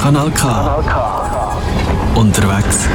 [0.00, 0.82] Kanal K.
[2.14, 2.88] Unterwegs.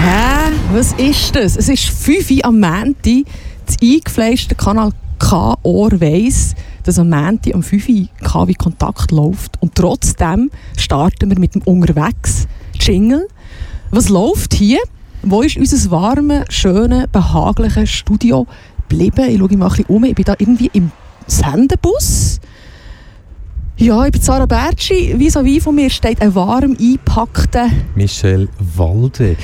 [0.00, 0.52] Hä?
[0.72, 1.56] Was ist das?
[1.56, 3.24] Es ist 5 Uhr am Montag.
[3.66, 6.54] Das eingefleischte Kanal K Ohr weiss,
[6.84, 9.60] dass am Montag am 5 Uhr KW Kontakt läuft.
[9.60, 12.46] Und trotzdem starten wir mit dem Unterwegs
[12.78, 13.26] Jingle.
[13.90, 14.78] Was läuft hier?
[15.24, 18.46] Wo ist unser warmes, schönes, behagliches Studio
[18.88, 19.28] geblieben?
[19.28, 20.04] Ich schaue mal ein bisschen um.
[20.04, 20.92] Ich bin da irgendwie im
[21.26, 22.38] Sendebus.
[23.76, 25.18] Ja, ich bin Sarah Bertschi.
[25.18, 27.68] Vis-à-vis von mir steht ein warm eingepackter...
[27.96, 29.36] Michel Walde.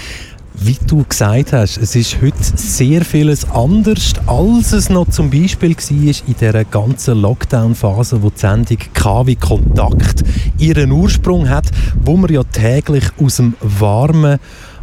[0.55, 5.75] Wie du gesagt hast, es ist heute sehr vieles anders, als es noch zum Beispiel
[5.75, 10.23] war in dieser ganzen Lockdown-Phase, wo die Sendung KW Kontakt
[10.59, 11.65] ihren Ursprung hat,
[12.05, 14.39] wo wir ja täglich aus dem warmen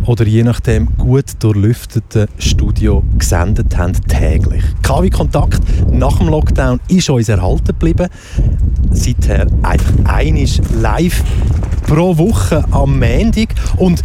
[0.05, 4.63] oder je nachdem gut durchlüfteten Studio gesendet haben, täglich.
[4.83, 5.61] KW Kontakt
[5.91, 8.09] nach dem Lockdown ist uns erhalten geblieben.
[8.91, 11.23] Seither einfach einisch live
[11.87, 14.03] pro Woche am Montag und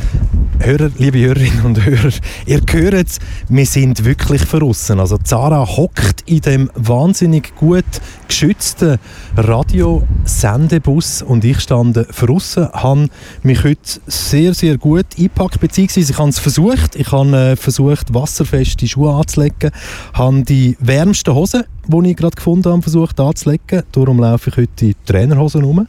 [0.65, 2.13] Hörer, liebe Hörerinnen und Hörer,
[2.47, 5.01] ihr hört es, wir sind wirklich verrissen.
[5.01, 7.85] Also Zara hockt in dem wahnsinnig gut
[8.29, 8.99] geschützten
[9.37, 13.09] Radiosendebus und ich stand verrissen, habe
[13.43, 16.97] mich heute sehr, sehr gut eingepackt, beziehungsweise ich habe es versucht.
[16.97, 19.71] Ich habe äh, versucht, wasserfeste Schuhe anzulegen,
[20.15, 23.83] habe die wärmsten Hosen, die ich gerade gefunden habe, versucht anzulegen.
[23.93, 25.87] Darum laufe ich heute in Trainerhosen herum.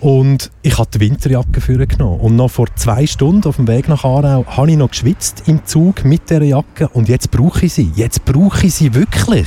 [0.00, 2.20] Und ich habe die Winterjacke für genommen.
[2.20, 5.64] Und noch vor zwei Stunden auf dem Weg nach Aarau habe ich noch geschwitzt im
[5.66, 6.88] Zug mit dieser Jacke.
[6.88, 7.92] Und jetzt brauche ich sie.
[7.96, 9.46] Jetzt brauche ich sie wirklich.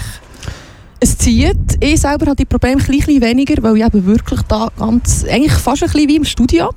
[1.00, 1.78] Es zieht.
[1.80, 5.54] Ich selber habe die Probleme ein bisschen weniger, weil ich eben wirklich da ganz, eigentlich
[5.54, 6.70] fast ein bisschen wie im Studio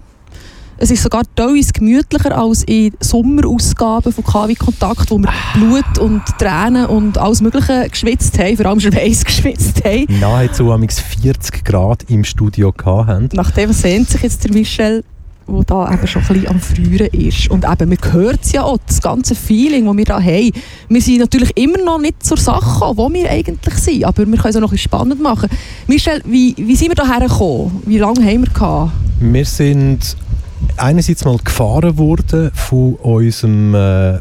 [0.79, 6.23] es ist sogar teilweise gemütlicher als in Sommerausgaben von KW Kontakt, wo wir Blut und
[6.39, 10.07] Tränen und alles Mögliche geschwitzt haben, vor allem Schweiß geschwitzt haben.
[10.21, 13.31] Nahezu 40 Grad im Studio hatten.
[13.33, 15.03] Nachdem sehnt sich jetzt der Michel
[15.49, 17.49] wo da eben schon ein bisschen am Frühren ist.
[17.51, 20.51] Und eben, man hört es ja auch, das ganze Feeling, das wir da haben.
[20.89, 24.51] Wir sind natürlich immer noch nicht zur Sache wo wir eigentlich sind, aber wir können
[24.51, 25.49] es auch noch ein bisschen spannend machen.
[25.87, 27.81] Michel, wie, wie sind wir hierher gekommen?
[27.87, 28.93] Wie lange haben wir gehabt?
[29.21, 30.17] Wir sind
[30.77, 34.19] einerseits mal gefahren worden von unserem äh,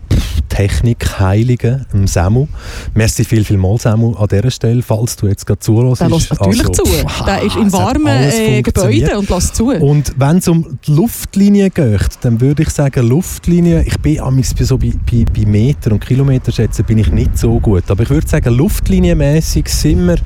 [0.50, 2.48] Technikheiligen, dem Samu.
[2.94, 6.02] Merci viel, viel mal, Samu, an dieser Stelle, falls du jetzt gerade zuhörst.
[6.02, 6.92] Der lässt natürlich also, zu.
[6.92, 9.72] Pff, der ist in warmen äh, Gebäuden und lässt zu.
[9.72, 14.78] Und wenn es um die Luftlinie geht, dann würde ich sagen, Luftlinie, ich bin so
[14.78, 17.84] bei, bei, bei Meter und Kilometer schätzen, bin ich nicht so gut.
[17.90, 20.18] Aber ich würde sagen, luftlinienmäßig sind wir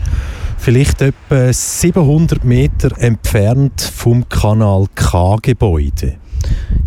[0.60, 6.18] vielleicht etwa 700 Meter entfernt vom Kanal K-Gebäude.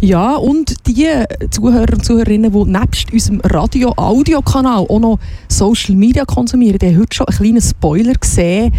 [0.01, 1.07] Ja, und die
[1.51, 5.19] Zuhörer und Zuhörerinnen, die nebst unserem Radio-Audio-Kanal auch noch
[5.49, 8.73] Social Media konsumieren, die haben heute schon einen kleinen Spoiler gesehen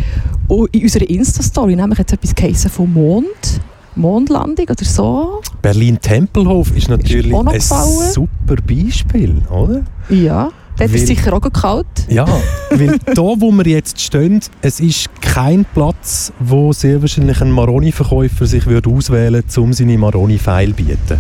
[0.50, 3.62] in unserer Insta-Story, nämlich jetzt etwas geheißen vom Mond.
[3.96, 5.42] Mondlandung oder so.
[5.62, 9.84] Berlin-Tempelhof ist natürlich ist ein super Beispiel, oder?
[10.10, 10.50] Ja.
[10.78, 11.86] Dort ist sicher auch kalt.
[12.10, 12.26] Ja,
[12.72, 18.46] weil da, wo wir jetzt stehen, es ist kein Platz, wo sehr wahrscheinlich ein Maroni-Verkäufer
[18.46, 21.20] sich würde auswählen würde, um seine Maroni-Feil zu bieten.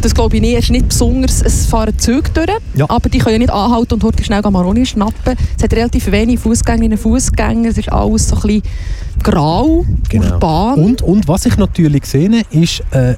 [0.00, 0.54] Das glaube ich nicht.
[0.54, 2.86] Es ist nicht besonders, es fahren Züge durch, ja.
[2.88, 5.36] aber die können ja nicht anhalten und heute schnell Maroni schnappen.
[5.56, 7.68] Es hat relativ wenig Fußgängerinnen und Fußgänger.
[7.68, 8.62] Es ist alles so ein bisschen
[9.22, 10.34] grau, genau.
[10.34, 10.78] urban.
[10.80, 13.14] Und, und was ich natürlich sehe, ist äh,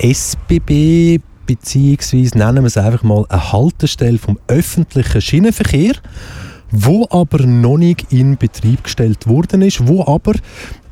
[0.00, 5.94] SBB beziehungsweise nennen wir es einfach mal eine Haltestelle vom öffentlichen Schienenverkehr,
[6.70, 10.34] wo aber noch nicht in Betrieb gestellt worden ist, wo aber,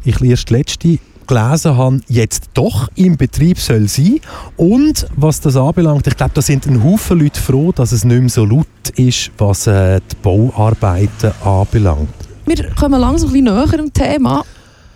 [0.04, 4.20] ich erst letzte gelesen habe, jetzt doch im Betrieb soll sein.
[4.56, 8.20] Und was das anbelangt, ich glaube, da sind ein Haufen Leute froh, dass es nicht
[8.20, 12.08] mehr so laut ist, was äh, die Bauarbeiten anbelangt.
[12.46, 14.44] Wir kommen langsam ein bisschen näher am Thema.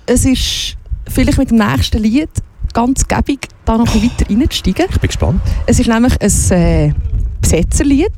[0.06, 0.76] Es ist
[1.08, 2.30] vielleicht mit dem nächsten Lied
[2.72, 4.86] ganz gäbig, da noch ein weiter reinzusteigen.
[4.90, 5.40] Ich bin gespannt.
[5.66, 6.92] Es ist nämlich ein äh,
[7.40, 8.12] Besetzerlied.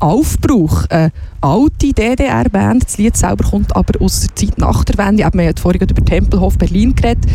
[0.00, 1.10] Aufbruch, eine
[1.40, 2.84] alte DDR-Band.
[2.84, 5.18] Das Lied selber kommt aber aus der Zeit nach der Wende.
[5.18, 7.26] Wir haben vorhin über Tempelhof Berlin geredet.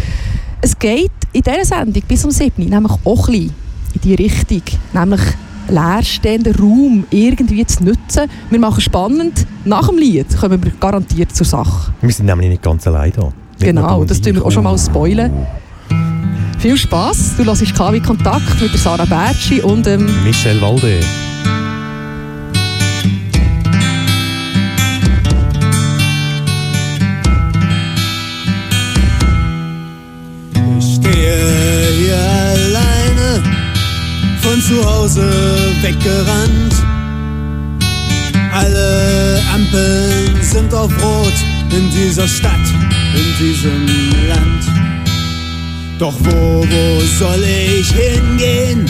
[0.62, 3.54] Es geht in dieser Sendung bis um 7 nämlich auch ein bisschen
[3.96, 4.62] in die Richtung,
[4.94, 5.22] nämlich
[5.68, 8.30] leerstehenden Raum irgendwie zu nutzen.
[8.50, 9.46] Wir machen spannend.
[9.66, 11.94] Nach dem Lied kommen wir garantiert zur Sache.
[12.02, 13.34] Wir sind nämlich nicht ganz allein hier.
[13.60, 15.32] Genau, das tun wir auch schon mal spoilen.
[16.64, 17.36] Viel Spaß.
[17.36, 21.02] Du hörst KW Kontakt mit der Sarah Bertschi und ähm, Michel Walde.
[30.80, 31.36] Ich stehe
[31.98, 33.44] hier alleine
[34.42, 35.30] von zu Hause
[35.82, 36.76] weggerannt.
[38.54, 41.34] Alle Ampeln sind auf Rot
[41.72, 42.54] in dieser Stadt,
[43.18, 43.86] in diesem
[44.30, 44.93] Land.
[46.00, 48.86] Doch wo, wo soll ich hingehen?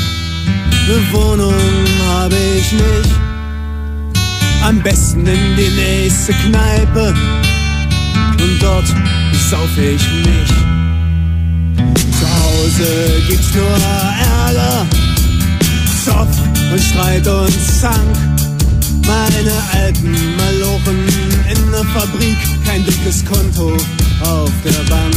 [0.86, 1.54] Eine Wohnung
[2.08, 3.16] habe ich nicht.
[4.64, 7.14] Am besten in die nächste Kneipe
[8.40, 8.88] und dort
[9.50, 10.50] sauf ich mich.
[12.20, 13.66] Zu Hause gibt's nur
[14.46, 14.86] Ärger,
[16.06, 16.28] Zoff
[16.72, 18.18] und Streit und Zank.
[19.06, 21.06] Meine alten Malochen
[21.50, 23.76] in der Fabrik, kein dickes Konto
[24.22, 25.16] auf der Bank.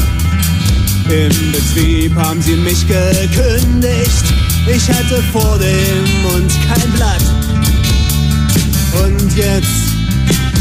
[1.08, 4.25] Im Betrieb haben sie mich gekündigt,
[4.67, 7.23] ich hatte vor dem Mund kein Blatt.
[9.05, 9.94] Und jetzt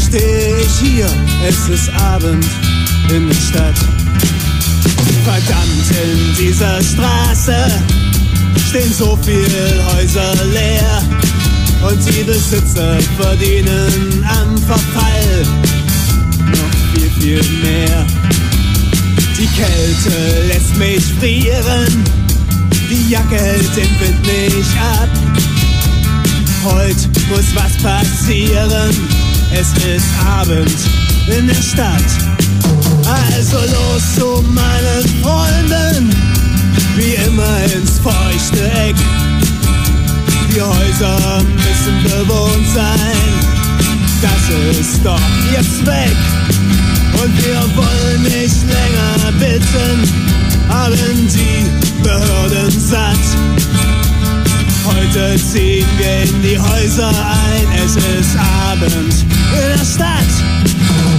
[0.06, 1.08] steh ich hier,
[1.48, 2.46] es ist Abend
[3.12, 3.74] in der Stadt.
[5.24, 7.56] Verdammt, in dieser Straße
[8.68, 11.02] stehen so viele Häuser leer.
[11.90, 15.42] Und die Besitzer verdienen am Verfall
[16.52, 18.06] noch viel, viel mehr.
[19.46, 22.04] Die Kälte lässt mich frieren,
[22.90, 25.08] die Jacke hält den Wind nicht ab.
[26.64, 28.90] Heute muss was passieren,
[29.52, 30.76] es ist Abend
[31.38, 32.02] in der Stadt.
[33.04, 36.10] Also los zu meinen Freunden,
[36.96, 38.96] wie immer ins feuchte Eck.
[40.54, 43.32] Die Häuser müssen bewohnt sein,
[44.22, 45.20] das ist doch
[45.52, 46.16] jetzt weg.
[47.22, 50.02] Und wir wollen nicht länger bitten,
[50.68, 51.66] haben die
[52.02, 53.16] Behörden satt.
[54.84, 58.36] Heute ziehen wir in die Häuser ein, es ist
[58.70, 60.32] Abend in der Stadt.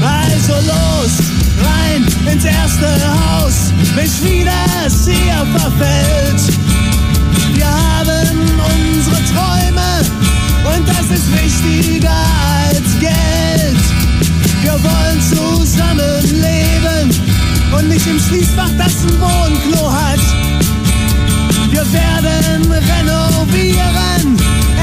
[0.04, 1.18] Also los,
[1.64, 4.68] rein ins erste Haus, bis wieder
[5.06, 6.42] hier verfällt.
[7.54, 8.38] Wir haben
[8.74, 10.02] unsere Träume
[10.76, 13.57] und das ist wichtiger als Geld.
[14.68, 17.10] Wir wollen zusammen leben
[17.72, 20.20] und nicht im Schließfach, das ein Wohnklo hat.
[21.72, 24.38] Wir werden renovieren,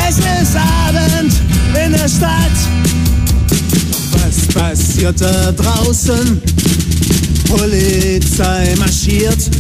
[0.08, 1.34] es ist Abend
[1.84, 2.56] in der Stadt.
[4.12, 6.40] Was passiert da draußen?
[7.46, 9.50] Polizei marschiert.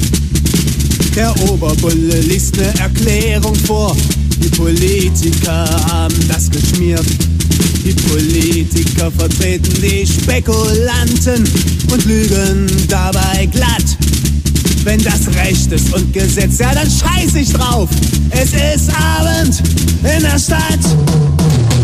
[1.14, 3.94] Der Oberbulle liest eine Erklärung vor.
[4.42, 7.04] Die Politiker haben das geschmiert.
[7.84, 11.44] Die Politiker vertreten die Spekulanten
[11.92, 13.84] und lügen dabei glatt.
[14.84, 17.88] Wenn das Recht ist und Gesetz, ja dann scheiß ich drauf.
[18.30, 19.62] Es ist Abend
[20.02, 20.84] in der Stadt.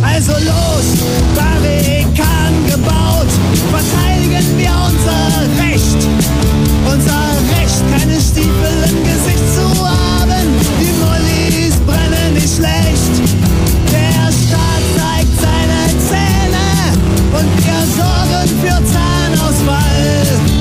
[0.03, 0.87] Also los,
[1.35, 3.29] Barrikaden gebaut,
[3.71, 6.09] verteidigen wir unser Recht.
[6.85, 7.21] Unser
[7.57, 10.47] Recht, keine Stiefel im Gesicht zu haben.
[10.81, 13.60] Die Mollis brennen nicht schlecht.
[17.41, 20.60] Und wir sorgen für Zahnausfall.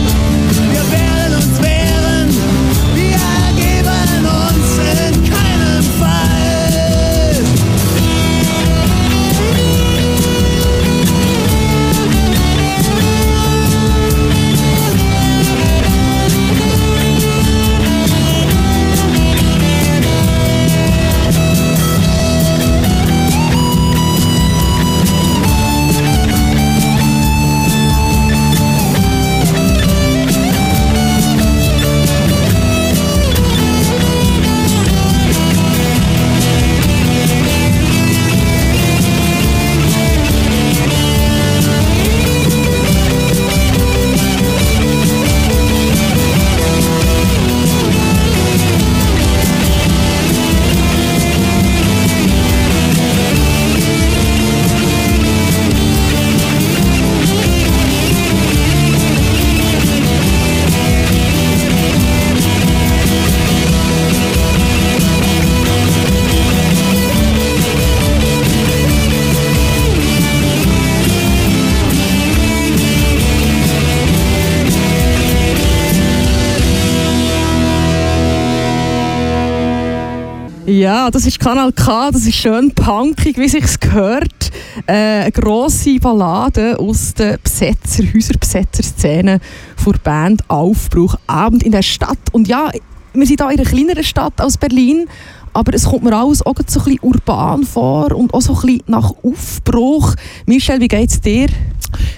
[81.11, 84.51] Das ist Kanal K, das ist schön punkig, wie sich's gehört.
[84.85, 89.39] Äh, eine grosse Ballade aus der Besetzer, Häuserbesetzer-Szene
[89.75, 91.16] vor der Band Aufbruch.
[91.25, 92.19] Abend in der Stadt.
[92.31, 92.69] Und ja,
[93.13, 95.07] wir sind hier in einer kleineren Stadt als Berlin,
[95.53, 98.61] aber es kommt mir alles auch so ein bisschen urban vor und auch so ein
[98.61, 100.15] bisschen nach Aufbruch.
[100.45, 101.47] Michel, wie geht's dir?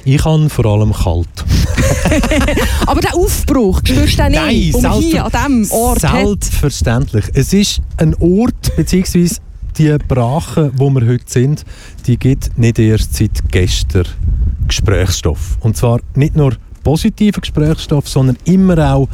[0.04, 1.28] Ich habe vor allem kalt.
[2.86, 6.26] Aber der Aufbruch, spürst du den nicht, Nein, man hier an diesem Ort hat?
[6.26, 7.26] Selbstverständlich.
[7.34, 9.38] Es ist ein Ort, beziehungsweise
[9.78, 11.64] die Brache, wo wir heute sind,
[12.06, 14.06] die gibt nicht erst seit gestern
[14.68, 15.58] Gesprächsstoff.
[15.62, 19.08] Und zwar nicht nur positiven Gesprächsstoff, sondern immer auch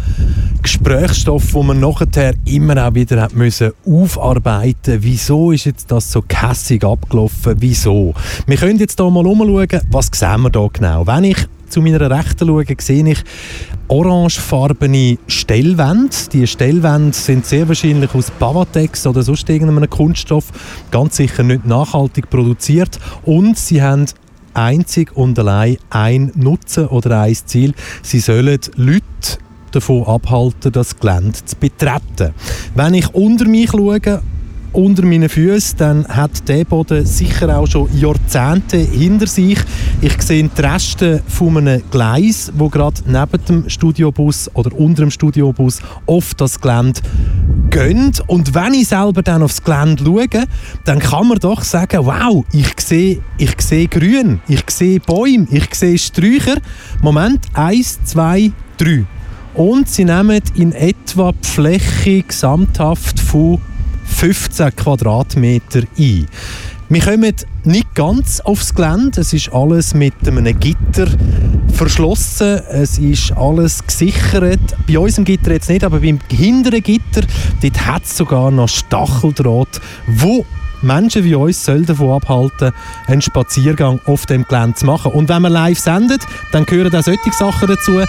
[0.61, 4.97] Gesprächsstoff, wo man nachher immer auch wieder hat müssen aufarbeiten.
[5.01, 7.55] Wieso ist jetzt das so kässig abgelaufen?
[7.59, 8.13] Wieso?
[8.45, 11.05] Wir können jetzt hier mal umschauen, was sehen wir da genau.
[11.05, 11.37] Wenn ich
[11.69, 13.23] zu meiner Rechten schaue, sehe ich
[13.87, 16.15] orangefarbene Stellwände.
[16.31, 20.45] Die Stellwände sind sehr wahrscheinlich aus Pavatex oder sonst irgendeinem Kunststoff,
[20.91, 24.05] ganz sicher nicht nachhaltig produziert und sie haben
[24.57, 27.73] einzig und allein ein Nutzen oder ein Ziel.
[28.01, 29.03] Sie sollen Leute
[29.71, 32.33] davon abhalten, das Gelände zu betreten.
[32.75, 34.21] Wenn ich unter mich schaue,
[34.73, 39.57] unter meinen Füßen, dann hat der Boden sicher auch schon Jahrzehnte hinter sich.
[40.01, 45.11] Ich sehe die Reste von einem Gleis, wo gerade neben dem Studiobus oder unter dem
[45.11, 47.01] Studiobus auf das Gelände
[47.69, 48.21] geht.
[48.27, 50.45] Und wenn ich selber dann aufs Gelände schaue,
[50.85, 55.73] dann kann man doch sagen, wow, ich sehe, ich sehe Grün, ich sehe Bäume, ich
[55.75, 56.57] sehe Sträucher.
[57.01, 59.05] Moment, eins, zwei, drei.
[59.53, 63.59] Und sie nehmen in etwa die Fläche gesamthaft von
[64.05, 66.27] 15 Quadratmeter ein.
[66.89, 67.33] Wir kommen
[67.67, 69.21] nicht ganz aufs Gelände.
[69.21, 71.07] Es ist alles mit einem Gitter
[71.73, 72.61] verschlossen.
[72.71, 74.59] Es ist alles gesichert.
[74.87, 77.21] Bei unserem Gitter jetzt nicht, aber beim hinteren Gitter
[77.61, 80.45] dort hat es sogar noch Stacheldraht, wo
[80.81, 82.71] Menschen wie uns sollen davon abhalten,
[83.07, 85.11] einen Spaziergang auf dem Gelände zu machen.
[85.11, 86.21] Und wenn man live sendet,
[86.51, 87.99] dann gehören auch solche Sachen dazu,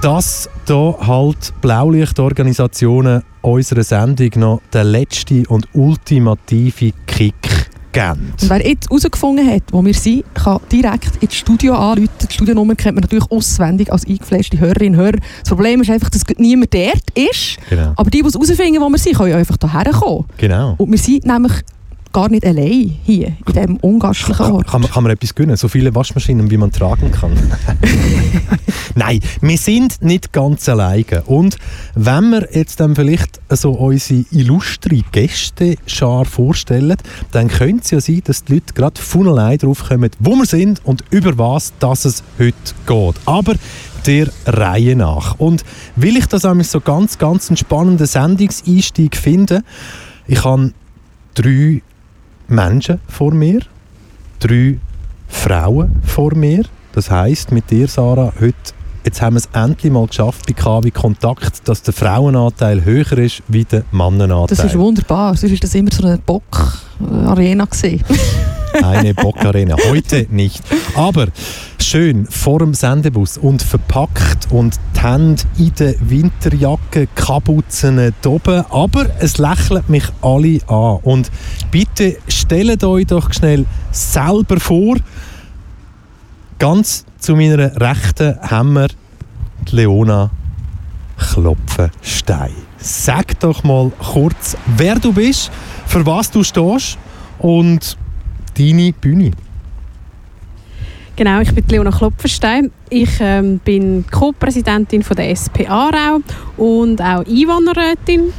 [0.00, 8.32] dass da halt Blaulichtorganisationen unserer Sendung noch den letzten und ultimativen Kick geben.
[8.40, 12.10] Und wer jetzt herausgefunden hat, wo wir sind, kann direkt ins Studio anrufen.
[12.28, 15.18] Die Studionummer kennt man natürlich auswendig als eingefleischte Hörerinnen und Hörer.
[15.40, 17.58] Das Problem ist einfach, dass niemand dort ist.
[17.68, 17.92] Genau.
[17.96, 20.24] Aber die, die herausfinden, wo wir sind, können ja einfach hierher kommen.
[20.38, 20.74] Genau.
[20.78, 21.52] Und wir sind nämlich
[22.12, 24.66] gar nicht allein hier, in diesem ungastlichen Ort.
[24.66, 25.56] Kann, kann, kann man etwas gönnen?
[25.56, 27.32] So viele Waschmaschinen, wie man tragen kann.
[28.94, 31.22] Nein, wir sind nicht ganz alleine.
[31.26, 31.56] Und
[31.94, 36.96] wenn wir jetzt dann vielleicht so unsere illustre Gäste-Schar vorstellen,
[37.32, 40.46] dann könnte es ja sein, dass die Leute gerade von allein drauf kommen, wo wir
[40.46, 42.54] sind und über was dass es heute
[42.86, 43.14] geht.
[43.26, 43.54] Aber
[44.06, 45.38] der Reihe nach.
[45.38, 45.64] Und
[45.96, 49.62] will ich das nämlich so ganz, ganz einen spannenden Sendungseinstieg finde,
[50.26, 50.72] ich habe
[51.34, 51.82] drei
[52.52, 53.60] Menschen vor mir,
[54.38, 54.78] drei
[55.28, 56.64] Frauen vor mir.
[56.92, 58.72] Das heißt mit dir, Sarah, heute
[59.04, 63.42] Jetzt haben wir es endlich mal geschafft bei KW Kontakt, dass der Frauenanteil höher ist
[63.48, 64.56] wie der Mannenanteil.
[64.56, 65.34] Das ist wunderbar.
[65.36, 67.66] Sonst war das immer so eine Bock-Arena.
[68.74, 69.76] eine Bockarena.
[69.88, 70.62] Heute nicht.
[70.94, 71.26] Aber
[71.78, 78.64] schön vor dem Sendebus und verpackt und die Hände in der Winterjacke, Kapuzen oben.
[78.70, 80.98] Aber es lächeln mich alle an.
[81.02, 81.30] Und
[81.70, 84.96] bitte stellt euch doch schnell selber vor,
[86.58, 88.88] ganz zu meiner Rechten haben wir
[89.70, 90.30] Leona
[91.16, 92.52] Klopfenstein.
[92.78, 95.50] Sag doch mal kurz, wer du bist,
[95.86, 96.98] für was du stehst
[97.38, 97.96] und
[98.56, 99.32] deine Bühne.
[101.14, 102.70] Genau, ich bin Leona Klopfenstein.
[102.88, 106.20] Ich ähm, bin Co-Präsidentin der SP Aarau
[106.56, 108.32] und auch Einwanderrätin.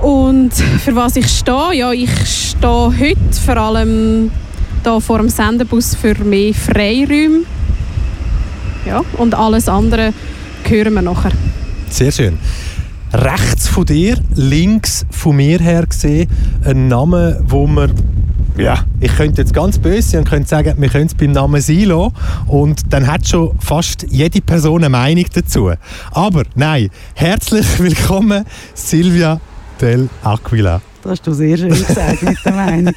[0.00, 1.74] Und für was ich stehe?
[1.74, 4.30] Ja, ich stehe heute vor allem
[4.84, 7.40] hier vor dem Sendebus für mehr Freiräume.
[8.86, 10.12] Ja, und alles andere
[10.64, 11.32] hören wir nachher.
[11.90, 12.38] Sehr schön
[13.12, 16.28] rechts von dir, links von mir her gesehen,
[16.64, 17.92] ein Name, wo man
[18.58, 21.60] ja, ich könnte jetzt ganz böse sein und könnte sagen, wir können es beim Namen
[21.60, 22.12] sein lassen.
[22.46, 25.70] Und dann hat schon fast jede Person eine Meinung dazu.
[26.10, 29.40] Aber nein, herzlich willkommen, Silvia
[29.80, 30.80] Del Aquila.
[31.02, 32.94] Das hast du sehr schön gesagt mit der Meinung.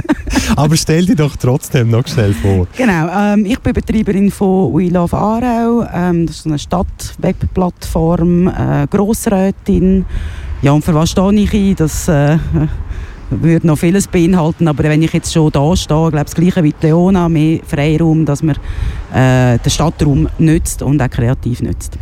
[0.56, 2.68] Aber stell dich doch trotzdem noch schnell vor.
[2.76, 5.84] Genau, ähm, ich bin Betreiberin von We Love Aarau.
[5.92, 10.06] Ähm, das ist eine Stadt-Webplattform, äh, Grossrätin.
[10.62, 11.74] Ja, und für was stehe ich ein?
[11.74, 12.38] Das äh,
[13.30, 16.74] würde noch vieles beinhalten, aber wenn ich jetzt schon da stehe, glaube das Gleiche wie
[16.80, 18.56] Leona, mehr Freiraum, dass man
[19.14, 21.98] äh, den Stadtraum nützt und auch kreativ nützt.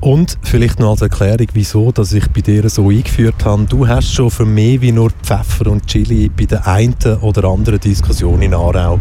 [0.00, 3.64] Und vielleicht noch als Erklärung, wieso dass ich bei dir so eingeführt habe.
[3.64, 7.80] Du hast schon für mehr wie nur Pfeffer und Chili bei der einen oder anderen
[7.80, 8.98] Diskussion in Aarau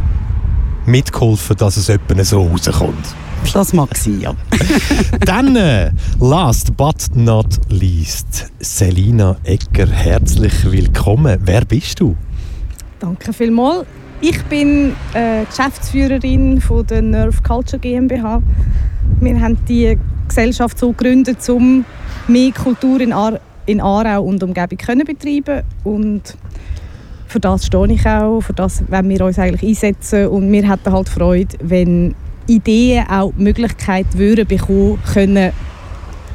[0.85, 3.15] mitgeholfen, dass es etwa so rauskommt.
[3.53, 4.35] Das mag sein, ja.
[5.25, 11.39] Dann, äh, last but not least, Selina Ecker, herzlich willkommen.
[11.43, 12.15] Wer bist du?
[12.99, 13.85] Danke vielmals.
[14.21, 18.41] Ich bin äh, Geschäftsführerin von der Nerve Culture GmbH.
[19.21, 21.85] Wir haben die Gesellschaft so gegründet, um
[22.27, 26.35] mehr Kultur in, Ar in Aarau und Umgebung können betreiben und
[27.27, 30.91] für das stehe ich auch, für das wollen wir uns eigentlich einsetzen und wir hätten
[30.91, 32.15] halt Freude, wenn
[32.49, 35.51] Ideen auch die Möglichkeit würden bekommen, können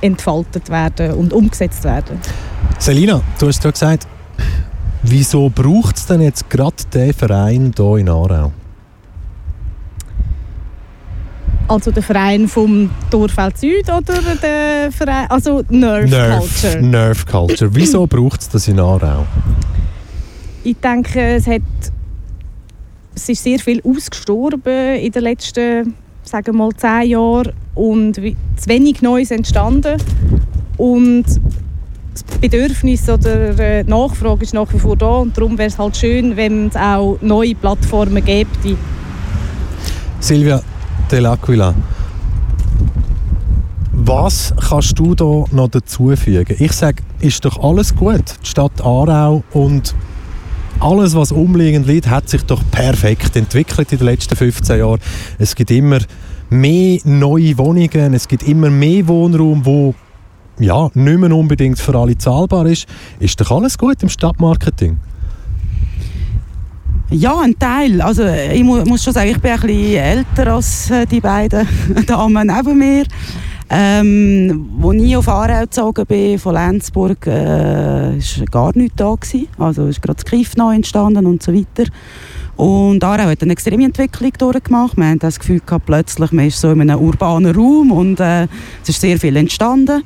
[0.00, 2.18] entfaltet werden und umgesetzt werden.
[2.78, 4.06] Selina, du hast ja gesagt,
[5.02, 8.52] wieso braucht es denn jetzt gerade den Verein hier in Aarau?
[11.66, 16.82] Also der Verein vom Dorfeld Süd oder der Verein, also Nerve, Nerve, Culture?
[16.82, 17.74] Nerve Culture.
[17.74, 19.24] Wieso braucht es das in Aarau?
[20.62, 21.62] Ich denke, es, hat,
[23.14, 25.94] es ist sehr viel ausgestorben in den letzten,
[26.34, 29.98] sagen wir mal, zehn Jahren und zu wenig Neues entstanden.
[30.76, 35.68] Und das Bedürfnis oder äh, die Nachfrage ist nach wie vor da und darum wäre
[35.68, 38.50] es halt schön, wenn es auch neue Plattformen gäbe.
[40.18, 40.60] Silvia
[41.08, 41.72] Dell'Aquila,
[43.92, 46.56] was kannst du da noch dazufügen?
[46.58, 48.24] Ich sage, ist doch alles gut.
[48.42, 49.94] Die Stadt Aarau und
[50.80, 55.00] alles, was umliegend liegt, hat sich doch perfekt entwickelt in den letzten 15 Jahren.
[55.38, 55.98] Es gibt immer
[56.50, 59.94] mehr neue Wohnungen, es gibt immer mehr Wohnraum, wo
[60.58, 62.86] ja, nicht mehr unbedingt für alle zahlbar ist.
[63.18, 64.98] Ist doch alles gut im Stadtmarketing?
[67.10, 68.00] Ja, ein Teil.
[68.00, 71.66] Also ich mu muss schon sagen, ich bin ein bisschen älter als äh, die beiden
[72.06, 73.04] Damen neben mir.
[73.70, 78.18] Ähm, als ich auf Aarau gezogen bin, von Lenzburg, äh,
[78.50, 79.14] gar nichts da.
[79.14, 79.48] Gewesen.
[79.58, 81.90] Also ist gerade das Kiff neu entstanden und so weiter.
[82.56, 84.96] Und Aarau hat eine extreme Entwicklung durchgemacht.
[84.96, 88.44] Wir haben das Gefühl gehabt, plötzlich man ist so in einem urbanen Raum und äh,
[88.82, 90.02] es ist sehr viel entstanden.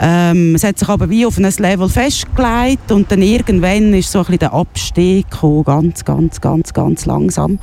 [0.00, 4.18] Ähm, es hat sich aber wie auf ein Level festgelegt und dann irgendwann ist so
[4.18, 7.60] ein bisschen der Abstieg gekommen, ganz, ganz, ganz, ganz langsam.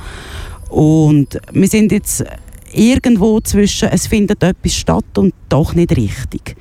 [0.70, 2.24] Und wir sind jetzt
[2.72, 6.56] irgendwo zwischen, es findet etwas statt und doch nicht richtig.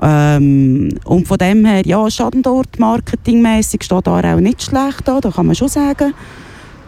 [0.00, 5.30] Ähm, und von dem her, ja, Standort marketingmäßig steht da auch nicht schlecht da, da
[5.30, 6.14] kann man schon sagen.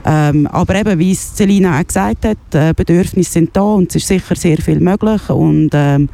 [0.07, 3.97] Ähm, aber eben, wie es Celina auch gesagt hat, äh, Bedürfnisse sind da und es
[3.97, 6.09] ist sicher sehr viel möglich und ähm,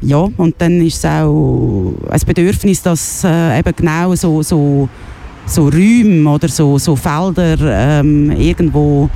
[0.00, 4.88] ja, und dann ist es auch ein Bedürfnis, dass äh, eben genau so, so,
[5.46, 9.08] so Räume oder so, so Felder ähm, irgendwo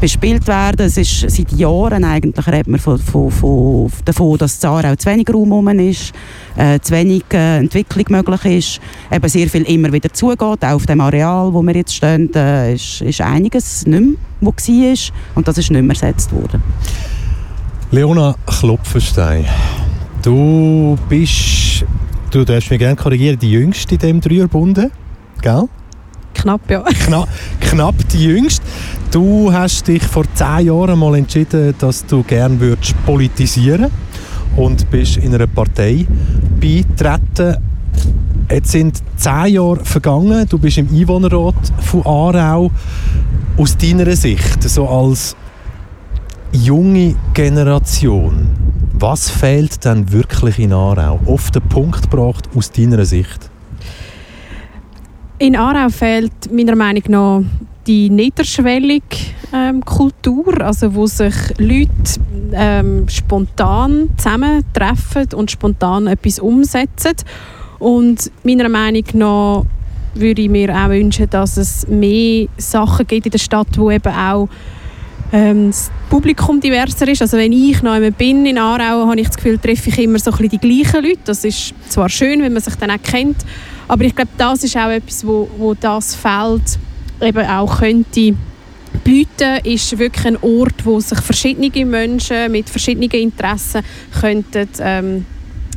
[0.00, 0.86] bespielt werden.
[0.86, 5.10] Es ist seit Jahren eigentlich redet man von, von, von, davon, dass in Aarau zu
[5.10, 6.12] wenig Raum rum ist,
[6.56, 8.80] äh, zu wenig äh, Entwicklung möglich ist,
[9.14, 10.40] eben sehr viel immer wieder zugeht.
[10.40, 14.68] Auch auf dem Areal, wo wir jetzt stehen, äh, ist, ist einiges nicht mehr, was
[14.68, 16.62] war und das ist nicht mehr ersetzt worden.
[17.90, 19.44] Leona Klopfenstein,
[20.22, 21.84] du bist,
[22.30, 24.90] du darfst mich gerne korrigieren, die Jüngste in diesem Dreierbunde,
[25.42, 25.68] gell?
[26.42, 26.82] Knapp, ja.
[27.04, 27.24] Kna
[27.60, 28.64] knapp die Jüngste.
[29.12, 33.86] Du hast dich vor zehn Jahren mal entschieden, dass du gerne würdest politisieren
[34.56, 36.04] und bist in einer Partei
[36.60, 37.58] beitreten.
[38.50, 42.72] Jetzt sind zehn Jahre vergangen, du bist im Einwohnerrat von Aarau.
[43.56, 45.36] Aus deiner Sicht, so als
[46.50, 48.48] junge Generation,
[48.94, 51.20] was fehlt denn wirklich in Aarau?
[51.24, 53.51] Auf den Punkt gebracht aus deiner Sicht.
[55.42, 57.42] In Aarau fehlt meiner Meinung nach
[57.88, 59.16] die niederschwellige
[59.52, 61.90] ähm, Kultur, also wo sich Leute
[62.52, 67.14] ähm, spontan zusammentreffen und spontan etwas umsetzen.
[67.80, 69.64] Und meiner Meinung nach
[70.14, 74.14] würde ich mir auch wünschen, dass es mehr Sachen gibt in der Stadt, wo eben
[74.14, 74.48] auch
[75.32, 77.20] ähm, das Publikum diverser ist.
[77.20, 80.30] Also wenn ich noch bin in Aarau, habe ich das Gefühl, treffe ich immer so
[80.30, 81.18] ein bisschen die gleichen Leute.
[81.24, 83.38] Das ist zwar schön, wenn man sich dann auch kennt,
[83.88, 86.78] aber ich glaube, das ist auch etwas, wo, wo das Feld
[87.20, 88.34] eben auch könnte
[89.04, 93.82] bieten, ist wirklich ein Ort, wo sich verschiedene Menschen mit verschiedenen Interessen
[94.20, 95.26] könnten ähm,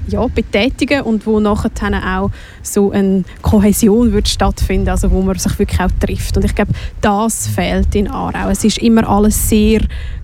[0.07, 1.71] ja, betätigen und wo nachher
[2.19, 6.37] auch so eine Kohäsion wird stattfinden, also wo man sich wirklich auch trifft.
[6.37, 8.49] Und ich glaube, das fehlt in Aarau.
[8.49, 9.81] Es ist immer alles sehr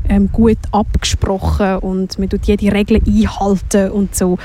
[0.10, 4.38] ähm, gut abgesprochen und man tut jede Regel einhalten und so.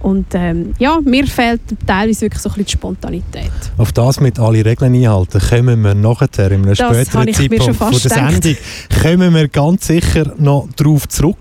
[0.00, 3.52] Und ähm, ja, mir fehlt teilweise wirklich so ein bisschen die Spontanität.
[3.78, 7.90] Auf das mit alle Regeln einhalten, kommen wir nachher in einem Das späteren Zeitpunkt von
[7.92, 8.42] der gedacht.
[8.42, 8.56] Sendung
[9.02, 11.36] kommen wir ganz sicher noch darauf zurück.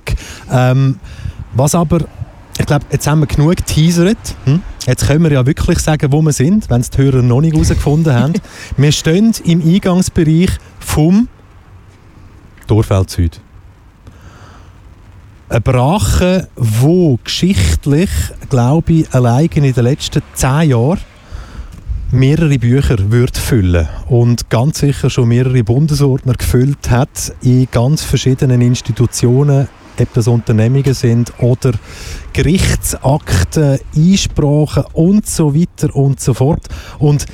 [0.52, 1.00] Ähm,
[1.54, 2.02] was aber,
[2.62, 4.36] ich glaube, jetzt haben wir genug geteasert.
[4.45, 4.62] Hm?
[4.86, 7.54] Jetzt können wir ja wirklich sagen, wo wir sind, wenn es die Hörer noch nicht
[7.54, 8.34] herausgefunden haben.
[8.78, 11.28] wir stehen im Eingangsbereich vom
[12.67, 13.41] Dorfeld Süd.
[15.50, 18.12] Eine Brache, wo geschichtlich,
[18.50, 21.00] glaube ich, allein in den letzten zehn Jahren
[22.12, 28.62] mehrere Bücher wird füllen und ganz sicher schon mehrere Bundesordner gefüllt hat in ganz verschiedenen
[28.62, 29.67] Institutionen,
[30.02, 31.72] ob das Unternehmungen sind oder
[32.34, 36.68] Gerichtsakten, Einsprachen und so weiter und so fort.
[37.00, 37.26] Und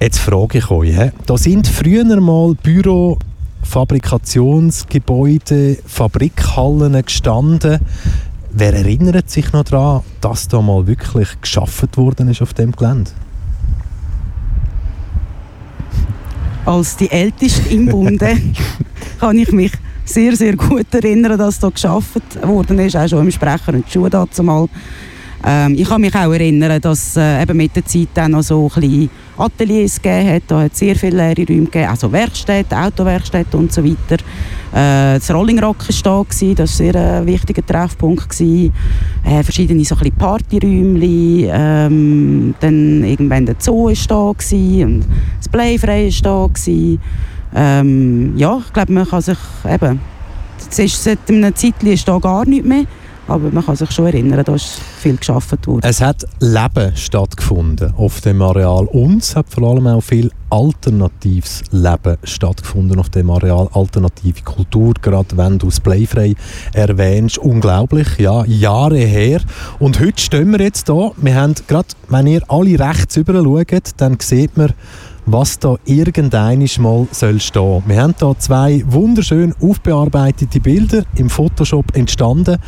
[0.00, 3.18] jetzt frage ich euch, da sind früher mal Büro
[3.62, 7.80] Fabrikationsgebäude, Fabrikhallen gestanden.
[8.52, 13.10] Wer erinnert sich noch daran, dass da mal wirklich geschafft worden ist auf dem Gelände?
[16.64, 18.38] Als die Älteste im Bunde
[19.20, 19.72] kann ich mich
[20.06, 24.08] sehr, sehr gut erinnern, dass da geschafft worden ist, auch schon im Sprecher und Schuh
[24.08, 24.68] dazu mal.
[25.44, 28.70] Ähm, ich kann mich auch erinnern, dass äh, eben mit der Zeit dann noch so
[28.74, 30.42] ein Ateliers gegeben hat.
[30.48, 34.22] Da hat es sehr viele leere Räume gegeben, also Werkstätten, Autowerkstätten und so weiter.
[34.72, 38.40] Äh, das Rolling Rock war da, gewesen, das war ein sehr äh, wichtiger Treffpunkt.
[38.40, 45.04] Äh, verschiedene so Partyräume, ähm, dann irgendwann der Zoo war da gewesen, und
[45.38, 46.52] das Playfrei war da.
[46.52, 46.98] Gewesen.
[47.58, 49.98] Ähm, ja, ich glaube, man kann sich eben,
[50.70, 52.84] es ist seit einer Zeit ist da gar nicht mehr,
[53.28, 55.80] aber man kann sich schon erinnern, da ist viel geschaffen worden.
[55.82, 61.62] Es hat Leben stattgefunden auf dem Areal und es hat vor allem auch viel alternatives
[61.70, 66.34] Leben stattgefunden auf dem Areal, alternative Kultur, gerade wenn du das Playfrei
[66.74, 69.40] erwähnst, unglaublich, ja, Jahre her.
[69.78, 73.92] Und heute stehen wir jetzt da, wir haben gerade, wenn ihr alle rechts rüber schaut,
[73.96, 74.74] dann sieht man
[75.26, 77.82] was da irgendeinisch mal soll stehen.
[77.86, 82.58] Wir haben da zwei wunderschön aufbearbeitete Bilder im Photoshop entstanden.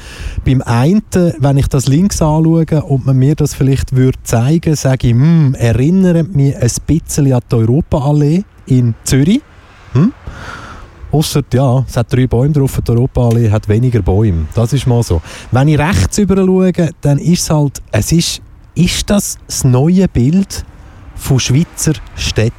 [0.45, 1.03] Beim einen,
[1.39, 5.55] wenn ich das links anschaue und man mir das vielleicht würde zeigen, sage ich, hm,
[5.55, 9.41] erinnert mich ein bisschen an die Europaallee in Zürich.
[9.93, 10.13] Hm?
[11.11, 14.47] Ausser, ja, es hat drei Bäume drauf, die Europaallee hat weniger Bäume.
[14.55, 15.23] Das ist mal so.
[15.53, 18.43] Wenn ich rechts rüber schaue, dann ist es halt, es ist,
[18.75, 20.67] ist das das neue Bild
[21.19, 22.53] von Schweizer Städten.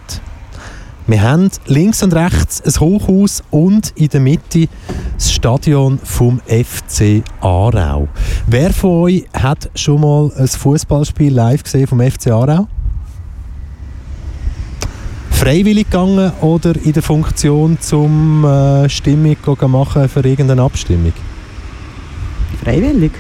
[1.07, 4.67] Wir haben links und rechts ein Hochhaus und in der Mitte
[5.15, 8.07] das Stadion vom FC Aarau.
[8.45, 12.67] Wer von euch hat schon mal ein Fußballspiel live gesehen vom FC Aarau?
[15.31, 21.13] Freiwillig gegangen oder in der Funktion zum äh, Stimmung machen für irgendeine Abstimmung?
[22.63, 23.13] Freiwillig.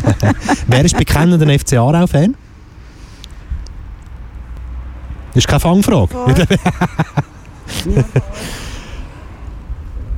[0.68, 2.34] Wer ist bekennender FC Aarau-Fan?
[5.30, 6.14] Das ist keine Fangfrage.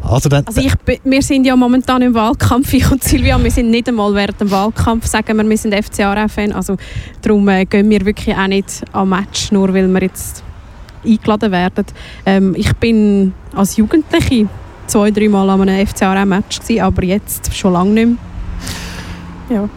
[0.02, 0.72] also, dann, also ich,
[1.04, 4.50] wir sind ja momentan im Wahlkampf, ich und Silvia, wir sind nicht einmal während dem
[4.50, 6.76] Wahlkampf, sagen wir, wir sind FCA-Fan, also
[7.20, 10.42] darum äh, gehen wir wirklich auch nicht am Match, nur weil wir jetzt
[11.04, 11.84] eingeladen werden.
[12.24, 14.48] Ähm, ich bin als Jugendliche
[14.86, 18.18] zwei, dreimal an einem FCA-Match aber jetzt schon lange nicht
[19.48, 19.58] mehr.
[19.58, 19.68] Ja.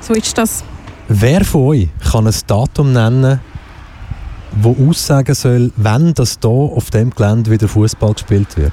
[0.00, 0.64] So ist das.
[1.08, 3.40] Wer von euch kann ein Datum nennen,
[4.60, 8.72] wo aussagen soll, wenn das hier auf dem Gelände wieder Fußball gespielt wird?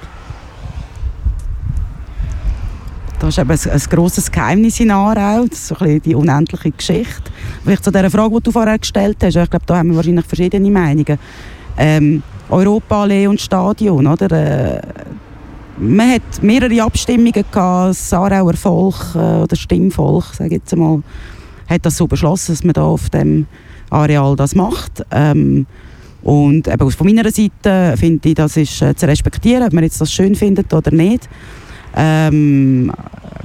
[3.20, 7.32] Das ist eben ein, ein grosses Geheimnis in Aarau, so ein die unendliche Geschichte.
[7.64, 10.26] Vielleicht zu dieser Frage, die du vorher gestellt hast, ich glaube, da haben wir wahrscheinlich
[10.26, 11.18] verschiedene Meinungen.
[11.78, 14.30] Ähm, Europaallee und Stadion, oder?
[14.32, 14.82] Äh,
[15.78, 21.02] man hat mehrere Abstimmungen gehabt, das Aarauer Volk äh, oder Stimmvolk, sage ich jetzt mal,
[21.70, 23.48] hat das so beschlossen, dass man da auf dem
[23.94, 25.06] Areal das macht.
[25.12, 25.66] Ähm,
[26.24, 30.00] und eben von meiner Seite finde ich, das ist äh, zu respektieren, ob man jetzt
[30.00, 31.28] das schön findet oder nicht.
[31.96, 32.92] Ähm,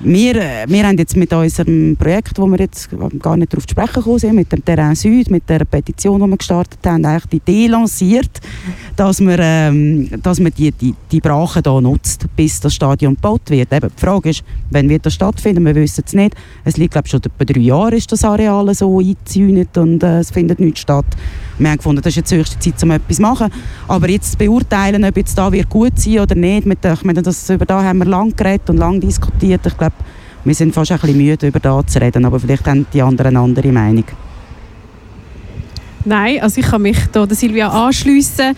[0.00, 3.94] wir, wir haben jetzt mit unserem Projekt, wo wir jetzt gar nicht darauf zu sprechen
[3.94, 7.36] gekommen sind, mit dem Terrain Süd, mit der Petition, die wir gestartet haben, eigentlich die
[7.38, 8.40] Idee lanciert,
[8.94, 13.50] dass man, ähm, dass man die, die, die Brache hier nutzt, bis das Stadion gebaut
[13.50, 13.72] wird.
[13.72, 15.64] Eben, die Frage ist, wann wird das stattfinden?
[15.64, 16.34] Wir wissen es nicht.
[16.64, 20.20] Es liegt, glaube ich, schon etwa drei Jahre ist das Areal so eingezäunt und äh,
[20.20, 21.06] es findet nichts statt.
[21.58, 23.50] Wir haben gefunden, das ist jetzt höchste Zeit, um etwas zu machen.
[23.88, 27.20] Aber jetzt zu beurteilen, ob jetzt da wird gut sein oder nicht, mit, ich meine,
[27.20, 29.66] das, über da haben wir lang geredet und lang diskutiert.
[29.66, 29.96] Ich glaube,
[30.44, 33.36] wir sind fast ein bisschen müde, über das zu reden, aber vielleicht haben die anderen
[33.36, 34.04] eine andere Meinung.
[36.06, 38.56] Nein, also ich kann mich da der Silvia anschliessen.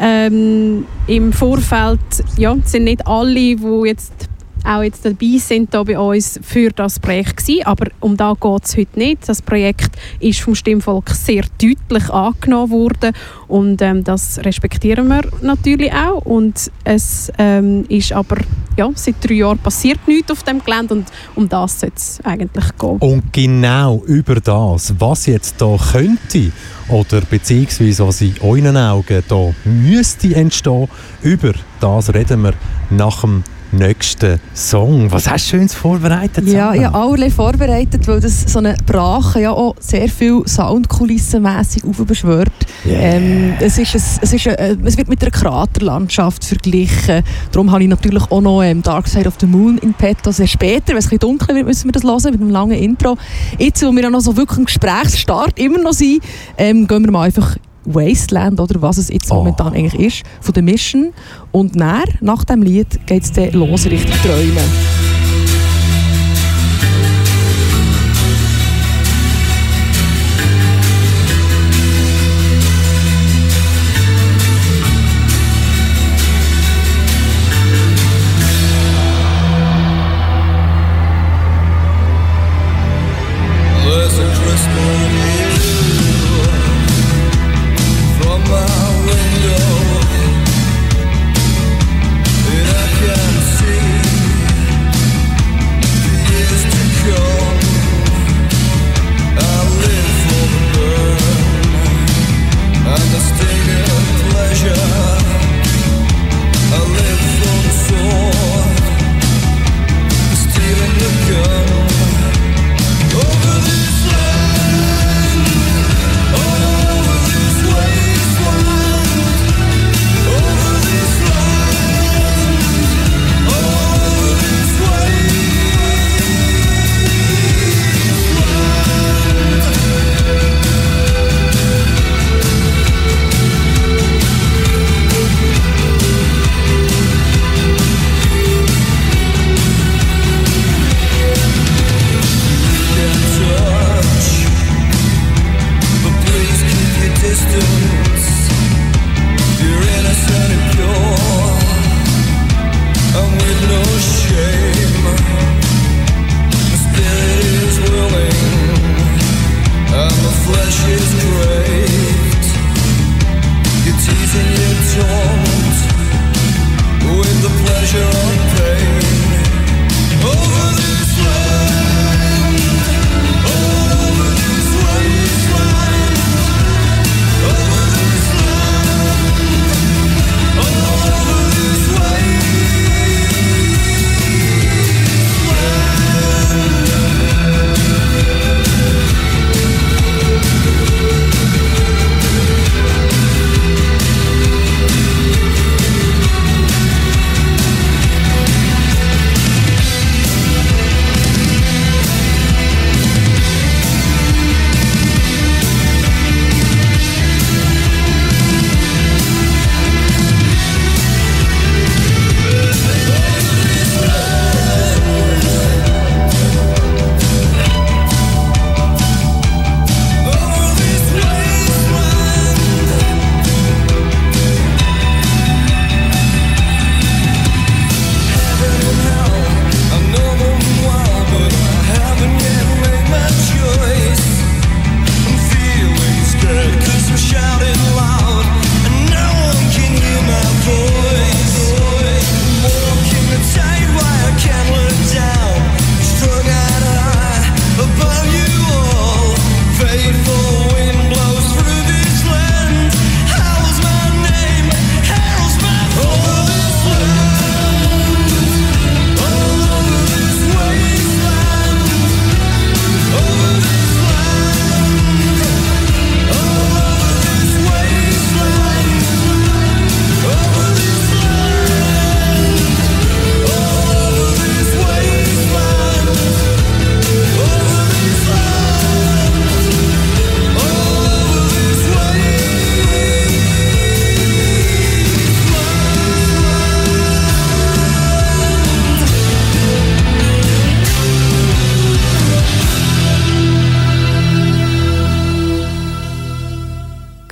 [0.00, 2.00] Ähm, Im Vorfeld
[2.38, 4.29] ja, sind nicht alle, die jetzt
[4.64, 7.64] auch jetzt dabei sind hier bei uns für das Projekt gewesen.
[7.64, 9.28] Aber um da geht es heute nicht.
[9.28, 13.12] Das Projekt ist vom Stimmvolk sehr deutlich angenommen worden
[13.48, 16.24] und ähm, das respektieren wir natürlich auch.
[16.24, 18.36] Und es ähm, ist aber
[18.76, 22.64] ja, seit drei Jahren passiert nichts auf dem Gelände und um das soll es eigentlich
[22.78, 22.98] gehen.
[22.98, 26.52] Und genau über das, was jetzt da könnte
[26.88, 30.88] oder beziehungsweise was in euren Augen da müsste entstehen,
[31.22, 32.54] über das reden wir
[32.90, 35.10] nach dem nächsten Song.
[35.10, 36.46] Was hast du Schönes vorbereitet?
[36.46, 41.84] Ja, ich habe allerlei vorbereitet, weil das so eine Brache ja auch sehr viel Soundkulissenmässig
[41.84, 42.52] aufbeschwört.
[42.84, 43.16] Yeah.
[43.16, 47.22] Ähm, es, ist ein, es, ist ein, es wird mit einer Kraterlandschaft verglichen.
[47.52, 50.30] Darum habe ich natürlich auch noch ähm, Dark Side of the Moon in petto.
[50.30, 52.78] Sehr später, wenn es ein bisschen dunkler wird, müssen wir das hören mit einem langen
[52.78, 53.16] Intro.
[53.58, 56.22] Jetzt, wo wir ja noch so wirklich im Gesprächsstart immer noch sind,
[56.56, 57.56] ähm, gehen wir mal einfach
[57.94, 59.36] Wasteland, oder was es jetzt Oh.
[59.36, 61.12] momentan eigentlich ist, von der Mission.
[61.52, 65.09] Und nach, nach dem Lied geht es dann los Richtung Träumen.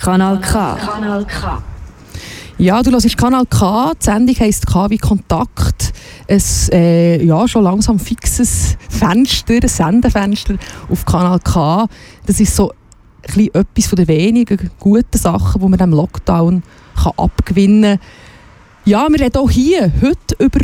[0.08, 1.62] Kanal K.
[2.56, 3.92] Ja, du hörst Kanal K.
[3.92, 5.92] Die Sendung heisst K wie Kontakt.
[6.26, 6.42] Ein
[6.72, 10.54] äh, ja, schon langsam fixes Fenster, ein Sendefenster
[10.88, 11.86] auf Kanal K.
[12.24, 12.72] Das ist so
[13.28, 16.62] ein etwas von den wenigen guten Sachen, die man dem Lockdown
[16.96, 18.08] kann abgewinnen kann.
[18.86, 20.60] Ja, wir reden auch hier heute über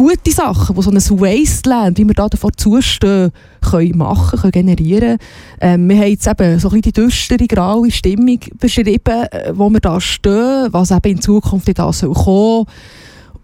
[0.00, 5.18] gute Sachen, die so ein Wasteland, wie wir da davor zustehen, können machen, können generieren.
[5.60, 9.80] Ähm, wir haben jetzt eben so ein die düstere, graue Stimmung beschrieben, äh, wo wir
[9.80, 12.64] da stehen, was eben in Zukunft da soll kommen.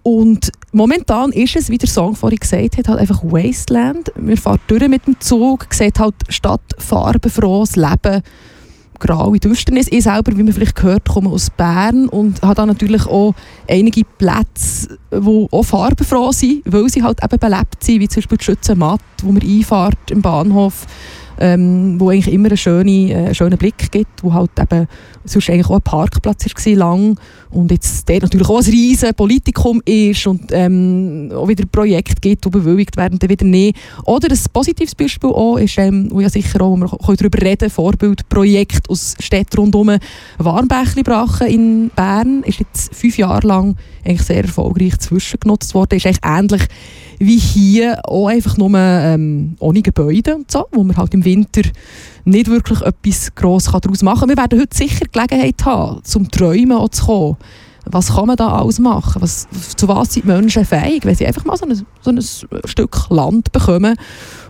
[0.02, 4.10] Und momentan ist es, wie der Song vorhin gesagt hat, halt einfach Wasteland.
[4.16, 8.22] Wir fahren durch mit dem Zug, sieht halt Stadt farbenfrohes Leben,
[8.98, 9.88] graue Düsternis.
[9.90, 13.34] Ich selber, wie man vielleicht gehört, komme aus Bern und habe da natürlich auch
[13.68, 18.38] einige Plätze, die auch farbenfroh sind, weil sie halt eben belebt sind, wie zum Beispiel
[18.38, 20.86] die Schützenmatt, wo man einfahrt im Bahnhof
[21.38, 24.86] ähm, wo eigentlich immer einen schönen, äh, schönen Blick gibt, wo halt eben
[25.24, 27.18] sonst eigentlich auch ein Parkplatz war lang
[27.50, 32.44] und jetzt der natürlich auch ein riesen Politikum ist und ähm, auch wieder Projekte gibt,
[32.44, 33.76] die bewilligt werden, dann wieder nicht.
[34.04, 37.42] Oder ein positives Beispiel auch ist, ähm, wo ja sicher auch, wo wir können darüber
[37.42, 39.96] reden Vorbildprojekt aus Städten rundum
[40.38, 45.96] Warmbächli Brachen in Bern ist jetzt fünf Jahre lang eigentlich sehr erfolgreich zwischengenutzt worden.
[45.96, 46.62] Ist eigentlich ähnlich
[47.18, 51.62] wie hier auch einfach nur ähm, ohne Gebäude und so, wo man halt im Winter
[52.24, 54.28] nicht wirklich etwas Grosses daraus machen kann.
[54.28, 57.36] Wir werden heute sicher Gelegenheit haben, zum Träumen zu kommen.
[57.88, 59.22] Was kann man da alles machen?
[59.22, 62.20] Was, zu was sind die Menschen fähig, wenn sie einfach mal so ein, so ein
[62.64, 63.94] Stück Land bekommen?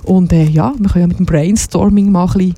[0.05, 2.55] Und äh, ja, wir können ja mit dem Brainstorming mal ein bisschen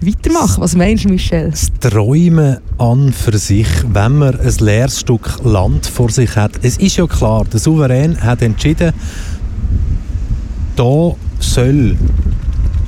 [0.00, 0.62] weitermachen.
[0.62, 1.50] Was meinst du, Michel?
[1.50, 6.52] Das Träumen an für sich, wenn man ein leeres Stück Land vor sich hat.
[6.62, 8.92] Es ist ja klar, der Souverän hat entschieden,
[10.78, 11.96] da soll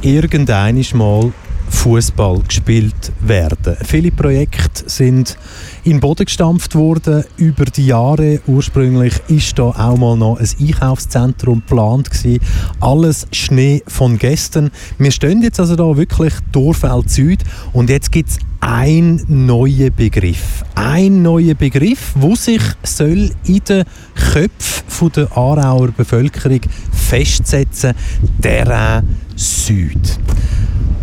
[0.01, 1.33] irgendeinisch mal
[1.71, 3.77] Fußball gespielt werden.
[3.85, 5.39] Viele Projekte sind
[5.85, 8.41] in den Boden gestampft worden über die Jahre.
[8.47, 12.41] Ursprünglich ist da auch mal noch ein Einkaufszentrum geplant gewesen.
[12.81, 14.71] Alles Schnee von gestern.
[14.99, 20.65] Wir stehen jetzt also da wirklich Dorfeld Süd und jetzt gibt es ein neuer Begriff.
[20.75, 23.85] Ein neuer Begriff, wo sich soll in den
[24.33, 26.61] Köpfen der Aarauer Bevölkerung
[26.93, 27.95] festsetzen,
[28.39, 29.03] der
[29.35, 30.19] Süd.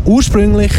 [0.05, 0.71] Ursprünglich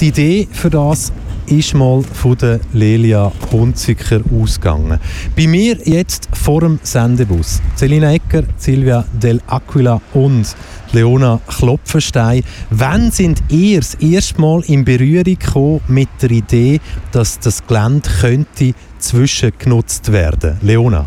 [0.00, 1.12] die Idee für das
[1.46, 4.98] ist mal von der Lelia Hunziker ausgegangen.
[5.36, 10.46] Bei mir jetzt vor dem Sendebus Celina Ecker, Silvia Del Aquila und
[10.92, 12.42] Leona Klopfenstein.
[12.70, 16.80] Wann sind ihr das erste Mal in Berührung gekommen mit der Idee,
[17.12, 20.56] dass das Gelände könnte zwischengenutzt werden?
[20.62, 21.06] Leona?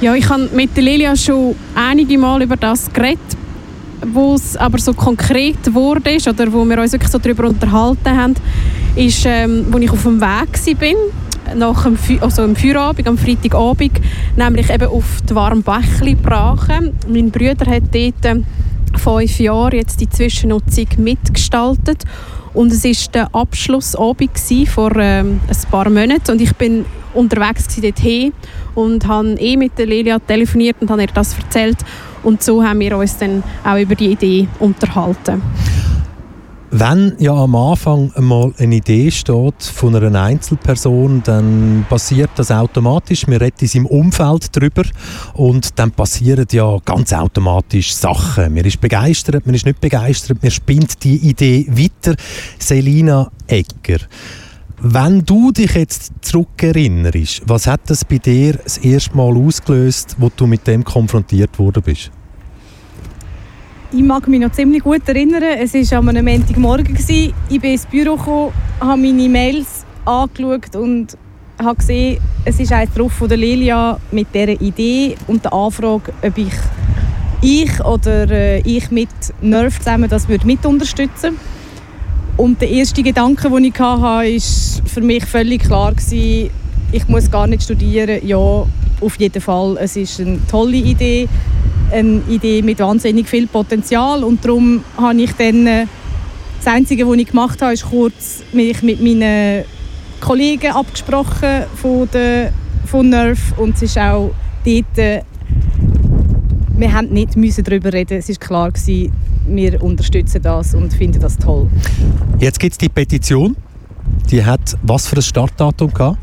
[0.00, 3.20] Ja, ich habe mit der Lilia schon einige Mal über das geredet,
[4.06, 8.34] wo es aber so konkret wurde oder wo wir uns wirklich so darüber unterhalten haben,
[8.96, 14.00] ist, ähm, wo ich auf dem Weg war, nach dem, also am Feierabend, am Freitagabend,
[14.36, 16.92] nämlich eben auf die Warmbächli Brache.
[17.08, 18.42] Mein Bruder hat dort äh,
[18.96, 22.04] fünf Jahre jetzt die Zwischennutzung mitgestaltet
[22.54, 24.30] und es war der Abschlussabend
[24.68, 26.84] vor ähm, ein paar Monaten und ich bin
[27.14, 28.32] unterwegs dorthin
[28.74, 31.78] und habe eh mit der Lilia telefoniert und habe ihr das erzählt
[32.22, 35.42] und so haben wir uns dann auch über die Idee unterhalten.
[36.72, 43.26] Wenn ja am Anfang einmal eine Idee steht von einer Einzelperson, dann passiert das automatisch.
[43.26, 44.84] Wir reden im Umfeld darüber
[45.34, 48.54] und dann passieren ja ganz automatisch Sachen.
[48.54, 52.14] Man ist begeistert, man ist nicht begeistert, man spinnt die Idee weiter.
[52.60, 53.98] Selina Egger,
[54.82, 60.30] wenn du dich jetzt zurückerinnerst, was hat das bei dir das erste Mal ausgelöst, wo
[60.34, 62.10] du mit dem konfrontiert worden bist?
[63.92, 65.42] Ich mag mich noch ziemlich gut erinnern.
[65.42, 66.96] Es war am Montagmorgen.
[66.96, 71.16] Ich bin ins Büro gekommen, habe meine Mails angeschaut und
[71.58, 76.12] habe gesehen, es ist eins drauf von der Lilia mit dieser Idee und der Anfrage,
[76.22, 76.54] ob ich,
[77.42, 79.10] ich oder äh, ich mit
[79.42, 81.36] Nerv zusammen das würde mit unterstützen
[82.40, 84.24] Und der erste Gedanke, den ich hatte, war
[84.86, 86.48] für mich völlig klar, gewesen,
[86.90, 88.26] ich muss gar nicht studieren.
[88.26, 89.76] Ja, auf jeden Fall.
[89.78, 91.28] Es ist eine tolle Idee
[91.92, 95.86] eine Idee mit wahnsinnig viel Potenzial und darum habe ich dann äh,
[96.64, 99.64] das Einzige, was ich gemacht habe, ist kurz mich mit meinen
[100.20, 102.52] Kollegen abgesprochen von, der,
[102.86, 104.30] von Nerf und es ist auch
[104.64, 105.22] dort, äh,
[106.76, 107.34] wir haben nicht
[107.66, 108.72] darüber reden, es ist klar
[109.54, 111.68] wir unterstützen das und finden das toll.
[112.38, 113.56] Jetzt gibt es die Petition,
[114.30, 116.18] die hat was für ein Startdatum gehabt?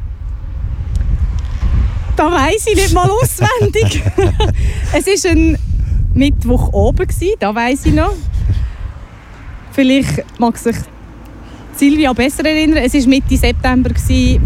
[2.16, 4.02] Da weiß ich nicht mal auswendig.
[4.94, 5.58] es war ein
[6.13, 7.08] Mittwoch oben,
[7.40, 8.13] da weiß ich noch.
[9.72, 10.76] Vielleicht mag sich
[11.76, 12.84] Silvia besser erinnern.
[12.84, 14.42] Es war Mitte September gewesen,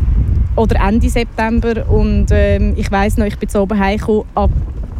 [0.56, 4.52] oder Ende September und ähm, ich weiß noch, ich bin zu oben heimgekommen, am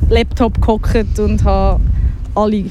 [0.10, 1.82] Laptop gehockt und habe
[2.36, 2.66] alle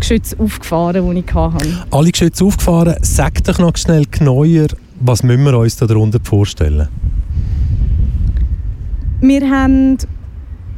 [0.00, 1.86] Geschütze aufgefahren, die ich hatte.
[1.90, 2.96] Alle Geschütze aufgefahren.
[3.02, 4.66] Sag doch noch schnell genauer,
[5.00, 6.88] was müssen wir uns darunter vorstellen?
[9.20, 9.98] Wir haben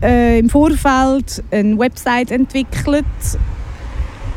[0.03, 3.05] äh, im Vorfeld eine Website entwickelt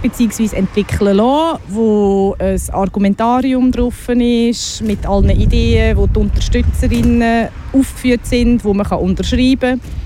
[0.02, 0.56] bzw.
[0.56, 8.64] entwickeln lassen, wo ein Argumentarium drauf ist mit allen Ideen, wo die Unterstützerinnen aufgeführt sind,
[8.64, 10.05] wo man unterschreiben kann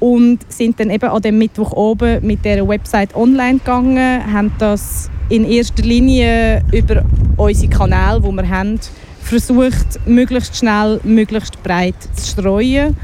[0.00, 5.10] und sind dann eben an dem Mittwoch oben mit der Website online gegangen, haben das
[5.28, 7.04] in erster Linie über
[7.36, 8.80] unsere Kanäle, wo wir haben,
[9.22, 12.96] versucht möglichst schnell, möglichst breit zu streuen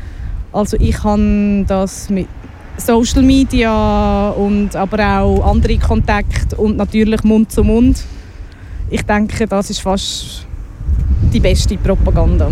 [0.57, 2.29] also ich habe das mit
[2.79, 8.03] Social Media und aber auch andere Kontakte und natürlich Mund zu Mund.
[8.89, 10.47] Ich denke, das ist fast
[11.31, 12.51] die beste Propaganda.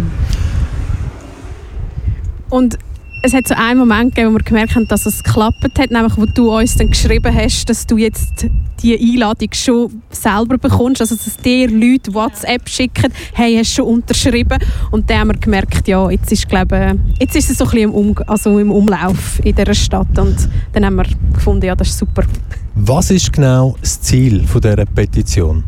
[2.51, 2.79] Und
[3.25, 6.15] es hat so einen Moment gegeben, wo wir gemerkt haben, dass es geklappt hat, nämlich
[6.19, 8.47] wo du uns dann geschrieben hast, dass du jetzt
[8.83, 13.95] die Einladung schon selber bekommst, also dass dir Leute WhatsApp schicken, hey, hast du schon
[13.95, 14.59] unterschrieben?
[14.91, 17.91] Und dann haben wir gemerkt, ja, jetzt ist, glaube, jetzt ist es so ein bisschen
[17.91, 20.37] im, um also im Umlauf in dieser Stadt und
[20.75, 22.25] dann haben wir gefunden, ja, das ist super.
[22.75, 25.65] Was ist genau das Ziel von dieser Petition?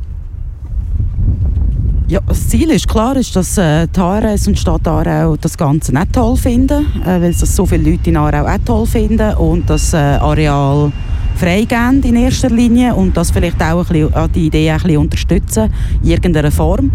[2.08, 5.58] Ja, das Ziel ist klar, ist, dass äh, die HRS und die Stadt Aarau das
[5.58, 9.34] Ganze nicht toll finden, äh, weil das so viele Leute in Aarau auch toll finden
[9.34, 10.92] und das äh, Areal
[11.34, 14.98] freigeben in erster Linie und das vielleicht auch ein bisschen, äh, die Idee ein bisschen
[14.98, 16.92] unterstützen in irgendeiner Form.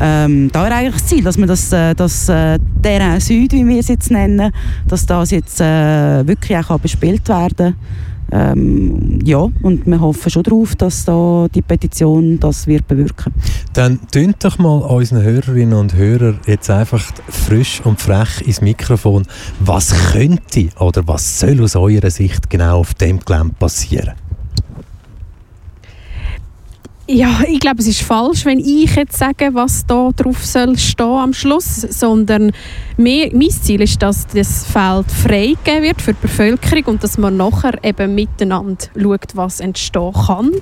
[0.00, 3.66] Ähm, da ist eigentlich das Ziel, dass man das, äh, das äh, Terrain Süd, wie
[3.66, 4.52] wir es jetzt nennen,
[4.86, 7.74] dass das jetzt äh, wirklich auch bespielt werden kann.
[8.32, 13.34] Ähm, ja, und wir hoffen schon darauf, dass da die Petition das wird bewirken.
[13.74, 19.26] Dann tönt doch mal unseren Hörerinnen und Hörern jetzt einfach frisch und frech ins Mikrofon.
[19.60, 24.12] Was könnte oder was soll aus eurer Sicht genau auf dem Gelände passieren?
[27.08, 31.06] Ja, ich glaube, es ist falsch, wenn ich jetzt sage, was da drauf soll stehen
[31.06, 32.52] am Schluss, sondern
[32.96, 37.36] mehr, mein Ziel ist, dass das Feld freigegeben wird für die Bevölkerung und dass man
[37.36, 40.52] nachher eben miteinander schaut, was entstehen kann.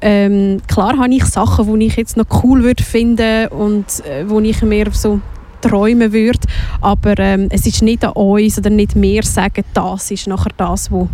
[0.00, 4.38] Ähm, klar habe ich Sachen, die ich jetzt noch cool würde finden und äh, wo
[4.38, 5.20] ich mir so
[5.62, 6.38] träumen würde,
[6.80, 10.92] aber ähm, es ist nicht an uns oder nicht mehr sagen, das ist nachher das,
[10.92, 11.08] was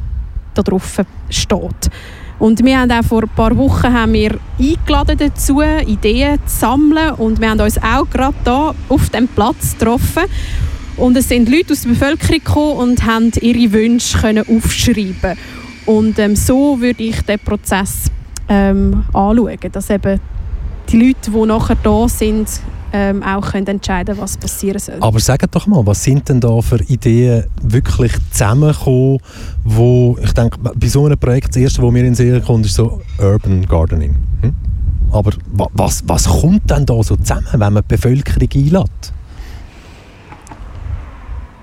[0.55, 1.91] da drauf steht.
[2.39, 7.13] Und wir haben auch vor ein paar Wochen haben wir eingeladen dazu, Ideen zu sammeln
[7.15, 10.25] und wir haben uns auch gerade hier auf dem Platz getroffen.
[10.97, 15.39] Und es sind Leute aus der Bevölkerung gekommen und haben ihre Wünsche können aufschreiben
[15.87, 18.11] Und ähm, so würde ich den Prozess
[18.49, 20.21] ähm, anschauen, dass eben
[20.89, 22.49] die Leute, die nachher da sind,
[22.99, 24.97] ähm, auch können entscheiden was passieren soll.
[25.01, 29.19] Aber sagt doch mal, was sind denn da für Ideen wirklich zusammengekommen,
[29.65, 32.65] wo, ich denke, bei so einem Projekt, das erste, was mir in den Sinn kommt,
[32.65, 34.17] ist so Urban Gardening.
[34.41, 34.55] Hm?
[35.13, 39.13] Aber wa- was, was kommt denn da so zusammen, wenn man die Bevölkerung einlädt?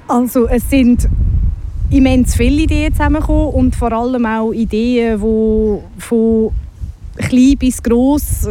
[0.07, 1.09] Also es sind
[1.89, 6.51] immens viele Ideen zusammengekommen und vor allem auch Ideen, die von
[7.17, 8.47] klein bis gross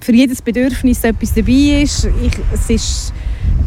[0.00, 2.08] für jedes Bedürfnis etwas dabei ist.
[2.22, 3.12] Ich, es ist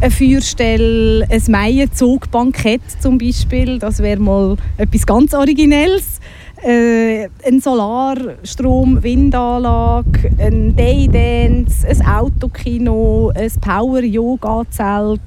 [0.00, 6.20] eine Feuerstelle, ein Meienzugbankett zum Beispiel, das wäre mal etwas ganz Originelles.
[6.62, 15.20] Äh, ein Solarstrom, Windanlage, ein Daydance, ein Autokino, ein Power-Yoga-Zelt,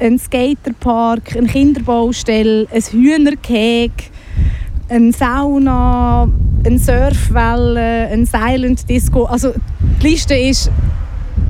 [0.00, 3.92] ein Skaterpark, eine Kinderbaustelle, ein Hühnerkeg,
[4.92, 6.28] eine Sauna,
[6.64, 9.24] eine Surfwelle, ein Silent Disco.
[9.24, 9.52] Also
[10.02, 10.70] die Liste ist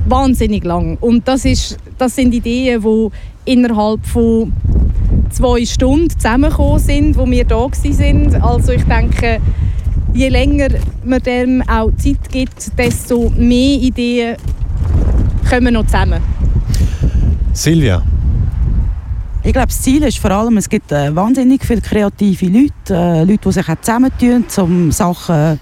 [0.06, 3.08] wahnsinnig lang und das, ist, das sind Ideen, die
[3.44, 4.52] innerhalb von
[5.30, 8.34] zwei Stunden zusammengekommen sind, wo wir da sind.
[8.42, 9.40] Also ich denke,
[10.14, 10.68] je länger
[11.04, 14.36] man dem auch Zeit gibt, desto mehr Ideen
[15.48, 16.20] kommen noch zusammen.
[17.52, 18.02] Silvia,
[19.44, 23.24] Ich glaube, das Ziel ist vor allem, es gibt äh, wahnsinnig viele kreative Leute, äh,
[23.24, 25.58] Leute, die sich auch zusammentun, um Sachen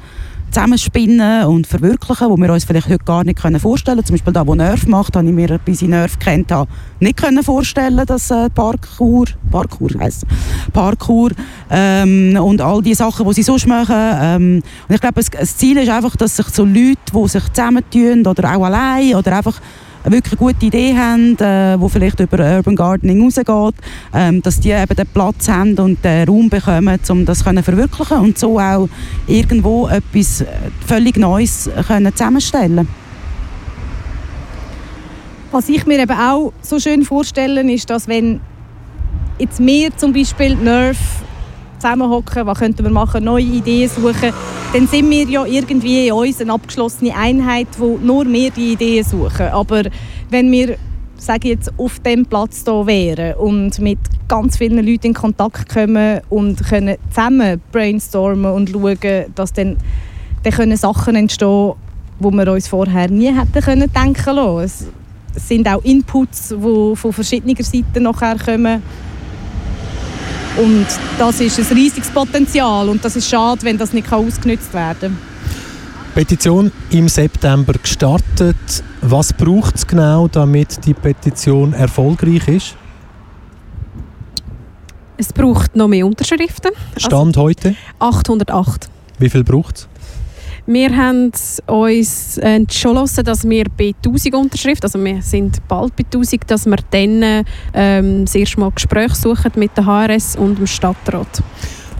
[0.50, 4.04] zusammenspinnen und verwirklichen, die wir uns vielleicht heute gar nicht vorstellen können.
[4.04, 7.16] Zum Beispiel da, wo Nerv macht, habe ich mir, bis ich Nerv kennt habe, nicht
[7.16, 10.26] können vorstellen, dass äh, Parkour, Parkour heisst,
[10.74, 11.30] Parkour
[11.70, 13.96] ähm, und all die Sachen, die sie sonst machen.
[13.96, 18.26] Ähm, und ich glaube, das Ziel ist einfach, dass sich so Leute, die sich zusammentun
[18.26, 19.58] oder auch allein oder einfach
[20.02, 23.74] eine wirklich gute Idee haben, äh, die vielleicht über Urban Gardening rausgeht,
[24.14, 28.18] ähm, dass die eben den Platz haben und den Raum bekommen, um das zu verwirklichen
[28.18, 28.88] und so auch
[29.26, 30.46] irgendwo etwas äh,
[30.86, 32.88] völlig Neues können zusammenstellen.
[35.52, 38.40] Was ich mir eben auch so schön vorstelle, ist, dass wenn
[39.38, 40.96] jetzt wir zum Beispiel Nerv
[41.80, 44.32] zusammenhocken, was könnten wir machen, neue Ideen suchen,
[44.72, 49.04] dann sind wir ja irgendwie in uns eine abgeschlossene Einheit, wo nur wir die Ideen
[49.04, 49.48] suchen.
[49.48, 49.82] Aber
[50.30, 50.76] wenn wir
[51.20, 56.20] sage jetzt, auf dem Platz hier wären und mit ganz vielen Leuten in Kontakt kommen
[56.30, 59.76] und können zusammen brainstormen und schauen, dass dann,
[60.42, 61.74] dann können Sachen entstehen,
[62.18, 64.88] wo wir uns vorher nie hätten können denken lassen.
[65.34, 68.82] Es, sind auch Inputs, die von verschiedener Seiten nachher kommen.
[70.56, 70.86] Und
[71.18, 75.30] das ist ein riesiges Potenzial und das ist schade, wenn das nicht ausgenutzt werden kann.
[76.14, 78.56] Petition im September gestartet.
[79.00, 82.76] Was braucht es genau, damit die Petition erfolgreich ist?
[85.16, 86.72] Es braucht noch mehr Unterschriften.
[86.94, 87.76] Also Stand heute?
[87.98, 88.88] 808.
[89.18, 89.88] Wie viel braucht es?
[90.66, 91.32] Wir haben
[91.66, 96.66] uns äh, entschlossen, dass wir bei 1000 Unterschriften, also wir sind bald bei 1000, dass
[96.66, 97.44] wir dann
[97.74, 101.42] ähm, das erste Mal Gespräche suchen mit der HRS und dem Stadtrat.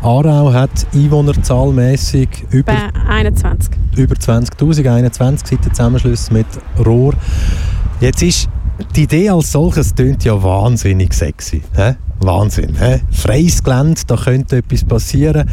[0.03, 3.71] Aarau hat einwohnerzahlmäßig über, Bei 21.
[3.97, 6.47] über 20'000, 21 seit dem Zusammenschluss mit
[6.87, 7.13] Rohr.
[8.01, 8.49] Jetzt ist
[8.97, 11.63] die Idee als solches tönt ja wahnsinnig sexy.
[11.75, 11.97] Hä?
[12.21, 12.77] Wahnsinn.
[12.77, 13.01] Hä?
[13.11, 15.49] Freies Gelände, da könnte etwas passieren.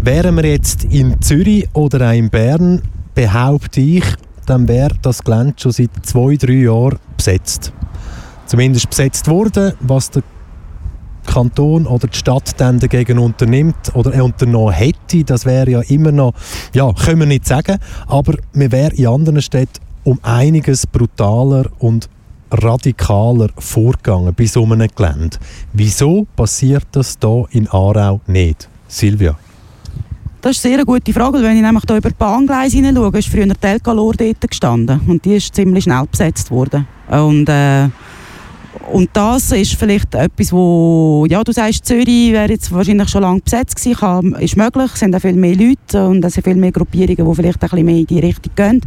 [0.00, 2.82] Wären wir jetzt in Zürich oder auch in Bern,
[3.14, 4.04] behaupte ich,
[4.46, 7.72] dann wäre das Gelände schon seit zwei, drei Jahren besetzt.
[8.46, 10.22] Zumindest besetzt worden, was der
[11.26, 16.12] Kanton oder die Stadt dann dagegen unternimmt oder er unternommen hätte, das wäre ja immer
[16.12, 16.34] noch,
[16.74, 22.08] ja, können wir nicht sagen, aber wir wären in anderen Städten um einiges brutaler und
[22.52, 25.36] radikaler vorgegangen bei so einem Gelände.
[25.72, 28.68] Wieso passiert das da in Aarau nicht?
[28.88, 29.36] Silvia?
[30.42, 33.28] Das ist eine sehr gute Frage, wenn ich nämlich hier über die Bahngleise hineinschaue, ist
[33.28, 36.84] früher die Elkalor dort gestanden und die ist ziemlich schnell besetzt worden.
[37.08, 37.88] Und, äh,
[38.90, 43.40] und das ist vielleicht etwas, wo, ja, du sagst, Zürich wäre jetzt wahrscheinlich schon lange
[43.40, 46.56] besetzt gewesen, kann, ist möglich, es sind auch viel mehr Leute und es sind viel
[46.56, 48.80] mehr Gruppierungen, die vielleicht ein bisschen mehr in die Richtung gehen.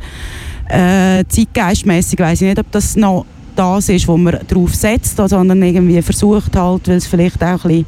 [0.68, 3.26] Äh, zeitgeistmässig weiss ich nicht, ob das noch
[3.56, 7.84] das ist, wo man drauf setzt, sondern irgendwie versucht halt, weil es vielleicht auch ein
[7.84, 7.86] bisschen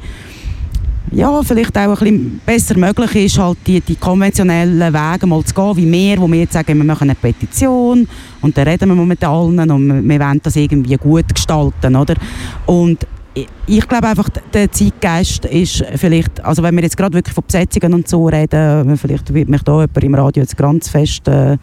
[1.12, 5.54] ja, vielleicht auch ein bisschen besser möglich ist, halt die, die konventionellen Wege mal zu
[5.54, 8.06] gehen, wie wir, wo wir jetzt sagen, wir machen eine Petition
[8.40, 12.14] und dann reden wir mal mit allen und wir, wollen das irgendwie gut gestalten, oder?
[12.66, 13.06] Und
[13.66, 17.94] ich, glaube einfach, der Zeitgeist ist vielleicht, also wenn wir jetzt gerade wirklich von Besetzungen
[17.94, 21.56] und so reden, vielleicht wird mich da jemand im Radio jetzt ganz fest äh,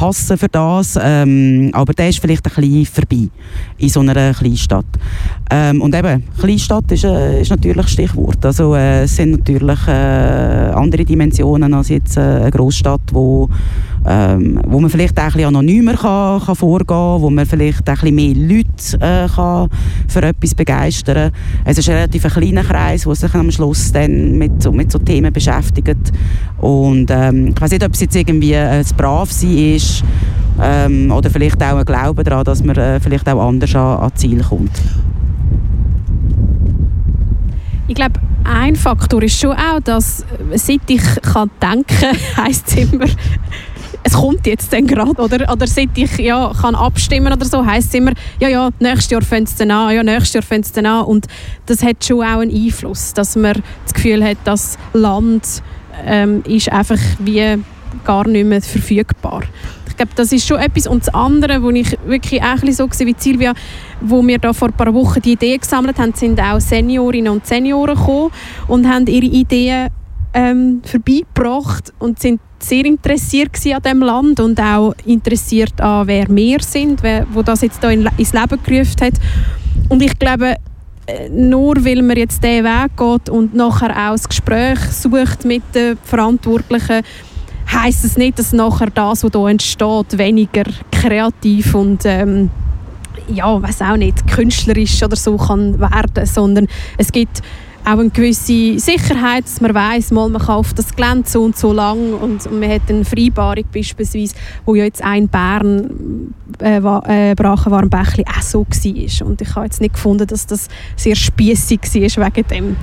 [0.00, 3.28] hassen für das, ähm, aber der ist vielleicht ein bisschen vorbei
[3.78, 4.86] in so einer Kleinstadt.
[5.50, 8.44] Ähm, und eben, Kleinstadt ist, äh, ist natürlich Stichwort.
[8.44, 13.48] Also äh, es sind natürlich äh, andere Dimensionen als jetzt äh, eine Großstadt, wo
[14.06, 17.88] ähm, wo man vielleicht auch ein bisschen anonymer kann, kann vorgehen kann, wo man vielleicht
[17.88, 19.68] auch ein bisschen mehr Leute äh, kann
[20.08, 21.40] für etwas begeistern kann.
[21.64, 24.98] Es ist ein relativ kleiner Kreis, der sich am Schluss dann mit so, mit so
[24.98, 26.12] Themen beschäftigt.
[26.58, 30.04] Und ähm, ich weiß nicht, ob es jetzt irgendwie ein Bravsein ist
[30.60, 34.10] ähm, oder vielleicht auch ein Glaube daran, dass man äh, vielleicht auch anders an, an
[34.14, 34.72] Ziel kommt.
[37.88, 42.76] Ich glaube, ein Faktor ist schon auch, dass äh, seit ich kann denken heisst es
[42.76, 43.06] immer,
[44.04, 45.52] es kommt jetzt dann gerade, oder?
[45.52, 49.22] Oder seit ich ja, kann abstimmen oder so, heisst es immer, ja, ja, nächstes Jahr
[49.22, 51.04] fängt es dann an, ja, nächstes Jahr fängt es dann an.
[51.04, 51.26] Und
[51.66, 55.62] das hat schon auch einen Einfluss, dass man das Gefühl hat, das Land
[56.04, 57.58] ähm, ist einfach wie
[58.04, 59.42] gar nicht mehr verfügbar.
[59.86, 60.86] Ich glaube, das ist schon etwas.
[60.86, 63.52] Und das andere, wo ich wirklich auch so wie Silvia,
[64.00, 67.46] wo wir da vor ein paar Wochen die Ideen gesammelt haben, sind auch Seniorinnen und
[67.46, 68.30] Senioren gekommen
[68.68, 69.90] und haben ihre Ideen
[70.34, 76.60] ähm, vorbeigebracht und sind sehr interessiert an dem Land und auch interessiert an wer wir
[76.60, 79.14] sind, wer, wo das jetzt da in, ins Leben gerufen hat.
[79.88, 80.56] Und ich glaube,
[81.06, 85.62] äh, nur weil man jetzt diesen Weg geht und nachher auch das Gespräch sucht mit
[85.74, 87.02] den Verantwortlichen,
[87.72, 92.50] heißt es nicht, dass nachher das, was hier entsteht, weniger kreativ und ähm,
[93.28, 96.66] ja, weiß auch nicht, künstlerisch oder so kann werden, sondern
[96.98, 97.42] es gibt
[97.84, 101.56] auch eine gewisse Sicherheit, dass man weiß, mal man kann auf das Gelände so und
[101.56, 107.34] so lang und, man hat eine Vereinbarung beispielsweise, wo ja jetzt ein Bern äh, äh,
[107.34, 111.80] Brachenwarmbächli auch so war und ich habe jetzt nicht gefunden, dass das sehr spießig
[112.16, 112.76] war wegen dem.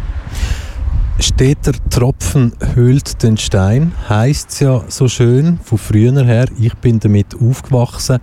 [1.21, 6.45] Steht der Tropfen höhlt den Stein, heißt es ja so schön von früher her.
[6.57, 8.19] Ich bin damit aufgewachsen.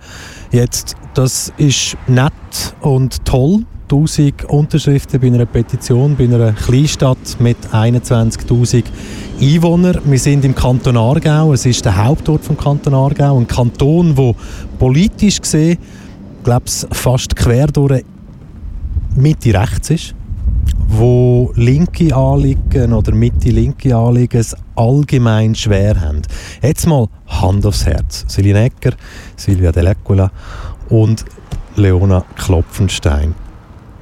[0.51, 2.33] Jetzt, das ist nett
[2.81, 3.65] und toll.
[3.89, 8.83] 1000 Unterschriften bei einer Petition, bei einer Kleinstadt mit 21.000
[9.39, 10.01] Einwohnern.
[10.05, 14.35] Wir sind im Kanton Aargau, es ist der Hauptort vom Kanton Aargau, ein Kanton, wo
[14.77, 15.77] politisch gesehen,
[16.43, 18.03] glaube fast quer durch
[19.15, 20.13] Mitte rechts ist
[20.89, 26.21] wo linke Anliegen oder Mitte-linke Anliegen es allgemein schwer haben.
[26.61, 28.25] Jetzt mal Hand aufs Herz.
[28.29, 28.95] Celine Ecker,
[29.35, 30.31] Silvia Delecula
[30.89, 31.25] und
[31.75, 33.35] Leona Klopfenstein.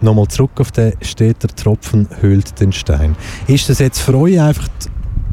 [0.05, 3.15] Nochmal zurück auf den steht der Tropfen höhlt den Stein.
[3.47, 4.67] Ist das jetzt für euch einfach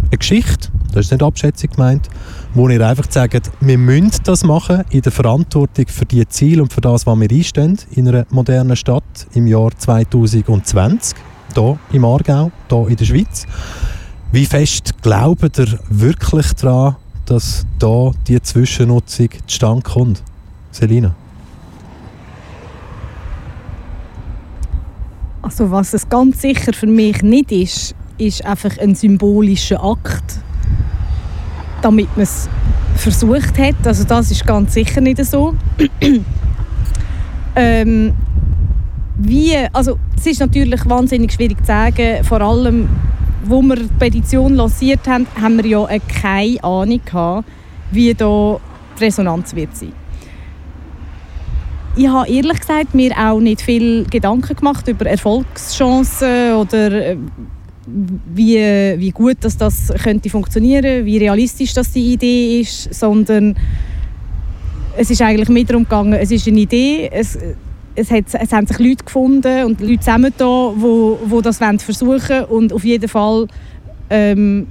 [0.08, 2.08] eine Geschichte, das ist nicht Abschätzung gemeint,
[2.54, 6.72] wo ihr einfach sagt, wir müssen das machen in der Verantwortung für die Ziele und
[6.72, 11.18] für das, was wir einstehen in einer modernen Stadt im Jahr 2020?
[11.54, 13.46] hier im Aargau, hier in der Schweiz.
[14.32, 16.96] Wie fest glaubt ihr wirklich daran,
[17.26, 20.22] dass hier die Zwischennutzung zustande kommt?
[20.70, 21.14] Selina?
[25.42, 30.38] Also was es ganz sicher für mich nicht ist, ist einfach ein symbolischer Akt,
[31.82, 32.48] damit man es
[32.94, 33.84] versucht hat.
[33.84, 35.54] Also das ist ganz sicher nicht so.
[37.56, 38.14] ähm,
[39.18, 42.88] wie, also es ist natürlich wahnsinnig schwierig zu sagen, vor allem,
[43.44, 47.48] wo wir die Petition lanciert haben, haben wir ja keine Ahnung gehabt,
[47.90, 48.60] wie da
[48.96, 49.92] die Resonanz wird sein.
[51.94, 57.16] Ich habe ehrlich gesagt mir auch nicht viel Gedanken gemacht über Erfolgschancen oder äh,
[57.86, 58.56] wie,
[58.98, 63.56] wie gut dass das könnte funktionieren, wie realistisch das die Idee ist, sondern
[64.96, 67.38] es ist eigentlich mehr darum gegangen, es ist eine Idee, es,
[67.94, 71.78] es, hat, es haben sich Leute gefunden und Leute zusammen da, wo, wo das wollen
[71.78, 73.48] versuchen und auf jeden Fall
[74.08, 74.66] ähm,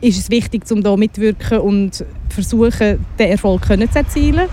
[0.00, 4.48] ist es wichtig, um da mitwirken und versuchen, den Erfolg können zu erzielen.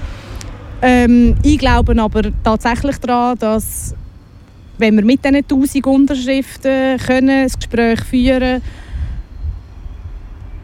[0.86, 3.96] Ähm, ich glaube aber tatsächlich daran, dass
[4.78, 8.62] wenn wir mit diesen 1000 Unterschriften können, das Gespräch führen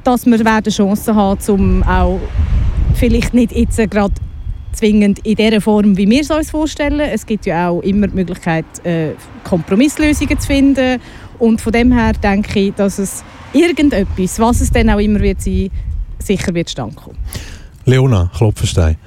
[0.03, 2.19] dass wir werden Chancen haben, um auch
[2.95, 4.13] vielleicht nicht jetzt gerade
[4.73, 6.99] zwingend in der Form, wie wir es uns vorstellen.
[6.99, 9.11] Es gibt ja auch immer die Möglichkeit, äh,
[9.43, 10.99] Kompromisslösungen zu finden.
[11.37, 15.41] Und von dem her denke ich, dass es irgendetwas, was es dann auch immer wird
[15.41, 15.69] sein,
[16.19, 17.17] sicher wird standkommen.
[17.85, 18.97] Leona Klopfenstein,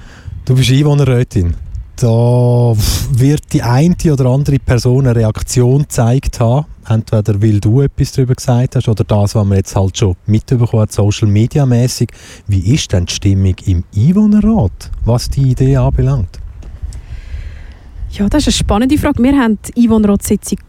[0.45, 1.55] du bist Einwohnerrätin.
[1.95, 2.73] Da
[3.11, 6.65] wird die eine oder andere Person eine Reaktion gezeigt haben.
[6.89, 10.81] Entweder weil du etwas darüber gesagt hast oder das, was man jetzt halt schon mitbekommen
[10.81, 12.09] hat, Social Media mäßig.
[12.47, 16.39] Wie ist denn die Stimmung im Einwohnerrat, was die Idee anbelangt?
[18.11, 19.23] Ja, das ist eine spannende Frage.
[19.23, 20.59] Wir hatten die Einwohnerratssitzung,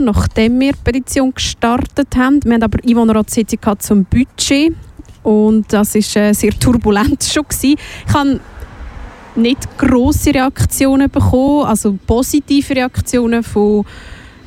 [0.00, 2.40] nachdem wir die Petition gestartet haben.
[2.44, 4.74] Wir haben aber die Einwohnerratssitzung zum Budget
[5.22, 7.46] und das war äh, sehr turbulent schon.
[7.62, 7.76] Ich
[8.12, 8.40] habe
[9.36, 13.84] nicht grosse Reaktionen bekommen, also positive Reaktionen von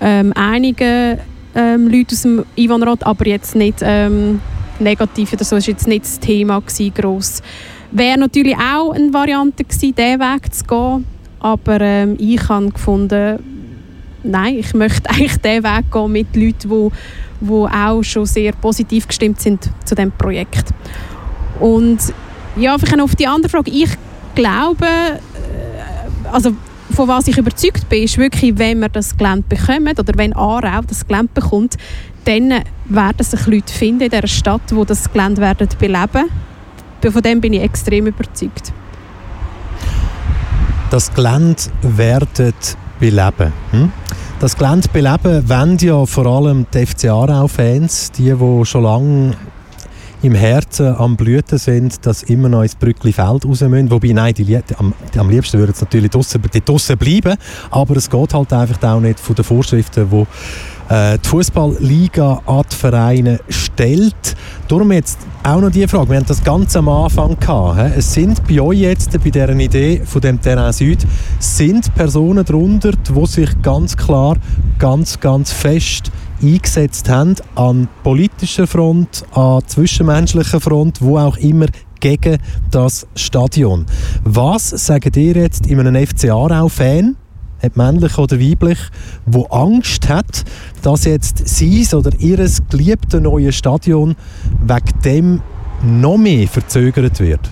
[0.01, 1.19] ähm, einigen
[1.55, 4.41] ähm, Leuten aus dem Einwohnerrat, aber jetzt nicht ähm,
[4.79, 5.55] negativ oder so.
[5.55, 7.41] Das war jetzt nicht das Thema gewesen.
[7.91, 11.05] Wäre natürlich auch eine Variante gewesen, diesen Weg zu gehen,
[11.39, 13.39] aber ähm, ich habe gefunden,
[14.23, 16.89] nein, ich möchte eigentlich diesen Weg gehen mit Leuten, die
[17.41, 20.69] die auch schon sehr positiv gestimmt sind zu dem Projekt.
[21.59, 21.99] Und
[22.55, 23.71] ja, auf die andere Frage.
[23.71, 23.89] Ich
[24.35, 26.51] glaube, äh, also
[26.93, 30.81] von was ich überzeugt bin, ist wirklich, wenn wir das Gelände bekommen oder wenn Aarau
[30.87, 31.77] das Gelände bekommt,
[32.25, 36.29] dann werden sich Leute finden in dieser Stadt, die das Gelände werden beleben.
[37.01, 38.73] Von dem bin ich extrem überzeugt.
[40.89, 42.53] Das Gelände werden
[42.99, 43.53] beleben.
[43.71, 43.91] Hm?
[44.39, 49.33] Das Gelände beleben wollen ja vor allem die FC Aarau-Fans, die, die schon lange
[50.25, 53.91] im Herzen am Blüten sind, dass immer noch ins Brückli-Feld raus müssen.
[53.91, 57.37] Wobei, nein, die, am, am liebsten würden es natürlich draussen, bleiben,
[57.69, 62.63] aber es geht halt einfach auch nicht von den Vorschriften, die äh, die Fußballliga an
[62.71, 64.35] die Vereine stellt.
[64.67, 67.95] Darum jetzt auch noch die Frage, wir haben das ganz am Anfang gehabt.
[67.97, 71.05] Es sind bei euch jetzt, bei dieser Idee von dem Terrain Süd,
[71.39, 74.37] sind Personen darunter, die sich ganz klar,
[74.79, 76.11] ganz, ganz fest
[76.41, 81.67] eingesetzt haben an politischer Front, an zwischenmenschlicher Front, wo auch immer
[81.99, 82.37] gegen
[82.71, 83.85] das Stadion.
[84.23, 87.15] Was sagt ihr jetzt in einem FC Aarau-Fan,
[87.73, 88.77] männlich oder weiblich,
[89.25, 90.43] wo Angst hat,
[90.83, 94.15] dass jetzt sein oder ihres geliebte neue Stadion
[94.61, 95.41] wegen dem
[95.83, 97.51] noch mehr verzögert wird?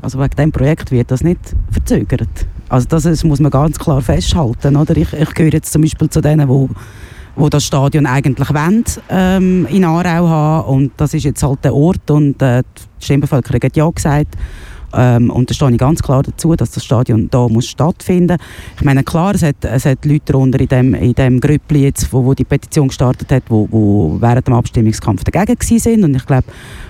[0.00, 1.40] Also wegen diesem Projekt wird das nicht
[1.70, 2.46] verzögert.
[2.68, 4.76] Also das, das muss man ganz klar festhalten.
[4.76, 4.96] Oder?
[4.96, 6.74] Ich, ich gehöre jetzt zum Beispiel zu denen, die
[7.36, 11.74] wo das Stadion eigentlich wollen, ähm, in Aarau haben und das ist jetzt halt der
[11.74, 12.62] Ort und äh,
[12.98, 14.36] die Stimmbevölkerung hat ja gesagt
[14.94, 18.38] ähm, und da stehe ich ganz klar dazu, dass das Stadion da muss stattfinden.
[18.76, 22.12] Ich meine, klar, es hat, es hat Leute darunter in dem, in dem Grüppli jetzt,
[22.12, 26.04] wo, wo die Petition gestartet hat, wo, wo während dem Abstimmungskampf dagegen sind.
[26.04, 26.44] Und ich glaube,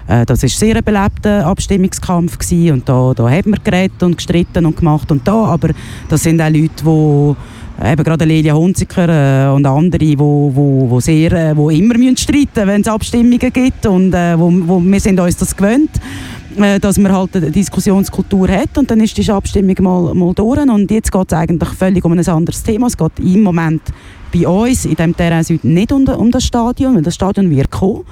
[0.09, 2.73] äh, das ist sehr ein belebter Abstimmungskampf gewesen.
[2.75, 5.11] Und da, da haben wir geredet und gestritten und gemacht.
[5.11, 5.71] Und da, aber
[6.09, 7.37] das sind auch Leute, die
[7.85, 12.47] eben gerade Lelia Hunziker äh, und andere, die wo, wo, wo äh, wo immer müssen
[12.55, 13.87] wenn es Abstimmungen gibt.
[13.87, 15.91] Und äh, wo, wo, wir sind uns das gewöhnt
[16.81, 20.91] dass man halt eine Diskussionskultur hat und dann ist die Abstimmung mal, mal durch und
[20.91, 22.87] jetzt geht es eigentlich völlig um ein anderes Thema.
[22.87, 23.83] Es geht im Moment
[24.33, 27.71] bei uns in dem Terrain Süd nicht um, um das Stadion, weil das Stadion wird
[27.71, 28.05] kommen.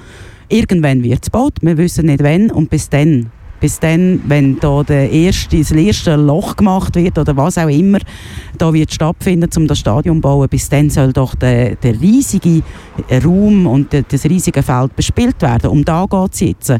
[0.47, 4.83] Irgendwann wird es gebaut, wir wissen nicht wann und bis dann Bis dann, wenn da
[4.83, 7.99] der erste, das erste Loch gemacht wird oder was auch immer
[8.57, 12.61] da wird stattfinden, um das Stadion zu bauen, bis dann soll doch der, der riesige
[13.23, 15.69] Raum und das riesige Feld bespielt werden.
[15.69, 16.73] Um da geht es jetzt.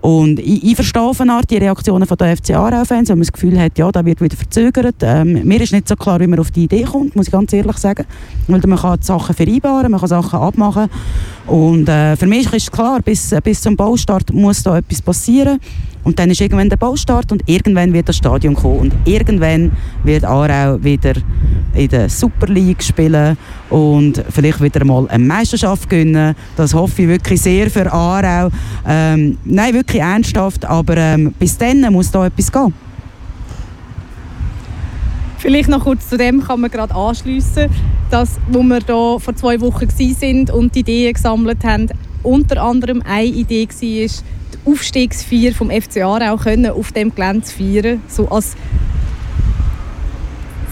[0.00, 3.60] Und ich, ich verstehe auf die Reaktionen von der FC Aarau-Fans, wenn man das Gefühl
[3.60, 4.96] hat, ja, da wird wieder verzögert.
[5.02, 7.52] Ähm, mir ist nicht so klar, wie man auf die Idee kommt, muss ich ganz
[7.52, 8.06] ehrlich sagen.
[8.46, 10.88] Weil man kann Sachen vereinbaren, man kann Sachen abmachen.
[11.46, 15.60] Und äh, für mich ist klar, bis, bis zum Baustart muss da etwas passieren.
[16.02, 19.72] Und dann ist irgendwann der Baustart und irgendwann wird das Stadion kommen und irgendwann
[20.02, 21.12] wird Aarau wieder
[21.74, 23.36] in der Super League spielen
[23.68, 26.34] und vielleicht wieder mal eine Meisterschaft gewinnen.
[26.56, 28.50] Das hoffe ich wirklich sehr für Aarau.
[28.88, 32.72] Ähm, nein, wirklich ernsthaft, aber ähm, bis dann muss da etwas gehen.
[35.38, 37.70] Vielleicht noch kurz zu dem kann man gerade anschliessen,
[38.10, 41.88] dass, wo wir da vor zwei Wochen sind und Ideen gesammelt haben,
[42.22, 44.08] unter anderem eine Idee war, die
[44.66, 48.54] Aufstiegsfeier vom FC Aarau können auf dem Gelände zu feiern, so als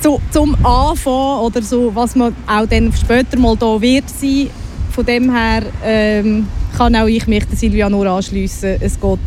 [0.02, 4.50] so zum Anfang oder so, was man auch dann später mal da wird sein.
[4.98, 8.78] Von dem her ähm, kann auch ich mich der Silvia nur anschliessen.
[8.80, 9.20] Es geht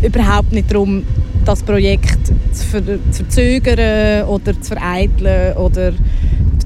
[0.00, 1.02] überhaupt nicht darum,
[1.44, 5.92] das Projekt zu, ver zu verzögern oder zu vereiteln oder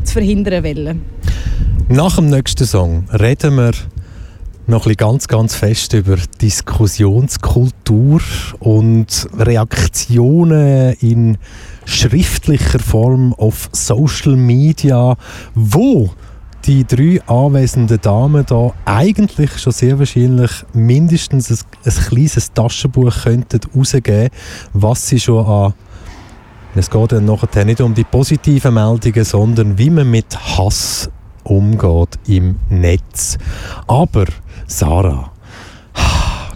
[0.04, 1.02] zu verhindern wollen.
[1.88, 3.72] Nach dem nächsten Song reden wir
[4.68, 8.20] noch ein ganz, ganz fest über Diskussionskultur
[8.60, 11.36] und Reaktionen in
[11.84, 15.16] schriftlicher Form auf Social Media,
[15.56, 16.12] wo
[16.64, 23.60] die drei anwesenden Damen da eigentlich schon sehr wahrscheinlich mindestens ein, ein kleines Taschenbuch könnten
[23.74, 24.30] rausgeben,
[24.72, 25.74] was sie schon an
[26.74, 31.10] es geht dann nachher nicht um die positiven Meldungen, sondern wie man mit Hass
[31.44, 33.36] umgeht im Netz.
[33.86, 34.24] Aber
[34.66, 35.32] Sarah,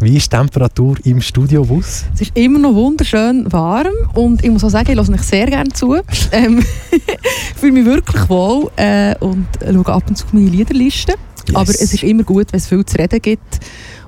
[0.00, 2.04] wie ist die Temperatur im Studiobus?
[2.14, 5.46] Es ist immer noch wunderschön warm und ich muss auch sagen, ich höre euch sehr
[5.46, 5.96] gerne zu.
[6.32, 11.14] Ähm, ich fühle mich wirklich wohl äh, und schaue ab und zu meine Liederliste.
[11.48, 11.56] Yes.
[11.56, 13.60] Aber es ist immer gut, wenn es viel zu reden gibt.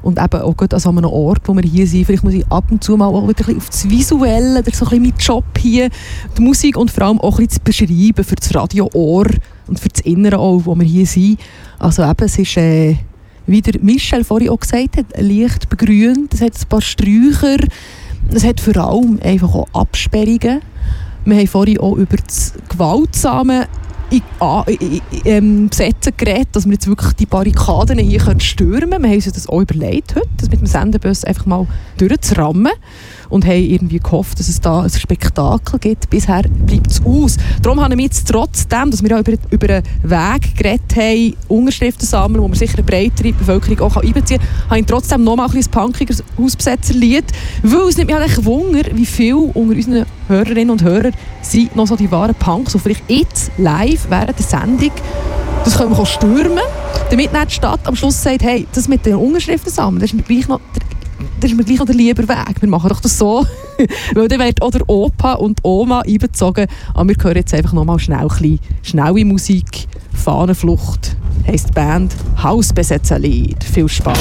[0.02, 2.04] Und eben auch gut an so einem Ort, wo wir hier sind.
[2.04, 4.90] Vielleicht muss ich ab und zu mal auch wieder auf das Visuelle, oder so ein
[4.90, 5.88] bisschen mein Job hier,
[6.36, 9.26] die Musik und vor allem auch ein bisschen zu beschreiben für das Radio-Ohr
[9.66, 11.38] und für das Innere auch, wo wir hier sind.
[11.78, 12.56] Also eben, es ist...
[12.56, 12.96] Äh,
[13.48, 17.56] wie der Michel vorhin auch gesagt hat, leicht begrünt, es hat ein paar Sträucher,
[18.32, 20.60] es hat vor allem einfach auch Absperrungen.
[21.24, 23.66] Wir haben vorhin auch über das gewaltsame
[25.24, 29.02] ähm, Besetzen geredet, dass wir jetzt wirklich die Barrikaden hier stürmen können.
[29.02, 32.72] Wir haben uns das auch überlegt heute, das mit dem Sendebus einfach mal durchzurammen
[33.28, 36.10] und haben irgendwie gehofft, dass es da ein Spektakel gibt.
[36.10, 37.36] Bisher bleibt es aus.
[37.62, 42.06] Darum haben wir jetzt trotzdem, dass wir auch über, über einen Weg geredet haben, Unterschriften
[42.06, 45.46] sammeln, wo man sicher eine breitere Bevölkerung auch einbeziehen kann, habe ich trotzdem noch mal
[45.46, 47.24] ein bisschen punkiges Hausbesetzerlied,
[47.62, 51.12] weil es nimmt mich eigentlich Wunder, wie viele unter unseren Hörerinnen und Hörern
[51.42, 54.92] sind noch so die wahren Punks, die vielleicht jetzt live während der Sendung
[55.64, 56.62] das können wir stürmen,
[57.10, 60.26] damit nicht die Stadt am Schluss sagt, hey, das mit den Unterschriften sammeln, das ist
[60.26, 60.60] gleich noch
[61.40, 62.60] das ist mir gleich noch der lieber Weg.
[62.60, 63.46] Wir machen doch das so.
[64.14, 66.66] Weil dann wird auch der Opa und Oma einbezogen.
[66.94, 69.86] Aber wir hören jetzt einfach nochmal schnell ein bisschen schnelle Musik.
[70.12, 71.16] Fahnenflucht
[71.46, 72.14] heisst die Band.
[72.42, 73.64] Hausbesetzerlied.
[73.64, 74.18] Viel Spaß.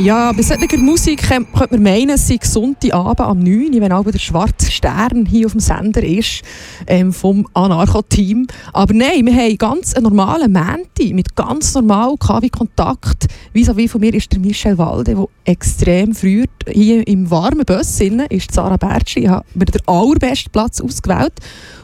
[0.00, 3.90] Ja, bei solcher Musik könnte könnte man meinen, es sei Sonntagabend am 9 Uhr, wenn
[3.90, 6.42] auch der schwarze Stern hier auf dem Sender ist,
[6.86, 8.46] ähm, vom Anarcho-Team.
[8.72, 13.26] Aber nein, wir haben ganz einen normalen Mänti mit ganz normal KW-Kontakt.
[13.52, 18.52] Vis-à-vis von mir ist der Michel Walde, der extrem früh hier im warmen Bus ist
[18.52, 19.24] Sarah Bertschi.
[19.24, 21.34] Ich habe mir den allerbesten Platz ausgewählt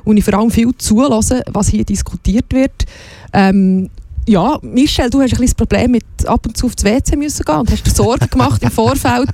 [0.04, 2.84] und ich vor allem viel zulassen, was hier diskutiert wird.
[3.32, 3.90] Ähm,
[4.26, 7.44] ja, Michel, du hast ein bisschen das Problem mit ab und zu aufs WC müssen
[7.44, 9.30] gehen und hast dir Sorgen gemacht im Vorfeld.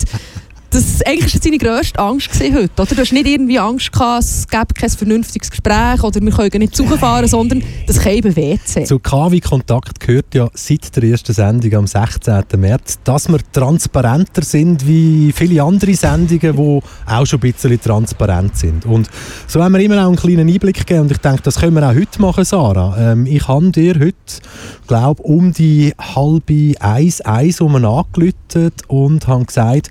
[0.70, 2.94] Das eigentlich war deine grösste Angst gewesen heute, oder?
[2.94, 6.76] Du hast nicht irgendwie Angst gehabt, es gäbe kein vernünftiges Gespräch oder wir können nicht
[6.76, 8.84] fahren, sondern das käme WC.
[8.84, 12.44] Zu KW Kontakt gehört ja seit der ersten Sendung am 16.
[12.56, 18.56] März, dass wir transparenter sind wie viele andere Sendungen, die auch schon ein bisschen transparent
[18.56, 18.86] sind.
[18.86, 19.10] Und
[19.48, 21.82] so haben wir immer auch einen kleinen Einblick gegeben und ich denke, das können wir
[21.82, 22.96] auch heute machen, Sarah.
[22.96, 24.14] Ähm, ich habe dir heute,
[24.86, 29.90] glaube um die halbe eins, eins um angelötet und habe gesagt,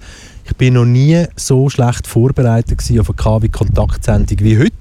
[0.50, 4.72] ich bin noch nie so schlecht vorbereitet auf eine KW-Kontaktsendung wie heute.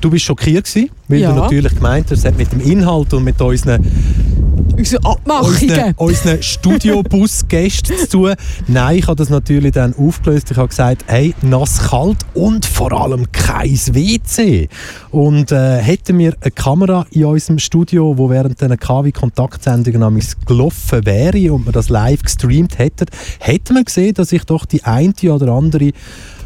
[0.00, 1.32] Du bist schockiert gewesen, weil Ja.
[1.32, 3.84] du natürlich gemeint hast, es hat mit dem Inhalt und mit unseren
[4.80, 5.94] Unsere unseren, Abmachungen.
[5.96, 8.34] unseren Studiobus-Gästen zu tun.
[8.66, 10.50] Nein, ich habe das natürlich dann aufgelöst.
[10.50, 14.68] Ich habe gesagt, hey, nass, kalt und vor allem kein WC.
[15.10, 21.04] Und äh, hätten wir eine Kamera in unserem Studio, wo während einer KW-Kontaktsendungen am gelaufen
[21.04, 23.06] wäre und wir das live gestreamt hätten,
[23.38, 25.90] hätten wir gesehen, dass ich doch die eine oder andere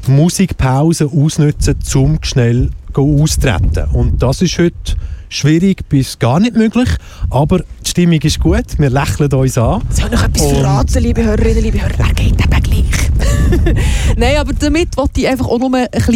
[0.08, 3.84] Musikpause ausnutze, um schnell auszutreten.
[3.92, 4.96] Und das ist heute
[5.34, 6.88] schwierig bis gar nicht möglich,
[7.30, 9.82] aber die Stimmung ist gut, wir lächeln uns an.
[9.90, 11.92] Soll ich noch etwas Und- verraten, liebe Hörerinnen, liebe Hörer?
[11.98, 13.74] Wer geht eben gleich?
[14.16, 16.14] Nein, aber damit wollte ich einfach auch nur ein bisschen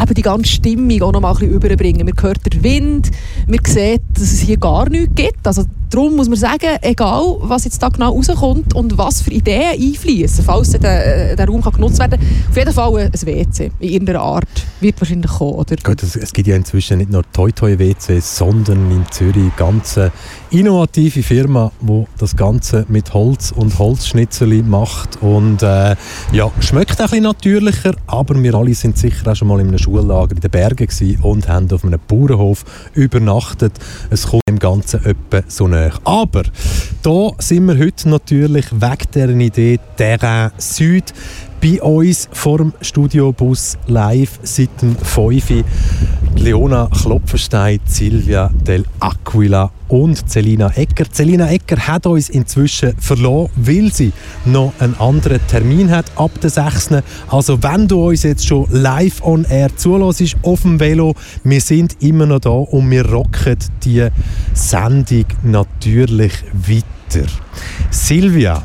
[0.00, 2.04] eben die ganze Stimmung auch noch mal ein bisschen überbringen.
[2.06, 3.10] Man hört den Wind,
[3.46, 5.46] man sieht, dass es hier gar nichts gibt.
[5.46, 5.64] Also
[5.94, 10.44] darum muss man sagen, egal was jetzt da genau rauskommt und was für Ideen einfließen,
[10.44, 13.88] falls der, äh, der Raum kann genutzt werden kann, auf jeden Fall ein WC in
[13.88, 14.48] irgendeiner Art
[14.80, 15.54] wird wahrscheinlich kommen.
[15.54, 15.76] Oder?
[15.82, 19.98] Gut, es, gibt ja inzwischen nicht nur WCs, sondern in Zürich eine ganz
[20.54, 25.96] innovative Firma, die das Ganze mit Holz und Holzschnitzeli macht und äh,
[26.30, 29.78] ja, schmeckt ein bisschen natürlicher, aber wir alle sind sicher auch schon mal in einem
[29.78, 33.72] Schullager in den Bergen gewesen und haben auf einem Bauernhof übernachtet.
[34.10, 35.94] Es kommt dem Ganzen etwa so näher.
[36.04, 36.44] Aber
[37.02, 41.12] da sind wir heute natürlich wegen dieser Idee Terrain Süd
[41.64, 45.64] bei uns vor dem Studiobus live seit dem 5 Uhr.
[46.36, 51.06] Leona Klopfenstein, Silvia Del Aquila und Celina Ecker.
[51.10, 54.12] Celina Ecker hat uns inzwischen verloren, weil sie
[54.44, 56.90] noch einen anderen Termin hat ab der 6.
[57.30, 61.96] Also wenn du uns jetzt schon live on air zulässt auf dem Velo, wir sind
[62.02, 64.06] immer noch da und wir rocken die
[64.52, 67.26] Sendung natürlich weiter.
[67.90, 68.64] Silvia,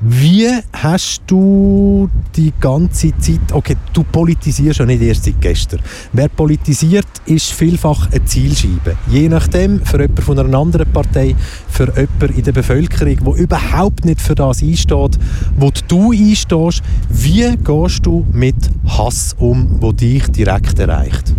[0.00, 5.80] wie hast du die ganze Zeit, okay, du politisierst ja nicht erst seit gestern.
[6.12, 8.96] Wer politisiert, ist vielfach eine Zielscheibe.
[9.08, 11.34] Je nachdem, für jemanden von einer anderen Partei,
[11.68, 15.18] für jemanden in der Bevölkerung, der überhaupt nicht für das einsteht,
[15.56, 21.34] wo du einstehst, wie gehst du mit Hass um, wo dich direkt erreicht?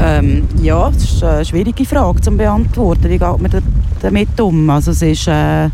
[0.00, 3.04] Ähm, ja, das ist eine schwierige Frage zu beantworten.
[3.04, 3.58] Wie geht man da-
[4.00, 4.70] damit um?
[4.70, 5.68] Also es ist, äh,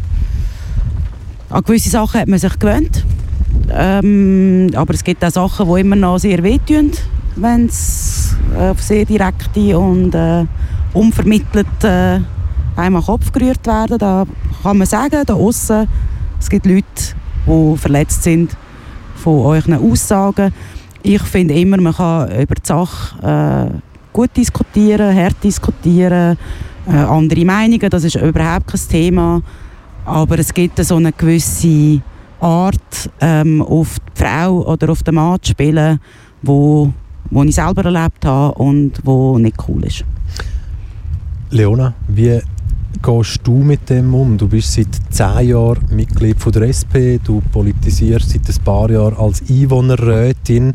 [1.51, 3.05] an gewisse Sachen hat man sich gewöhnt.
[3.70, 6.92] Ähm, aber es gibt auch Sachen, die immer noch sehr wehtun,
[7.36, 10.45] wenn es äh, auf sehr direkte und äh,
[10.92, 12.20] unvermittelt äh,
[12.76, 13.99] den Kopf gerührt werden.
[13.99, 14.24] Da
[14.62, 15.86] kann man sagen, da außen
[16.40, 16.84] es gibt Leute,
[17.47, 18.57] die verletzt sind
[19.16, 20.53] von euren Aussagen.
[21.03, 23.78] Ich finde immer, man kann über die Sache äh,
[24.12, 26.36] gut diskutieren, hart diskutieren,
[26.86, 29.42] äh, andere Meinungen, das ist überhaupt kein Thema.
[30.05, 32.03] Aber es gibt so eine gewisse
[32.41, 35.99] Art, ähm, auf die Frau oder auf den Mann zu spielen,
[36.43, 36.93] wo,
[37.31, 40.05] wo ich selber erlebt habe und wo nicht cool ist.
[41.51, 42.41] Leona, wie
[43.03, 44.37] gehst du mit dem um?
[44.37, 49.17] Du bist seit zehn Jahren Mitglied von der SP, du politisierst seit ein paar Jahren
[49.17, 50.75] als Einwohnerrätin.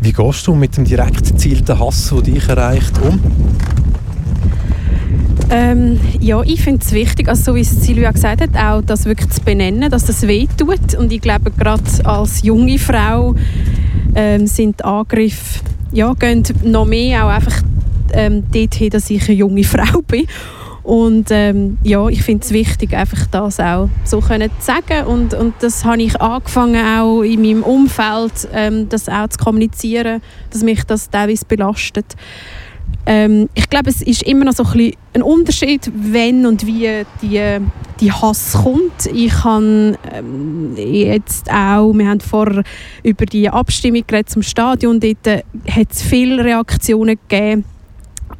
[0.00, 3.18] Wie gehst du mit dem direkt gezielten Hass, der dich erreicht, um?
[5.52, 9.04] Ähm, ja, ich finde es wichtig, also so wie es Silvia gesagt hat, auch das
[9.04, 10.94] wirklich zu benennen, dass das weh tut.
[10.96, 13.34] Und ich glaube, gerade als junge Frau
[14.14, 17.62] ähm, sind Angriffe, ja, gehen noch mehr auch einfach
[18.12, 20.26] ähm, dorthin, dass ich eine junge Frau bin.
[20.84, 25.06] Und ähm, ja, ich finde es wichtig, einfach das auch so können zu sagen.
[25.06, 30.22] Und, und das habe ich angefangen, auch in meinem Umfeld, ähm, das auch zu kommunizieren,
[30.50, 32.16] dass mich das teilweise belastet.
[33.06, 37.04] Ähm, ich glaube, es ist immer noch so ein, bisschen ein Unterschied, wenn und wie
[37.22, 37.58] die,
[37.98, 39.06] die Hass kommt.
[39.12, 42.62] Ich habe ähm, jetzt auch, wir haben vorher
[43.02, 47.64] über die Abstimmung geredet zum Stadion, dort äh, hat es viele Reaktionen gegeben,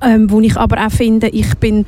[0.03, 1.84] ähm, wo ich aber auch finde, ich bin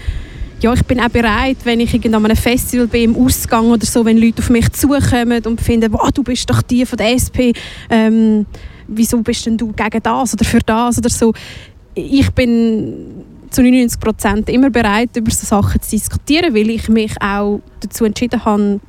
[0.63, 4.05] ja, ich bin auch bereit, wenn ich an einem Festival bin, im Ausgang oder so,
[4.05, 7.51] wenn Leute auf mich zukommen und finden, wow, du bist doch die von der SP,
[7.91, 8.47] ähm,
[8.87, 11.33] wieso bist denn du gegen das oder für das oder so.
[11.95, 17.13] Ich bin zu 99 Prozent immer bereit, über so Sachen zu diskutieren, weil ich mich
[17.21, 18.81] auch dazu entschieden habe,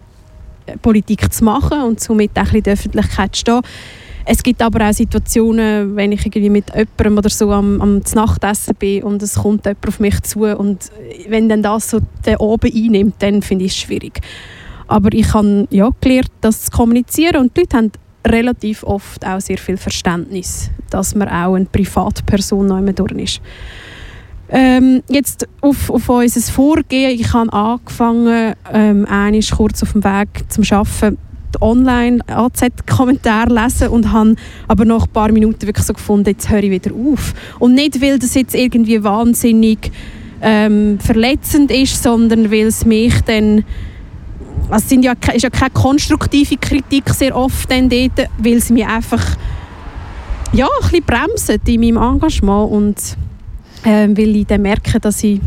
[0.82, 3.62] Politik zu machen und somit auch ein bisschen in der Öffentlichkeit zu stehen.
[4.26, 8.74] Es gibt aber auch Situationen, wenn ich irgendwie mit jemandem oder so am, am Nachtessen
[8.76, 10.92] bin und es kommt jemand auf mich zu und
[11.28, 14.22] wenn dann das so den oben einnimmt, dann finde ich es schwierig.
[14.88, 17.92] Aber ich habe ja gelernt, das zu kommunizieren und die Leute haben
[18.26, 23.42] relativ oft auch sehr viel Verständnis, dass man auch eine Privatperson noch immer durch ist.
[24.50, 27.20] Ähm, jetzt auf, auf unser Vorgehen.
[27.20, 31.18] Ich habe angefangen, ähm, einmal kurz auf dem Weg zum Arbeiten
[31.56, 34.36] die Online-AZ-Kommentare lesen und habe
[34.68, 37.34] aber nach ein paar Minuten wirklich so gefunden, jetzt höre ich wieder auf.
[37.60, 39.92] Und nicht, weil das jetzt irgendwie wahnsinnig
[40.42, 43.64] ähm, verletzend ist, sondern weil es mich dann
[44.72, 48.86] es sind ja, ist ja keine konstruktive Kritik sehr oft dann dort, weil es mich
[48.86, 49.24] einfach
[50.54, 53.18] ja, ein bisschen bremset in meinem Engagement und
[53.86, 55.42] ähm, weil ich dann merke, dass ich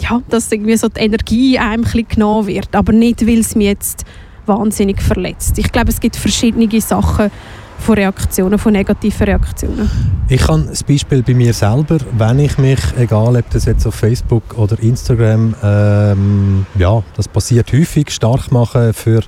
[0.00, 3.54] ja, dass irgendwie so die Energie einem ein bisschen genommen wird, aber nicht, weil es
[3.54, 4.04] mich jetzt
[4.46, 5.58] wahnsinnig verletzt.
[5.58, 7.30] Ich glaube, es gibt verschiedene Sachen
[7.78, 9.90] von Reaktionen, von negativen Reaktionen.
[10.28, 13.94] Ich habe das Beispiel bei mir selber, wenn ich mich, egal ob das jetzt auf
[13.94, 19.22] Facebook oder Instagram, ähm, ja, das passiert häufig, stark mache für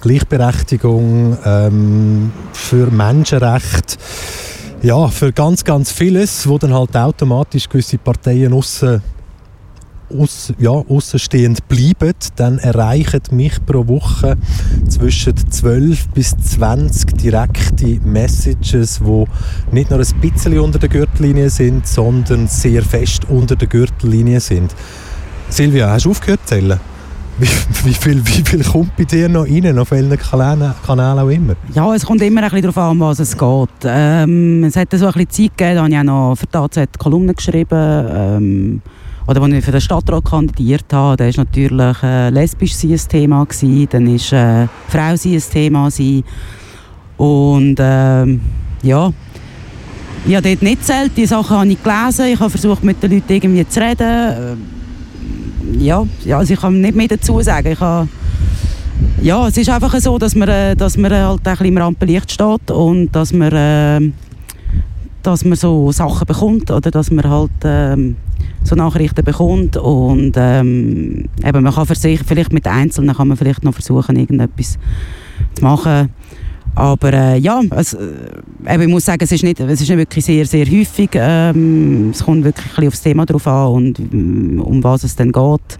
[0.00, 3.96] Gleichberechtigung, ähm, für Menschenrechte,
[4.82, 9.00] ja, für ganz, ganz vieles, wo dann halt automatisch gewisse Parteien aussen
[10.18, 14.36] aus, ja, außenstehend bleiben, dann erreichen mich pro Woche
[14.88, 19.24] zwischen 12 bis 20 direkte Messages, die
[19.74, 24.74] nicht nur ein bisschen unter der Gürtellinie sind, sondern sehr fest unter der Gürtellinie sind.
[25.48, 26.80] Silvia, hast du aufgehört zu zählen?
[27.38, 27.48] Wie,
[27.84, 31.54] wie, viel, wie viel kommt bei dir noch rein, auf welchen Kanälen, Kanälen auch immer?
[31.74, 33.68] Ja, es kommt immer ein bisschen darauf an, was es geht.
[33.84, 36.56] Ähm, es hat so ein bisschen Zeit gegeben, da habe ich auch noch für die
[36.56, 38.06] AZ Kolumnen geschrieben.
[38.10, 38.82] Ähm,
[39.26, 43.44] oder als ich für den Stadtrat kandidiert habe, da war natürlich äh, lesbisch ein Thema,
[43.44, 45.88] gewesen, dann ist äh, Frau sein ein Thema.
[45.88, 46.24] Gewesen.
[47.16, 48.40] Und ähm,
[48.82, 49.12] ja,
[50.26, 53.12] ich habe dort nicht zählt, die Sachen habe ich gelesen, ich habe versucht mit den
[53.12, 53.98] Leuten irgendwie zu reden.
[55.78, 57.72] Ähm, ja, also ich kann nicht mehr dazu sagen.
[57.72, 58.08] Ich habe,
[59.20, 62.30] ja, es ist einfach so, dass man, äh, dass man halt ein bisschen im Rampenlicht
[62.30, 64.12] steht und dass man, äh,
[65.22, 68.16] dass man so Sachen bekommt oder dass man halt ähm,
[68.64, 73.36] so Nachrichten bekommt und ähm, eben man kann für sich, vielleicht mit Einzelnen kann man
[73.36, 74.78] vielleicht noch versuchen, irgendetwas
[75.54, 76.10] zu machen.
[76.74, 80.24] Aber äh, ja, es, äh, ich muss sagen, es ist nicht, es ist nicht wirklich
[80.24, 81.10] sehr, sehr häufig.
[81.14, 85.32] Ähm, es kommt wirklich ein aufs Thema drauf an und mm, um was es dann
[85.32, 85.78] geht.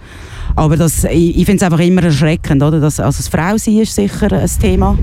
[0.54, 2.78] Aber das, ich, ich finde es einfach immer erschreckend, oder?
[2.78, 4.98] Dass, also das Frausein ist sicher ein Thema.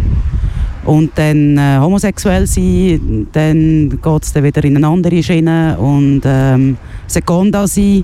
[0.85, 5.77] Und dann äh, homosexuell sein, dann geht es wieder in eine andere Schiene.
[5.77, 6.77] Und ähm,
[7.07, 8.03] Seconda sein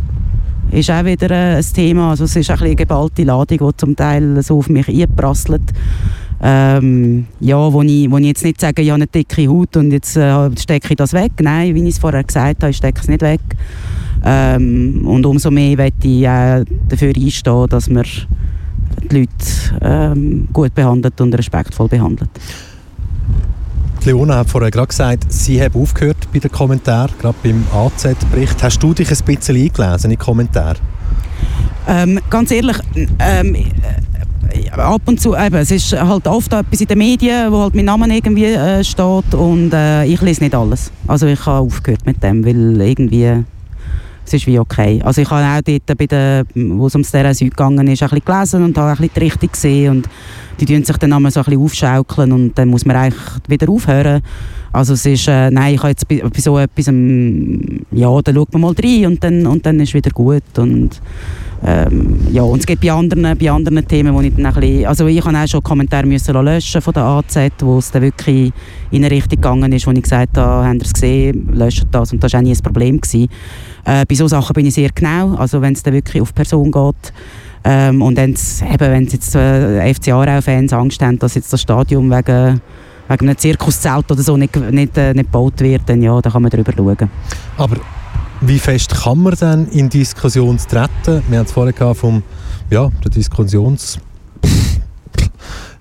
[0.72, 2.12] ist auch wieder äh, ein Thema.
[2.12, 5.74] Also es ist ein eine geballte Ladung, die zum Teil so auf mich einprasselt.
[6.42, 9.92] Ähm, ja, wo ich, wo ich jetzt nicht sage, ich habe eine dicke Haut und
[9.92, 11.32] jetzt äh, stecke ich das weg.
[11.42, 13.40] Nein, wie ich es vorher gesagt habe, ich stecke es nicht weg.
[14.24, 18.04] Ähm, und umso mehr möchte ich auch dafür einstehen, dass man
[19.04, 19.30] die Leute
[19.82, 22.30] ähm, gut behandelt und respektvoll behandelt.
[24.06, 28.62] Leona hat vorher gerade gesagt, sie haben aufgehört bei den Kommentaren, gerade beim AZ-Bericht.
[28.62, 30.76] Hast du dich ein bisschen eingelesen in die Kommentare?
[31.88, 32.78] Ähm, ganz ehrlich,
[33.20, 37.62] ähm, äh, ab und zu, eben, es ist halt oft etwas in den Medien, wo
[37.62, 40.92] halt mein Name irgendwie äh, steht und äh, ich lese nicht alles.
[41.08, 43.44] Also ich habe aufgehört mit dem, weil irgendwie
[44.26, 45.02] es ist wie okay.
[45.04, 48.10] Also ich habe auch dort, bei der, wo es um das Süd gegangen ist, ein
[48.10, 50.10] bisschen gelesen und habe ein bisschen die Richtung gesehen und
[50.60, 53.70] die tun sich dann einmal so ein bisschen aufschaukeln und dann muss man eigentlich wieder
[53.70, 54.22] aufhören.
[54.72, 58.36] Also es ist, äh, nein, ich habe jetzt bei, bei so etwas, ähm, ja, dann
[58.36, 61.02] schaut man mal rein und dann, und dann ist es wieder gut und
[61.66, 64.86] ähm, ja, und es gibt bei anderen, bei anderen Themen, wo ich dann ein bisschen,
[64.86, 68.52] also ich habe auch schon Kommentare müssen löschen von der AZ, wo es dann wirklich
[68.92, 72.12] in eine Richtung gegangen ist, wo ich gesagt habe, habt ihr es gesehen, löscht das
[72.12, 73.00] und das war auch nie ein Problem.
[73.00, 73.30] Gewesen.
[73.86, 76.72] Äh, bei solchen Sachen bin ich sehr genau, also wenn es dann wirklich auf Person
[76.72, 77.14] geht.
[77.64, 82.62] Ähm, und wenn jetzt äh, FC Aarau-Fans Angst haben, dass jetzt das Stadion wegen
[83.08, 86.42] wegen einem Zirkuszelt oder so nicht, nicht, äh, nicht gebaut wird, dann ja, da kann
[86.42, 87.10] man drüber schauen.
[87.58, 87.78] Aber
[88.42, 91.24] wie fest kann man dann in Diskussion treten?
[91.28, 92.24] Wir haben es vorher gehabt vom,
[92.70, 94.00] ja, der Diskussions...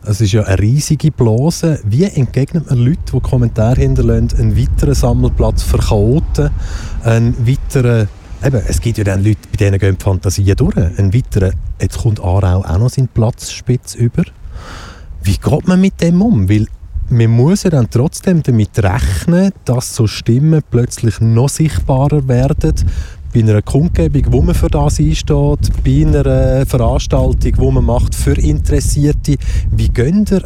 [0.06, 1.80] Es ist ja eine riesige Blase.
[1.84, 6.50] Wie entgegnet man Leuten, die Kommentare hinterlassen, einen weiteren Sammelplatz Chaoten,
[7.02, 8.08] einen weiteren
[8.44, 10.76] Eben, es gibt ja dann Leute, bei denen gehen die Fantasien durch.
[10.76, 14.24] Ein weiterer, jetzt kommt Aarau auch noch seinen Platzspitz über.
[15.22, 16.46] Wie geht man mit dem um?
[16.46, 16.66] Weil
[17.08, 22.74] man muss ja dann trotzdem damit rechnen, dass so Stimmen plötzlich noch sichtbarer werden.
[23.34, 28.38] Bei einer Kundgebung, wo man für das einsteht, bei einer Veranstaltung, wo man macht für
[28.38, 29.34] Interessierte.
[29.72, 30.42] Wie gehen ihr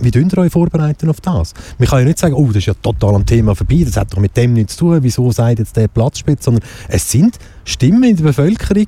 [0.00, 1.54] wie tun ihr euch vorbereiten auf das?
[1.76, 4.12] Man kann ja nicht sagen, oh, das ist ja total am Thema vorbei, das hat
[4.12, 8.04] doch mit dem nichts zu tun, wieso sagt jetzt der Platzspitz, sondern es sind Stimmen
[8.04, 8.86] in der Bevölkerung,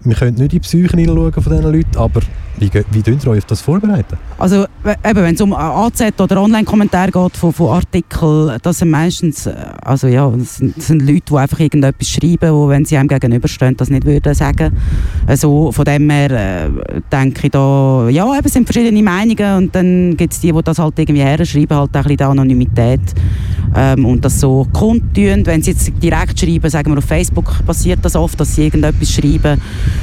[0.00, 2.20] wir können nicht in die Psyche hineinschauen von diesen Leuten, aber
[2.58, 4.16] wie, wie tun ihr euch auf das vorbereiten?
[4.38, 4.64] Also
[5.04, 9.54] eben, wenn es um AZ oder Online-Kommentare geht von, von Artikeln, das sind meistens äh,
[9.84, 13.08] also ja, das sind, das sind Leute, die einfach irgendetwas schreiben, wo wenn sie einem
[13.08, 14.76] gegenüberstehen, das nicht würden sagen.
[15.26, 16.70] Also von dem her äh,
[17.12, 20.62] denke ich da, ja, eben, es sind verschiedene Meinungen und dann gibt es die, die
[20.62, 23.00] das halt irgendwie her schreiben, halt ein bisschen die Anonymität
[23.76, 25.46] ähm, und das so kundtun.
[25.46, 29.12] Wenn sie jetzt direkt schreiben, sagen wir auf Facebook, passiert das oft, dass sie irgendetwas
[29.12, 29.58] schreiben, äh,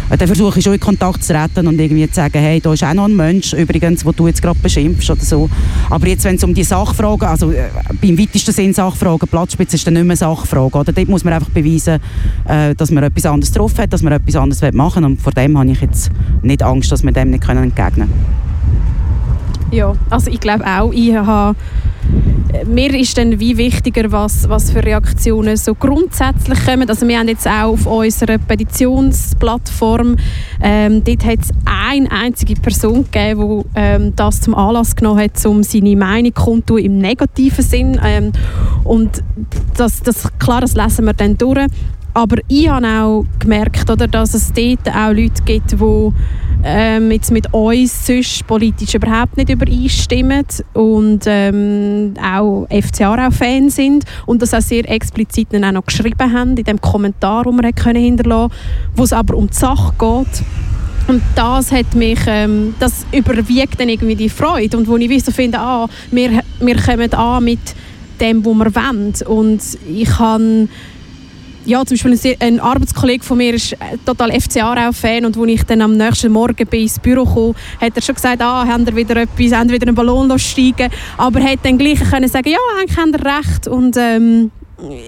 [0.09, 2.83] dann versuche ich schon in Kontakt zu retten und irgendwie zu sagen, hey, da ist
[2.83, 5.49] auch noch ein Mensch, übrigens, wo du jetzt gerade beschimpfst oder so.
[5.89, 7.70] Aber jetzt, wenn es um die Sachfragen, also äh,
[8.01, 10.93] beim weitesten Sinn Sachfragen, Platzspitze ist dann nicht mehr Sachfrage, oder?
[10.93, 11.99] Dort muss man einfach beweisen,
[12.47, 15.32] äh, dass man etwas anderes drauf hat, dass man etwas anderes machen will und vor
[15.33, 18.54] dem habe ich jetzt nicht Angst, dass wir dem nicht entgegnen können.
[19.71, 21.55] Ja, also ich glaube auch, ich habe
[22.67, 26.89] mir ist dann wie wichtiger, was, was für Reaktionen so grundsätzlich kommen.
[26.89, 30.16] Also wir haben jetzt auch auf unserer Petitionsplattform,
[30.62, 35.46] ähm, dort hat es eine einzige Person gegeben, die ähm, das zum Anlass genommen hat,
[35.46, 38.00] um seine Meinung kundtun im negativen Sinn.
[38.04, 38.32] Ähm,
[38.83, 39.24] und
[39.75, 41.67] das, das, klar, das lesen wir dann durch.
[42.16, 46.12] Aber ich habe auch gemerkt, oder, dass es dort auch Leute gibt, die
[46.63, 54.05] ähm, jetzt mit uns sonst politisch überhaupt nicht übereinstimmen und ähm, auch FC Aarau-Fans sind
[54.28, 58.01] und das auch sehr explizit auch noch geschrieben haben in dem Kommentar, den wir können
[58.01, 58.54] hinterlassen
[58.96, 60.46] wo es aber um die Sache geht.
[61.09, 65.33] Und das hat mich, ähm, das überwiegt dann irgendwie die Freude und wo ich so
[65.33, 67.59] finde, ah, wir, wir kommen an mit
[68.21, 69.62] dem, was wir wollen und
[69.93, 70.70] ich kann
[71.66, 75.63] ja, zum Beispiel ein, Arbeitskollege von mir ist äh, total FC Aarau-Fan und als ich
[75.63, 78.96] dann am nächsten Morgen bin ins Büro kam, hat er schon gesagt, ah, haben wir
[78.96, 80.89] wieder etwas, haben wieder einen Ballon steigen.
[81.17, 84.51] Aber er hat dann gleich sagen, ja, eigentlich haben wir recht und ähm,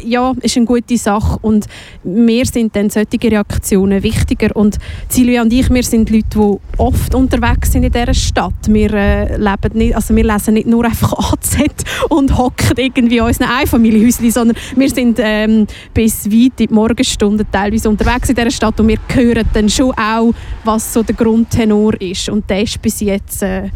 [0.03, 1.38] ja, ist eine gute Sache.
[1.41, 1.68] Und
[2.03, 4.56] mir sind dann solche Reaktionen wichtiger.
[4.56, 4.77] Und
[5.10, 8.53] Silvia und ich, wir sind Leute, die oft unterwegs sind in dieser Stadt.
[8.68, 11.57] Wir, äh, leben nicht, also wir lesen nicht nur einfach AZ
[12.10, 17.45] und hocken irgendwie in unseren Einfamilienhäuschen, sondern wir sind ähm, bis weit in die Morgenstunden
[17.52, 18.80] teilweise unterwegs in dieser Stadt.
[18.80, 20.34] Und wir hören dann schon auch,
[20.64, 22.30] was so der Grundtenor ist.
[22.30, 23.69] Und der ist bis jetzt äh,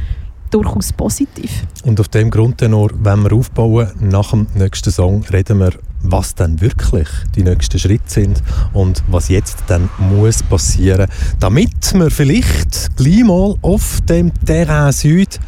[0.52, 1.64] durchaus positiv.
[1.84, 5.72] Und auf dem Grundtenor, wenn wir aufbauen, nach dem nächsten Song reden wir,
[6.03, 8.41] was dann wirklich die nächsten Schritte sind
[8.73, 11.07] und was jetzt dann muss passieren,
[11.40, 15.40] damit wir vielleicht gleich mal auf dem Terrain Süd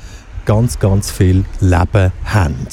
[0.45, 2.67] ganz, ganz viel Leben haben.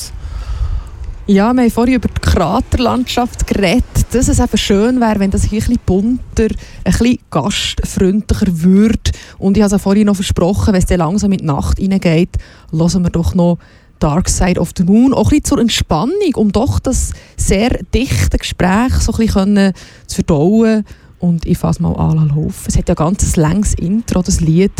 [1.26, 5.44] Ja, wir haben vorhin über die Kraterlandschaft geredet, dass es eben schön wäre, wenn das
[5.44, 6.48] hier ein bisschen bunter,
[6.84, 9.12] ein bisschen gastfreundlicher würde.
[9.38, 12.30] Und ich habe es vorhin noch versprochen, wenn es dann langsam in die Nacht reingeht,
[12.72, 13.58] hören wir doch noch
[14.00, 18.38] Dark Side of the Moon, auch ein bisschen zur Entspannung, um doch das sehr dichte
[18.38, 19.72] Gespräch so ein bisschen
[20.06, 20.84] zu verdauen.
[21.20, 22.64] Und ich fasse mal an laufen.
[22.66, 24.72] Es hat ja ganz ein langes Intro, das Lied.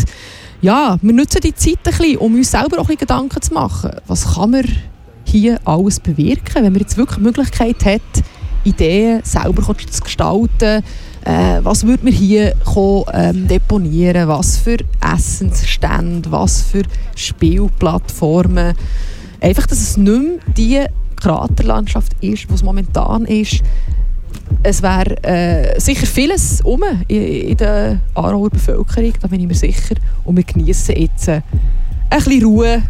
[0.63, 3.53] Ja, wir nutzen die Zeit ein bisschen, um uns selber auch ein bisschen Gedanken zu
[3.53, 3.91] machen.
[4.07, 4.65] Was kann man
[5.31, 8.25] hier alles bewirken, wenn man jetzt wirklich die Möglichkeit hat,
[8.65, 10.85] Ideen selber zu gestalten.
[11.25, 14.29] Äh, was würde man hier kommen, ähm, deponieren?
[14.29, 16.31] Was für Essensstände?
[16.31, 16.83] Was für
[17.15, 18.75] Spielplattformen?
[19.41, 20.81] Einfach, dass es nicht mehr die
[21.17, 23.63] Kraterlandschaft ist, die es momentan ist.
[24.63, 29.55] Es wäre äh, sicher vieles um in, in der Aarauer Bevölkerung, da bin ich mir
[29.55, 29.95] sicher.
[30.25, 31.43] Und wir genießen jetzt äh,
[32.11, 32.83] ein bisschen Ruhe,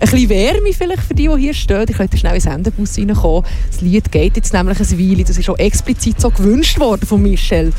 [0.00, 1.86] bisschen Wärme vielleicht für die, die hier stehen.
[1.88, 3.44] Ich könnte schnell ins Sendebus reinkommen.
[3.70, 5.24] Das Lied geht jetzt nämlich eine Weile.
[5.24, 7.72] Das ist auch explizit so gewünscht worden von Michel,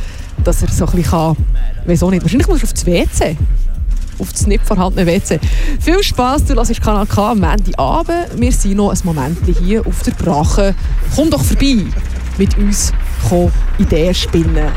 [0.43, 1.35] dass er so ein bisschen kann.
[1.85, 2.21] Wieso nicht?
[2.23, 3.37] Wahrscheinlich muss er auf das WC.
[4.19, 5.39] Auf das nicht vorhandene WC.
[5.79, 8.27] Viel Spass, du hörst Kanal K am Abend.
[8.35, 10.75] Wir sind noch ein Moment hier auf der Brache.
[11.15, 11.85] Komm doch vorbei
[12.37, 12.93] mit uns
[13.27, 14.71] komm Ideen spinnen.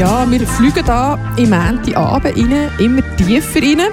[0.00, 3.92] Ja, wir fliegen da im Abend rein, immer tiefer rein.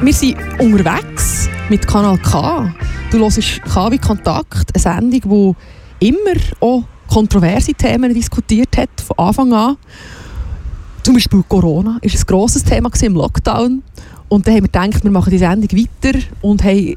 [0.00, 2.72] Wir sind unterwegs mit Kanal K.
[3.10, 5.56] Du hörst K wie Kontakt, eine Sendung,
[6.00, 9.76] die immer auch kontroverse Themen diskutiert hat, von Anfang an.
[11.02, 13.82] Zum Beispiel Corona war ein grosses Thema im Lockdown.
[14.28, 16.94] Und dann haben wir gedacht, wir machen die Sendung weiter und haben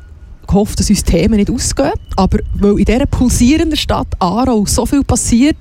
[0.51, 1.93] gehofft, dass uns Themen nicht ausgehen.
[2.15, 5.57] Aber weil in dieser pulsierenden Stadt Aarau so viel passiert,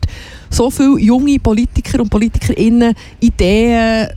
[0.51, 4.09] so viele junge Politiker und Politikerinnen Ideen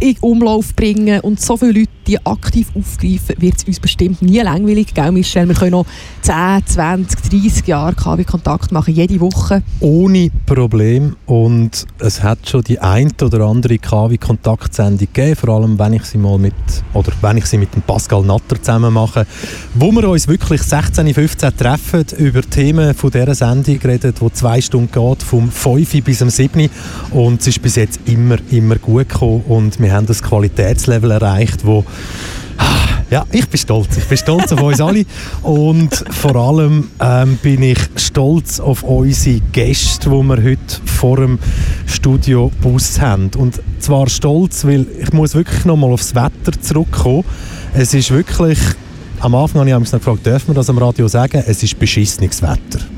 [0.00, 4.40] in Umlauf bringen und so viele Leute die aktiv aufgreifen, wird es uns bestimmt nie
[4.40, 5.48] langweilig, gell Michelle?
[5.48, 5.86] Wir können noch
[6.22, 9.62] 10, 20, 30 Jahre KW-Kontakt machen, jede Woche.
[9.80, 11.16] Ohne Problem.
[11.26, 16.18] Und es hat schon die ein oder andere KW-Kontaktsendung gegeben, vor allem wenn ich sie
[16.18, 16.54] mal mit,
[16.94, 19.26] oder wenn ich sie mit dem Pascal Natter zusammen mache,
[19.74, 24.60] wo wir uns wirklich 16, 15 treffen, über Themen von dieser Sendung reden, die zwei
[24.60, 26.68] Stunden geht, vom 5 bis zum 7.
[27.10, 31.64] Und es ist bis jetzt immer, immer gut gekommen und wir haben das Qualitätslevel erreicht,
[31.64, 31.84] wo
[33.10, 33.96] ja, ich bin stolz.
[33.96, 35.04] Ich bin stolz auf uns alle.
[35.42, 41.38] Und vor allem ähm, bin ich stolz auf unsere Gäste, die wir heute vor dem
[41.86, 43.30] Studio Bus haben.
[43.36, 47.24] Und zwar stolz, weil ich muss wirklich noch mal aufs Wetter zurückkommen.
[47.74, 48.58] Es ist wirklich,
[49.20, 51.44] am Anfang habe ich mich gefragt, dürfen wir das am Radio sagen?
[51.46, 52.95] Es ist beschissenes Wetter.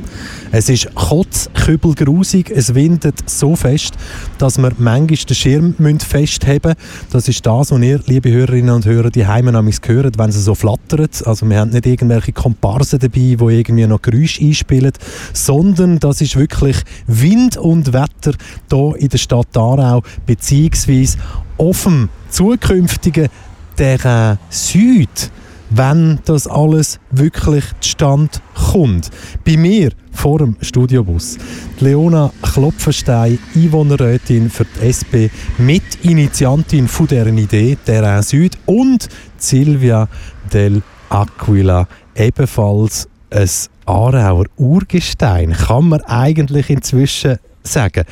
[0.50, 3.94] Es ist kotzkübelgrusig, es windet so fest,
[4.38, 7.08] dass wir manchmal den Schirm festheben müssen.
[7.12, 10.54] Das ist das, was ihr, liebe Hörerinnen und Hörer, die Heime hören, wenn sie so
[10.54, 11.26] flattert.
[11.26, 14.92] Also wir haben nicht irgendwelche Komparsen dabei, die irgendwie noch Geräusche einspielen,
[15.34, 18.32] sondern das ist wirklich Wind und Wetter
[18.70, 21.18] hier in der Stadt Aarau, beziehungsweise
[21.58, 23.28] auf dem zukünftigen
[23.76, 25.30] Terrain Süd
[25.70, 28.38] wenn das alles wirklich zustande
[28.72, 29.10] kommt.
[29.44, 31.38] Bei mir vor dem Studiobus
[31.80, 35.14] Leona Klopfenstein, Einwohnerrätin für die SP,
[35.58, 40.08] Mitinitiantin von deren Idee, Terrain Süd und Silvia
[40.52, 43.48] Del Aquila, ebenfalls ein
[43.86, 48.04] Aarauer Urgestein, kann man eigentlich inzwischen sagen.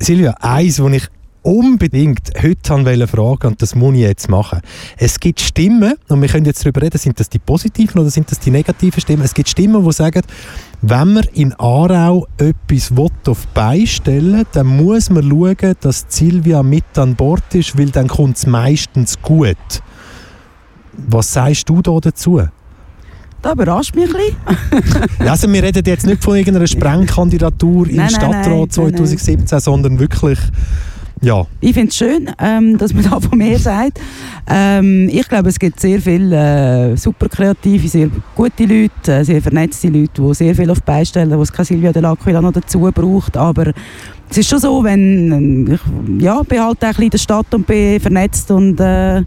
[0.00, 1.08] Silvia, eins, was ich
[1.48, 4.60] unbedingt heute wollte fragen und das muss ich jetzt machen.
[4.98, 8.30] Es gibt Stimmen, und wir können jetzt darüber reden, sind das die positiven oder sind
[8.30, 9.22] das die negativen Stimmen?
[9.22, 10.20] Es gibt Stimmen, die sagen,
[10.82, 16.62] wenn man in Aarau etwas auf die Beine stellen dann muss man schauen, dass Silvia
[16.62, 19.56] mit an Bord ist, weil dann kommt es meistens gut.
[20.92, 22.42] Was sagst du da dazu?
[23.40, 24.20] Das überrascht mich ein
[24.76, 25.08] bisschen.
[25.26, 29.98] also wir reden jetzt nicht von irgendeiner Sprengkandidatur im Nein, nein, Stadtrat nein, 2017, sondern
[29.98, 30.38] wirklich
[31.20, 31.46] ja.
[31.60, 34.00] Ich finde es schön, ähm, dass man da von mir sagt.
[34.48, 39.42] Ähm, ich glaube, es gibt sehr viele äh, super kreative, sehr gute Leute, äh, sehr
[39.42, 42.52] vernetzte Leute, die sehr viel auf die Beine stellen, die es keine Silvia Dell'Aquila noch
[42.52, 43.36] dazu braucht.
[43.36, 43.72] Aber
[44.30, 47.98] es ist schon so, wenn ich ja, bin halt ein in der Stadt und bin
[47.98, 49.22] vernetzt und äh,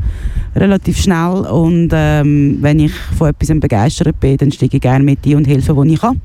[0.55, 5.26] relativ schnell und ähm, wenn ich von etwas begeistert bin, dann steige ich gerne mit
[5.26, 6.22] ein und helfe, wo ich kann.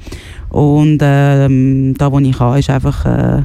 [0.51, 3.43] Und ähm, da, wo ich kann, ist einfach äh,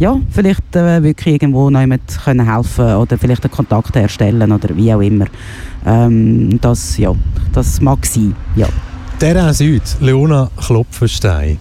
[0.00, 4.74] ja, vielleicht äh, wirklich irgendwo noch jemand können helfen oder vielleicht einen Kontakt herstellen oder
[4.74, 5.26] wie auch immer.
[5.86, 7.14] Ähm, das, ja,
[7.52, 8.66] das mag sein, ja.
[9.18, 11.58] Terrain Süd, Leona Klopfenstein.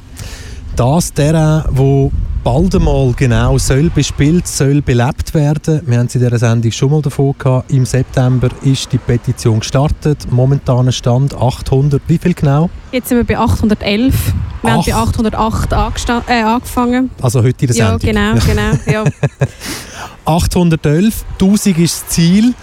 [0.78, 2.12] Das Terrain, wo
[2.44, 5.82] bald einmal genau soll bespielt, soll belebt werden.
[5.86, 7.72] Wir haben es in dieser Sendung schon mal davon gehabt.
[7.72, 10.32] Im September ist die Petition gestartet.
[10.32, 12.02] Momentaner Stand 800.
[12.08, 12.70] Wie viel genau?
[12.92, 14.34] Jetzt sind wir bei 811.
[14.62, 14.92] Wir Acht.
[14.94, 17.10] haben bei 808 äh, angefangen.
[17.22, 18.10] Also heute in der Ja, Sendung.
[18.46, 18.46] genau,
[18.86, 19.04] genau.
[19.04, 19.04] Ja.
[20.26, 22.54] 811, 1000 ist das Ziel.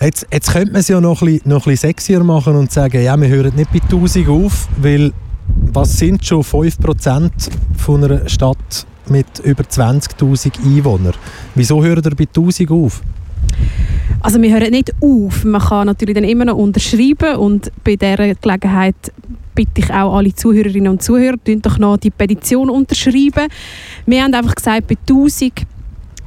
[0.00, 2.70] Jetzt, jetzt könnte man es ja noch ein, bisschen, noch ein bisschen sexier machen und
[2.70, 5.12] sagen, ja, wir hören nicht bei 1000 auf, weil
[5.72, 7.30] was sind schon 5%
[7.76, 11.14] von einer Stadt mit über 20'000 Einwohnern?
[11.54, 13.02] Wieso hören ihr bei 1000 auf?
[14.20, 15.44] Also wir hören nicht auf.
[15.44, 18.96] Man kann natürlich dann immer noch unterschreiben und bei dieser Gelegenheit
[19.54, 23.48] bitte ich auch alle Zuhörerinnen und Zuhörer, doch noch die Petition unterschreiben.
[24.06, 25.52] Wir haben einfach gesagt, bei 1000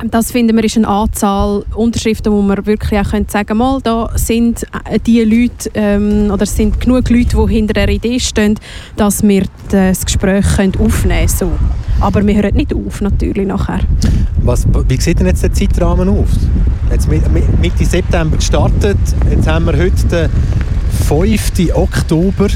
[0.09, 4.09] das finden wir ist eine Anzahl Unterschriften, wo man wirklich auch können sagen mal, da
[4.15, 8.55] sind äh, die Leute ähm, oder sind genug Leute, die hinter der Idee stehen,
[8.95, 11.27] dass wir das Gespräch können aufnehmen können.
[11.27, 11.51] So.
[11.99, 13.81] Aber wir hören nicht auf, natürlich, nachher.
[14.43, 16.29] Was, wie sieht denn jetzt der Zeitrahmen aus?
[16.91, 18.97] Jetzt mit- mit- Mitte September gestartet,
[19.29, 20.29] jetzt haben wir heute den
[21.07, 21.51] 5.
[21.75, 22.47] Oktober.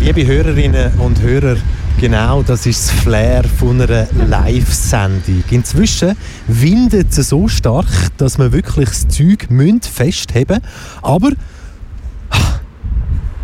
[0.00, 1.56] Liebe Hörerinnen und Hörer,
[1.98, 5.44] genau das ist das Flair von einer Live-Sendung.
[5.50, 6.16] Inzwischen
[6.46, 7.86] windet es so stark,
[8.16, 10.60] dass man wirklich das Zeug müssen festheben
[11.02, 11.30] aber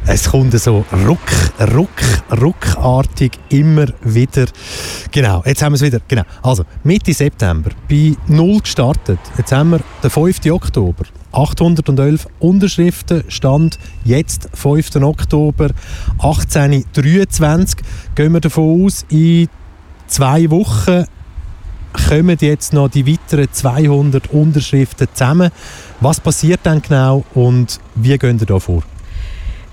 [0.05, 1.19] es kommt so ruck,
[1.73, 1.89] ruck,
[2.41, 4.47] ruckartig immer wieder.
[5.13, 6.01] Genau, jetzt haben wir es wieder.
[6.09, 6.23] Genau.
[6.43, 9.21] Also, Mitte September, bei null gestartet.
[9.39, 10.45] Jetzt haben wir den 5.
[10.51, 11.05] Oktober.
[11.33, 14.97] 811 Unterschriften, Stand jetzt 5.
[14.97, 15.71] Oktober
[16.19, 17.81] 1823.
[18.15, 19.49] Gehen wir davon aus, in
[20.07, 21.05] zwei Wochen
[22.09, 25.51] kommen jetzt noch die weiteren 200 Unterschriften zusammen.
[26.01, 28.83] Was passiert dann genau und wie gehen ihr da vor?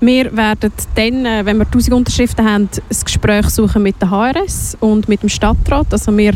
[0.02, 4.78] Wir werden dann, äh, wenn wir 1000 Unterschriften haben, ein Gespräch suchen mit der HRS
[4.80, 5.88] und mit dem Stadtrat.
[5.92, 6.34] Also wir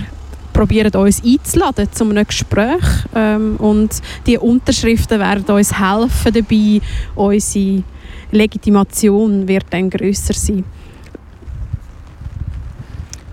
[0.53, 2.83] probieren uns einzuladen zu einem Gespräch
[3.15, 3.89] ähm, und
[4.25, 6.81] die Unterschriften werden uns helfen dabei,
[7.15, 7.83] unsere
[8.31, 10.63] Legitimation wird dann grösser sein.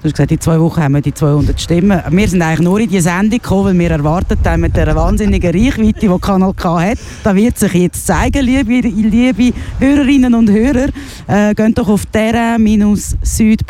[0.03, 2.01] Du hast gesagt, in zwei Wochen haben wir die 200 Stimmen.
[2.09, 5.51] Wir sind eigentlich nur in die Sendung gekommen, weil wir erwartet haben, mit dieser wahnsinnigen
[5.51, 10.89] Reichweite, die Kanal K hat, da wird sich jetzt zeigen, liebe, liebe Hörerinnen und Hörer.
[11.27, 13.67] Äh, geht doch auf terra-süd.ch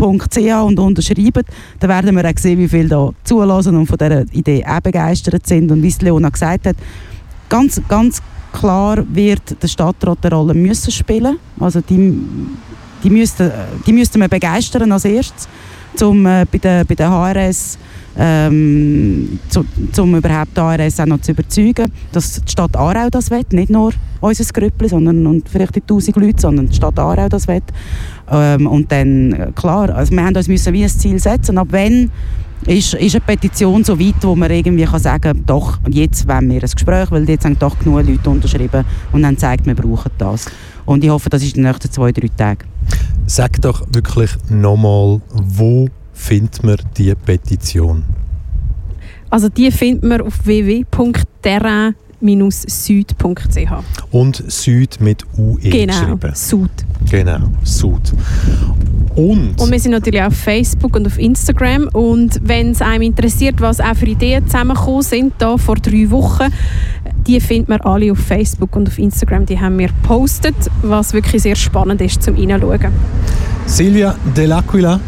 [0.64, 1.42] und unterschreiben.
[1.80, 5.48] Dann werden wir auch sehen, wie viele da zulassen und von dieser Idee auch begeistert
[5.48, 5.72] sind.
[5.72, 6.76] Und wie es Leona gesagt hat,
[7.48, 11.40] ganz, ganz klar wird der Stadtrat eine Rolle müssen spielen.
[11.58, 12.20] Also die,
[13.02, 13.50] die müssten,
[13.84, 15.48] die müssten wir begeistern als erstes.
[16.00, 17.78] Um äh, bei der, bei der HRS
[18.18, 19.64] ähm, zu,
[19.98, 23.70] um überhaupt die HRS auch noch zu überzeugen, dass die Stadt Aarau das will, nicht
[23.70, 27.62] nur unser Grüppli, sondern und vielleicht die 1000 Leute, sondern die Stadt Aarau das will.
[28.30, 31.68] Ähm, und dann, äh, klar, also wir haben uns müssen wie ein Ziel setzen, ab
[31.70, 32.10] wenn
[32.66, 36.62] ist, ist eine Petition so weit, wo man irgendwie kann sagen doch, jetzt wollen wir
[36.62, 40.46] ein Gespräch, weil jetzt haben doch genug Leute unterschrieben und haben gesagt, wir brauchen das.
[40.84, 42.66] Und ich hoffe, das ist in den nächsten zwei, drei Tagen.
[43.26, 48.04] Sag doch wirklich nochmal, wo findet man diese Petition?
[49.30, 53.72] Also die findet man auf www.terrain süd.ch.
[54.10, 56.32] Und Süd mit UE genau, geschrieben.
[56.34, 56.70] Süd.
[57.10, 58.12] Genau, Süd.
[59.16, 61.88] Und, und wir sind natürlich auf Facebook und auf Instagram.
[61.92, 66.52] Und wenn es einem interessiert, was auch für Ideen zusammengekommen sind, da vor drei Wochen,
[67.26, 69.46] die findet man alle auf Facebook und auf Instagram.
[69.46, 72.92] Die haben wir gepostet, was wirklich sehr spannend ist zum Hineinschauen.
[73.66, 75.00] Silvia Dell'Aquila,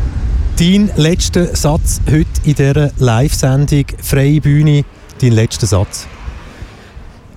[0.58, 4.84] dein letzter Satz heute in dieser Live-Sendung, freie Bühne,
[5.20, 6.06] dein letzter Satz.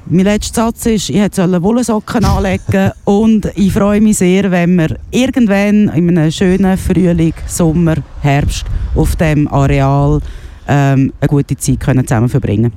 [0.07, 4.97] Mein letzter Satz ist, ich hätte Wollsocken anlegen und ich freue mich sehr, wenn wir
[5.09, 10.21] irgendwann in einem schönen Frühling, Sommer, Herbst auf dem Areal
[10.67, 12.73] ähm, eine gute Zeit können zusammen verbringen.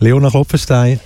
[0.00, 1.00] Leona Klopfenstein,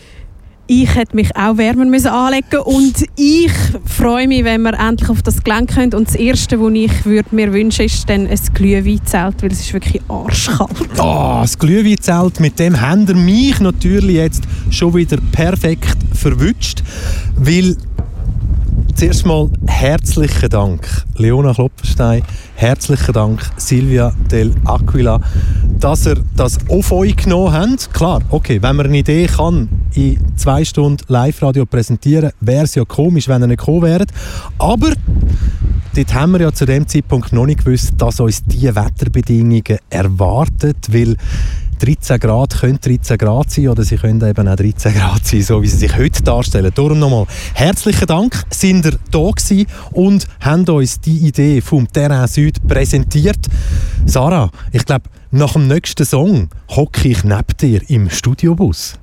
[0.71, 3.51] ich hätte mich auch wärmer müssen anlegen und ich
[3.87, 5.95] freue mich, wenn wir endlich auf das Gelände können.
[5.95, 9.73] Und das Erste, was ich würde mir wünschen ist dann ein Glühweinzelt, weil es ist
[9.73, 10.71] wirklich arschkalt.
[10.99, 16.85] Oh, das Glühweinzelt, mit dem haben mich natürlich jetzt schon wieder perfekt verwünscht,
[17.35, 17.77] weil
[19.01, 20.87] Zuerst mal herzlichen Dank,
[21.17, 22.23] Leona Kloppenstein,
[22.55, 25.23] herzlichen Dank, Silvia Del Aquila,
[25.79, 27.95] dass ihr das auf euch genommen habt.
[27.95, 32.85] Klar, okay, wenn man eine Idee kann in zwei Stunden Live-Radio präsentieren, wäre es ja
[32.85, 34.11] komisch, wenn ihr nicht gekommen wäret.
[34.59, 34.93] Aber
[35.97, 40.77] dort haben wir ja zu dem Zeitpunkt noch nicht gewusst, dass uns diese Wetterbedingungen erwartet,
[40.93, 41.17] weil
[41.81, 45.63] 13 Grad können 13 Grad sein oder sie können eben auch 13 Grad sein, so
[45.63, 46.71] wie sie sich heute darstellen.
[46.75, 52.29] Darum nochmal herzlichen Dank, sind ihr da gewesen und haben uns die Idee vom Terrain
[52.29, 53.39] Süd präsentiert.
[54.05, 58.95] Sarah, ich glaube, nach dem nächsten Song hocke ich neben dir im Studiobus.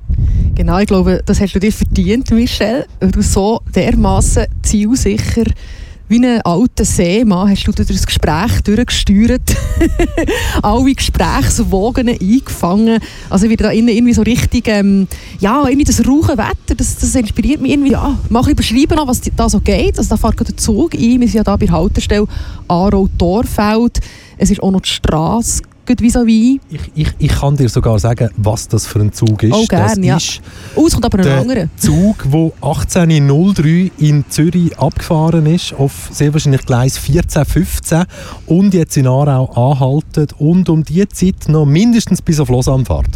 [0.54, 5.46] Genau, ich glaube, das hast du dir verdient, Michel, weil du so dermaßen zielsicher
[6.10, 9.42] wie ein alter Seemann hast du durch das Gespräch durchgesteuert.
[10.62, 13.00] Alle Gesprächswogen eingefangen.
[13.30, 15.08] Also werde da innen irgendwie so richtig, ähm,
[15.40, 19.08] ja, irgendwie das rauche Wetter, das, das inspiriert mich irgendwie, ja, mach ich beschreiben noch,
[19.08, 19.98] was da so geht.
[19.98, 22.28] Also da fährt der Zug ein, wir sind ja da bei der Haltestelle
[22.68, 24.00] Aarau-Torfeld.
[24.38, 25.62] Es ist auch noch die Straße
[25.96, 26.60] vis-à-vis.
[26.70, 29.54] Ich, ich, ich kann dir sogar sagen, was das für ein Zug ist.
[29.54, 30.18] Oh, gern, ja.
[30.18, 30.42] ist
[30.76, 31.68] oh, es kommt aber ein anderer.
[31.78, 38.04] Zug, der 1803 in Zürich abgefahren ist, auf sehr wahrscheinlich Gleis 14, 15
[38.48, 43.08] und jetzt in Aarau anhaltet und um diese Zeit noch mindestens bis auf Lausanne fährt.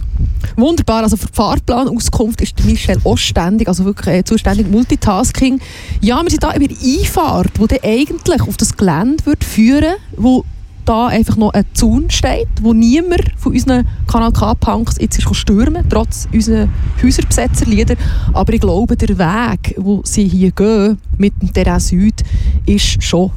[0.56, 5.60] Wunderbar, also für die Fahrplanauskunft ist Michel Ostständig, also wirklich äh, zuständig Multitasking.
[6.02, 10.46] Ja, wir sind hier über Einfahrt, die eigentlich auf das Gelände wird führen würde,
[10.86, 15.86] da einfach noch ein Zaun steht, wo niemand von unseren Kanal K-Punks jetzt ist stürmen
[15.90, 16.68] trotz unserer
[17.02, 17.96] Häuserbesetzerlieder.
[18.34, 22.24] Aber ich glaube, der Weg, wo sie hier gehen, mit dem Terrain Süd,
[22.66, 23.32] ist schon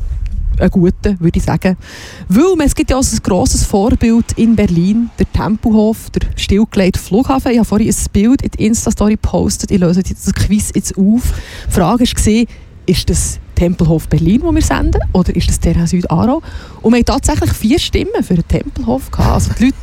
[0.59, 1.77] ein guter, würde ich sagen.
[2.29, 7.53] Weil es gibt ja auch ein grosses Vorbild in Berlin, der Tempelhof, der stillgelegte Flughafen.
[7.53, 9.71] Ich habe vorhin ein Bild in die Insta-Story gepostet.
[9.71, 11.23] Ich löse das Quiz jetzt auf.
[11.69, 12.45] Die Frage war,
[12.87, 16.43] ist das Tempelhof Berlin, wo wir senden, oder ist das der Süd Aarau?
[16.83, 19.33] Und wir haben tatsächlich vier Stimmen für den Tempelhof gehabt.
[19.33, 19.77] Also die Leute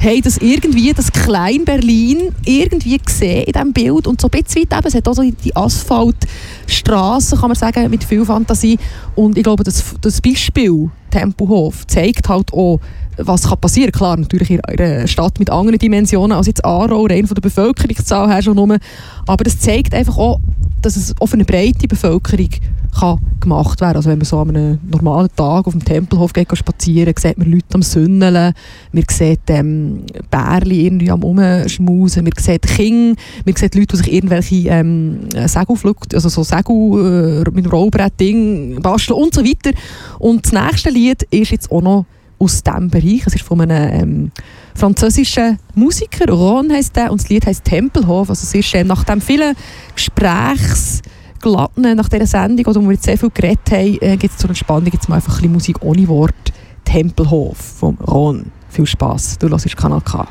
[0.00, 4.62] haben das irgendwie, das Klein Berlin, irgendwie gesehen in diesem Bild und so ein bisschen
[4.62, 8.78] weit eben, es hat auch so die Asphaltstraße, kann man sagen, mit viel Fantasie.
[9.14, 12.80] Und ich glaube, das, das Beispiel Tempelhof zeigt halt auch,
[13.18, 17.26] was kann passieren Klar, natürlich in einer Stadt mit anderen Dimensionen als jetzt Aarau, rein
[17.26, 18.78] von der Bevölkerungszahl her schon nur.
[19.26, 20.40] Aber es zeigt einfach auch,
[20.80, 22.48] dass es auf eine breite Bevölkerung
[22.98, 26.56] kann gemacht werden Also wenn man so an einem normalen Tag auf dem Tempelhof geht
[26.56, 28.54] spazieren, sieht man Leute am Sünneln,
[28.92, 34.12] man sieht ähm, Bärli irgendwie am Umschmusen, man sieht Kinder, man sieht Leute, die sich
[34.12, 39.76] irgendwelche ähm, Segelflug, also so Segel äh, mit einem Rollbrett-Ding basteln und so weiter.
[40.18, 42.06] Und das nächste Lied ist jetzt auch noch
[42.38, 43.22] aus diesem Bereich.
[43.26, 44.30] Es ist von einem ähm,
[44.74, 48.30] französischen Musiker, Ron heißt der, und das Lied heißt Tempelhof.
[48.30, 49.54] Also es ist äh, nach dem vielen
[51.42, 54.50] Gesprächsglatten nach dieser Sendung, wo wir jetzt sehr viel geredet haben, äh, gibt es zur
[54.50, 56.34] Entspannung jetzt mal einfach ein bisschen Musik ohne Wort.
[56.84, 58.50] Tempelhof von Ron.
[58.68, 59.38] Viel Spaß.
[59.38, 60.26] Du hörst Kanal K.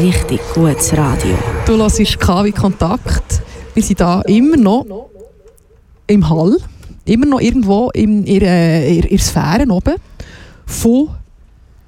[0.00, 1.36] richtig gutes Radio.
[1.66, 3.42] Du hörst KW Kontakt.
[3.74, 5.08] Wir sind da immer noch
[6.06, 6.56] im Hall.
[7.04, 9.94] Immer noch irgendwo in ihrer, in ihrer Sphäre oben.
[10.66, 11.10] Von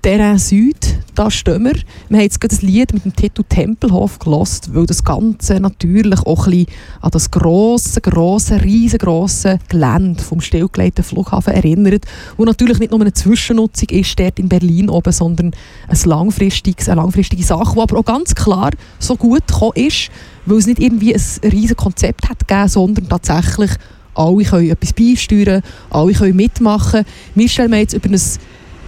[0.03, 1.75] Terrain Süd, da stehen wir.
[2.09, 6.21] Wir haben jetzt gerade ein Lied mit dem Titel Tempelhof gelost, weil das Ganze natürlich
[6.21, 6.67] auch ein
[7.01, 12.05] an das grosse, grosse, riesengroße Gelände vom stillgelegten Flughafen erinnert,
[12.37, 15.53] wo natürlich nicht nur eine Zwischennutzung ist dort in Berlin oben, sondern
[15.89, 20.11] ein langfristiges, eine langfristige Sache, die aber auch ganz klar so gut gekommen ist,
[20.45, 23.71] weil es nicht irgendwie ein riesiges Konzept hat gegeben, sondern tatsächlich
[24.15, 27.05] alle können etwas beisteuern, alle können mitmachen.
[27.35, 28.21] Wir stellen jetzt über ein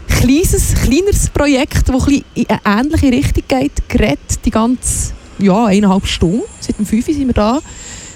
[0.09, 6.43] kleines, kleineres Projekt, das in eine ähnliche Richtung geht, geredet die ganze ja, eineinhalb Stunden.
[6.61, 7.61] Seit dem 5 Uhr sind wir da.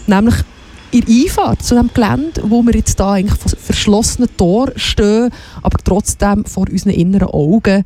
[0.07, 0.35] Nämlich
[0.91, 5.31] in der Einfahrt zu dem Gelände, wo wir jetzt da eigentlich vor verschlossenen Tor stehen,
[5.63, 7.85] aber trotzdem vor unseren inneren Augen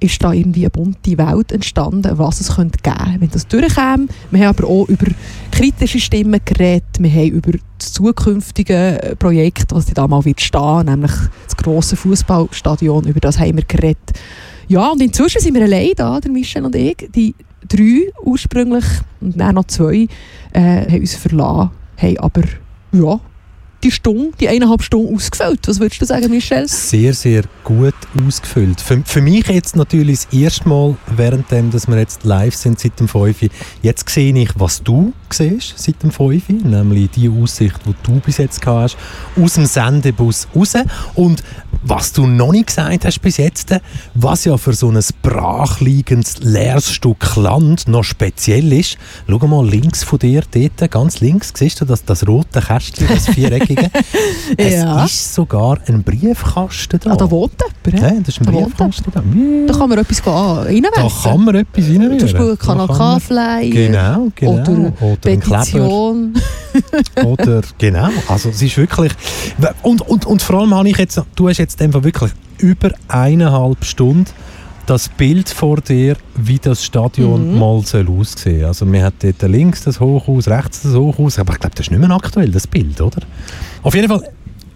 [0.00, 4.08] ist da irgendwie eine bunte Welt entstanden, was es könnte geben wenn das durchkäme.
[4.30, 5.06] Wir haben aber auch über
[5.52, 11.12] kritische Stimmen geredet, wir haben über das zukünftige Projekt, was da mal wird stehen, nämlich
[11.44, 13.98] das grosse Fußballstadion, über das haben wir geredet.
[14.68, 17.34] Ja, und inzwischen sind wir allein da, der Michel und ich, die
[17.68, 18.84] drei ursprünglich
[19.20, 20.06] und dann noch zwei,
[20.52, 22.42] äh, haben uns verlassen, haben aber
[22.92, 23.20] ja,
[23.82, 25.66] die Stunde, die eineinhalb Stunden ausgefüllt.
[25.66, 26.68] Was würdest du sagen, Michel?
[26.68, 27.94] Sehr, sehr gut
[28.26, 28.80] ausgefüllt.
[28.80, 32.98] Für, für mich jetzt natürlich das erste Mal, währenddem, dass wir jetzt live sind seit
[33.00, 33.48] dem 5 Uhr,
[33.82, 38.20] jetzt sehe ich, was du siehst seit dem 5 Uhr, nämlich die Aussicht, die du
[38.20, 38.96] bis jetzt hast,
[39.40, 40.74] aus dem Sendebus raus.
[41.14, 41.42] Und
[41.82, 43.74] was du noch nicht gesagt hast bis jetzt,
[44.14, 48.98] was ja für so ein brachliegendes, leeres Stück Land noch speziell ist,
[49.28, 53.28] schau mal links von dir, dort, ganz links, siehst du das, das rote Kästchen, das
[53.28, 53.69] viereckige?
[54.56, 55.04] es Ja.
[55.04, 57.12] ist sogar ein Briefkasten da.
[57.12, 57.52] Ah, da wohnt
[57.86, 58.02] jemand.
[58.02, 59.22] Ja, das ist ein Da Briefkasten da.
[59.72, 61.22] Da kann man etwas gehen, Da reinwerfen.
[61.30, 62.18] kann man etwas reinrühren.
[62.18, 64.92] Zum Beispiel Kanal kann K man- Flyer Genau, genau.
[65.00, 65.58] oder ein Kleber.
[65.60, 66.34] Petition.
[67.24, 69.12] Oder, genau, also es ist wirklich...
[69.82, 73.84] Und, und, und vor allem habe ich jetzt, du hast jetzt einfach wirklich über eineinhalb
[73.84, 74.26] Stunden
[74.90, 77.58] das Bild vor dir, wie das Stadion Mhm.
[77.60, 81.60] mal soll aussehen Also wir haben dort links das Hochhaus, rechts das Hochhaus, aber ich
[81.60, 83.20] glaube, das ist nicht mehr aktuell, das Bild, oder?
[83.84, 84.28] Auf jeden Fall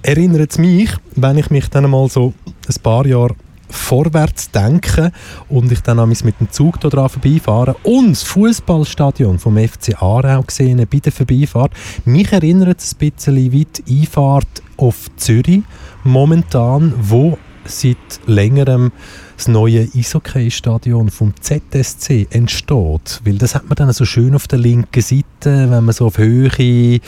[0.02, 3.34] erinnert es mich, wenn ich mich dann mal so ein paar Jahre
[3.68, 5.10] vorwärts denke
[5.48, 10.42] und ich dann mit dem Zug da dran vorbeifahre und das Fußballstadion vom FC Aarau
[10.42, 11.72] gesehen bei der Vorbeifahrt.
[12.04, 15.62] Mich erinnert es ein bisschen wie die Einfahrt auf Zürich
[16.04, 17.96] momentan, wo seit
[18.26, 18.92] längerem
[19.36, 23.20] das neue Eishockey-Stadion vom ZSC entsteht.
[23.24, 26.18] Weil das hat man dann so schön auf der linken Seite, wenn man so auf
[26.18, 27.00] Höhe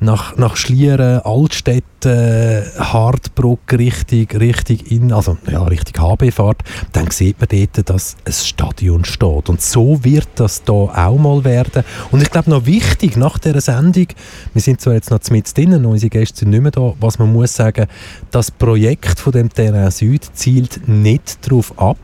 [0.00, 6.62] nach, nach Schlieren, Altstädten, Hartbruck richtig, richtig in, also ja, Richtung HB fährt,
[6.92, 9.48] dann sieht man dort, dass ein Stadion steht.
[9.48, 11.84] Und so wird das da auch mal werden.
[12.10, 14.08] Und ich glaube noch wichtig nach dieser Sendung,
[14.52, 17.32] wir sind zwar jetzt noch mit drinnen, unsere Gäste sind nicht mehr da, was man
[17.32, 17.86] muss sagen,
[18.30, 21.98] das Projekt von dem Terrain Süd zielt nicht darauf ab,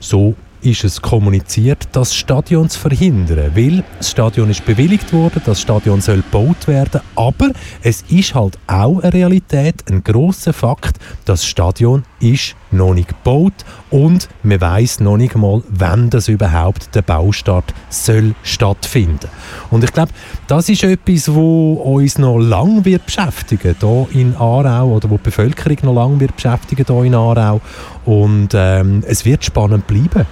[0.00, 5.60] so ist es kommuniziert, das Stadion zu verhindern, weil das Stadion ist bewilligt worden, das
[5.60, 7.50] Stadion soll gebaut werden, aber
[7.82, 13.52] es ist halt auch eine Realität, ein großer Fakt, das Stadion ist noch nicht gebaut
[13.90, 19.28] und man weiß noch nicht mal, wann das überhaupt der Baustart soll stattfinden.
[19.70, 20.12] Und ich glaube,
[20.46, 25.24] das ist etwas, wo uns noch lang wird beschäftigen hier in Aarau oder wo die
[25.24, 27.60] Bevölkerung noch lang wird beschäftigen hier in Aarau
[28.04, 30.26] und ähm, es wird spannend bleiben.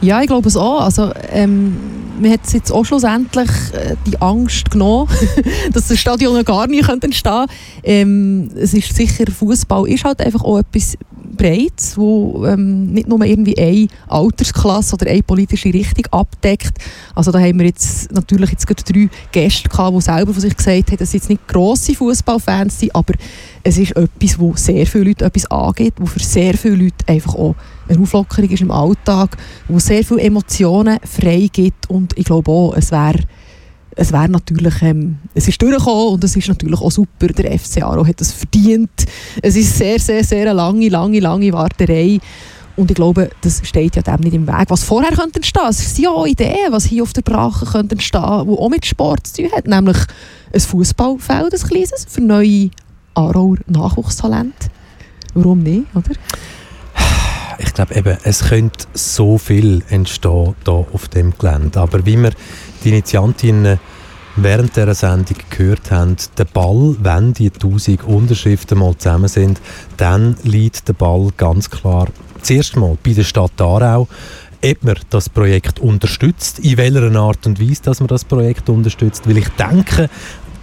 [0.00, 0.82] Ja, ich glaube es auch.
[0.82, 1.76] Also, ähm,
[2.20, 5.08] mir hat jetzt auch schlussendlich äh, die Angst genommen,
[5.72, 7.52] dass das Stadion gar nicht entstehen könnte.
[7.82, 10.98] Ähm, es ist sicher, Fußball ist halt einfach auch etwas
[11.36, 16.78] Breites, wo ähm, nicht nur irgendwie eine Altersklasse oder eine politische Richtung abdeckt.
[17.14, 20.56] Also da haben wir jetzt natürlich jetzt gerade drei Gäste gehabt, die selber von sich
[20.56, 23.14] gesagt haben, dass sie jetzt nicht grosse Fußballfans sind, aber
[23.62, 27.34] es ist etwas, wo sehr viele Leute etwas angeht, wo für sehr viele Leute einfach
[27.34, 27.54] auch
[27.88, 29.36] eine Auflockerung ist im Alltag,
[29.68, 33.20] wo sehr viele Emotionen frei gibt und ich glaube auch, es wäre
[33.96, 37.82] es wäre natürlich, ähm, es ist durchgekommen und es ist natürlich auch super, der FC
[37.82, 39.06] Aro hat es verdient.
[39.42, 42.20] Es ist sehr, sehr, sehr eine lange, lange, lange Warterei
[42.76, 44.66] und ich glaube, das steht ja dem nicht im Weg.
[44.68, 47.94] Was vorher könnte entstehen, es sind ja auch Ideen, was hier auf der Brache könnte
[47.94, 49.96] entstehen, die auch mit Sport zu tun hat, nämlich
[50.52, 52.70] ein Fußballfeld, ein kleines, für neue
[53.14, 54.68] Aarauer Nachwuchstalente.
[55.32, 56.10] Warum nicht, oder?
[57.58, 61.80] Ich glaube eben, es könnte so viel entstehen hier auf dem Gelände.
[61.80, 62.32] Aber wie wir
[62.86, 63.80] die Initiantinnen
[64.36, 69.60] während dieser Sendung gehört haben, der Ball, wenn die 1000 Unterschriften mal zusammen sind,
[69.96, 72.06] dann liegt der Ball ganz klar
[72.42, 74.06] zuerst mal bei der Stadt Aarau.
[74.64, 79.28] ob man das Projekt unterstützt, in welcher Art und Weise dass man das Projekt unterstützt,
[79.28, 80.08] weil ich denke,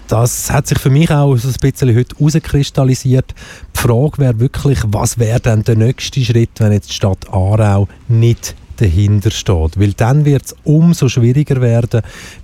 [0.07, 3.35] das hat sich für mich auch so ein bisschen heute herauskristallisiert.
[3.75, 7.87] Die Frage wäre wirklich, was wäre denn der nächste Schritt, wenn jetzt die Stadt Aarau
[8.07, 9.79] nicht dahinter steht.
[9.79, 12.01] Weil dann wird es umso schwieriger werden,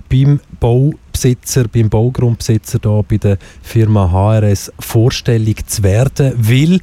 [0.08, 6.80] beim Baubesitzer, beim Baugrundbesitzer da bei der Firma HRS vorstellig zu werden, weil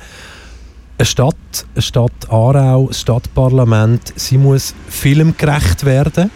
[0.98, 6.32] eine Stadt, eine Stadt Aarau, das Stadtparlament, sie muss filmgerecht werden.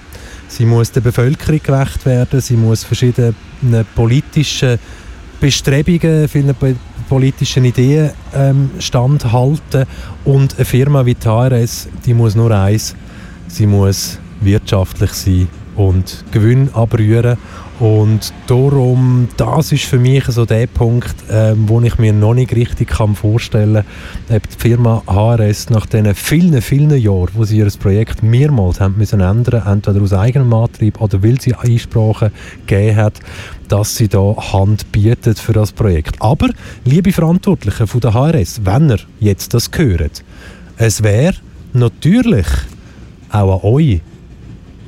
[0.47, 2.41] Sie muss der Bevölkerung gerecht werden.
[2.41, 3.33] Sie muss verschiedenen
[3.95, 4.77] politischen
[5.39, 6.53] Bestrebungen, vielen
[7.11, 9.83] politischen Ideen ähm, standhalten.
[10.23, 12.95] Und eine Firma wie HRS, die muss nur eins,
[13.49, 17.38] sie muss wirtschaftlich sein und Gewinn abrühren.
[17.81, 22.55] Und darum, das ist für mich so der Punkt, ähm, wo ich mir noch nicht
[22.55, 23.83] richtig kann vorstellen
[24.27, 28.79] kann, ob die Firma HRS nach diesen vielen, vielen Jahren, wo sie ihr Projekt mehrmals
[28.79, 32.31] haben müssen ändern, entweder aus eigenem Antrieb oder weil sie Einsprachen
[32.67, 33.19] gegeben hat,
[33.72, 36.22] dass sie da Hand bietet für das Projekt.
[36.22, 36.49] Aber,
[36.84, 40.23] liebe Verantwortliche von der HRS, wenn ihr jetzt das hört,
[40.76, 41.35] es wäre
[41.72, 42.48] natürlich
[43.30, 44.02] auch an euch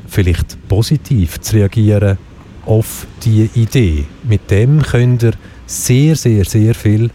[0.07, 2.17] vielleicht positiv zu reagieren
[2.65, 4.03] auf die Idee.
[4.23, 5.33] Mit dem könnt ihr
[5.65, 7.09] sehr, sehr, sehr viel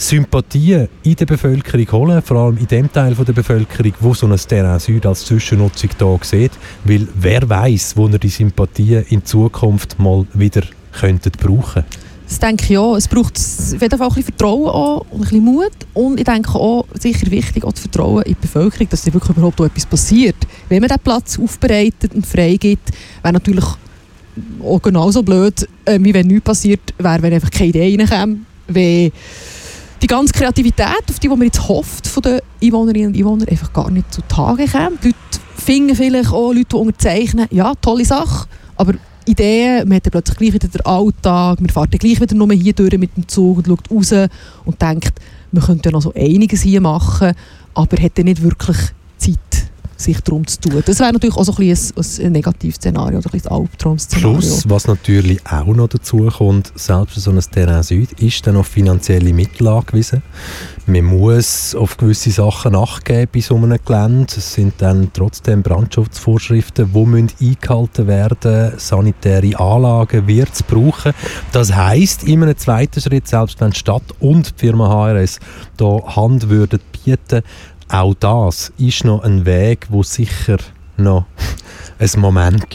[0.00, 4.36] Sympathie in der Bevölkerung holen, vor allem in dem Teil der Bevölkerung, wo so ein
[4.36, 6.52] Terrain Süd als Zwischennutzung da sieht,
[6.84, 10.62] weil wer weiß, wo ihr die Sympathie in Zukunft mal wieder
[10.92, 11.84] könntet brauchen.
[12.28, 12.96] Das denke ich ja.
[12.96, 15.72] Es braucht auf jeden Fall ein Vertrauen auch und ein bisschen Mut.
[15.94, 19.36] Und ich denke auch, sicher wichtig, auch das Vertrauen in die Bevölkerung, dass da wirklich
[19.36, 20.36] überhaupt etwas passiert.
[20.68, 22.90] Wenn man den Platz aufbereitet und freigibt,
[23.22, 23.64] wäre natürlich
[24.62, 29.10] auch genauso blöd, äh, wie wenn nichts passiert wäre, wenn einfach keine Idee reinkäme.
[30.00, 33.72] Die ganze Kreativität, auf die, die man jetzt hofft, von den Einwohnerinnen und Einwohnern, einfach
[33.72, 34.96] gar nicht zutage käme.
[35.02, 35.18] Die Leute
[35.56, 38.46] finden vielleicht auch Leute, die unterzeichnen, ja, tolle Sache,
[38.76, 38.94] aber
[39.26, 42.50] Ideen, man hat dann plötzlich gleich wieder den Alltag, man fährt dann gleich wieder nur
[42.52, 44.28] hier durch mit dem Zug und schaut raus
[44.64, 45.12] und denkt,
[45.52, 47.32] man könnte ja noch so einiges hier machen,
[47.74, 48.76] aber hat dann nicht wirklich
[49.18, 49.38] Zeit
[49.98, 50.82] sich darum zu tun.
[50.86, 54.38] Das wäre natürlich auch so ein, bisschen ein, Negativszenario oder ein, ein Albtraum-Szenario.
[54.38, 58.68] Plus, was natürlich auch noch dazu kommt, selbst so ein Terrain Süd ist dann auf
[58.68, 60.22] finanzielle Mittel angewiesen.
[60.86, 64.34] Man muss auf gewisse Sachen nachgeben bei so einem Gelände.
[64.36, 71.12] Es sind dann trotzdem Brandschutzvorschriften, die müssen eingehalten werden Sanitäre Anlagen wird es brauchen.
[71.52, 75.40] Das heisst, in einem zweiten Schritt, selbst wenn die Stadt und die Firma HRS
[75.76, 77.42] da Hand würden bieten,
[77.88, 80.58] auch das ist noch ein Weg, wo sicher
[80.96, 81.24] noch
[81.98, 82.66] ein Moment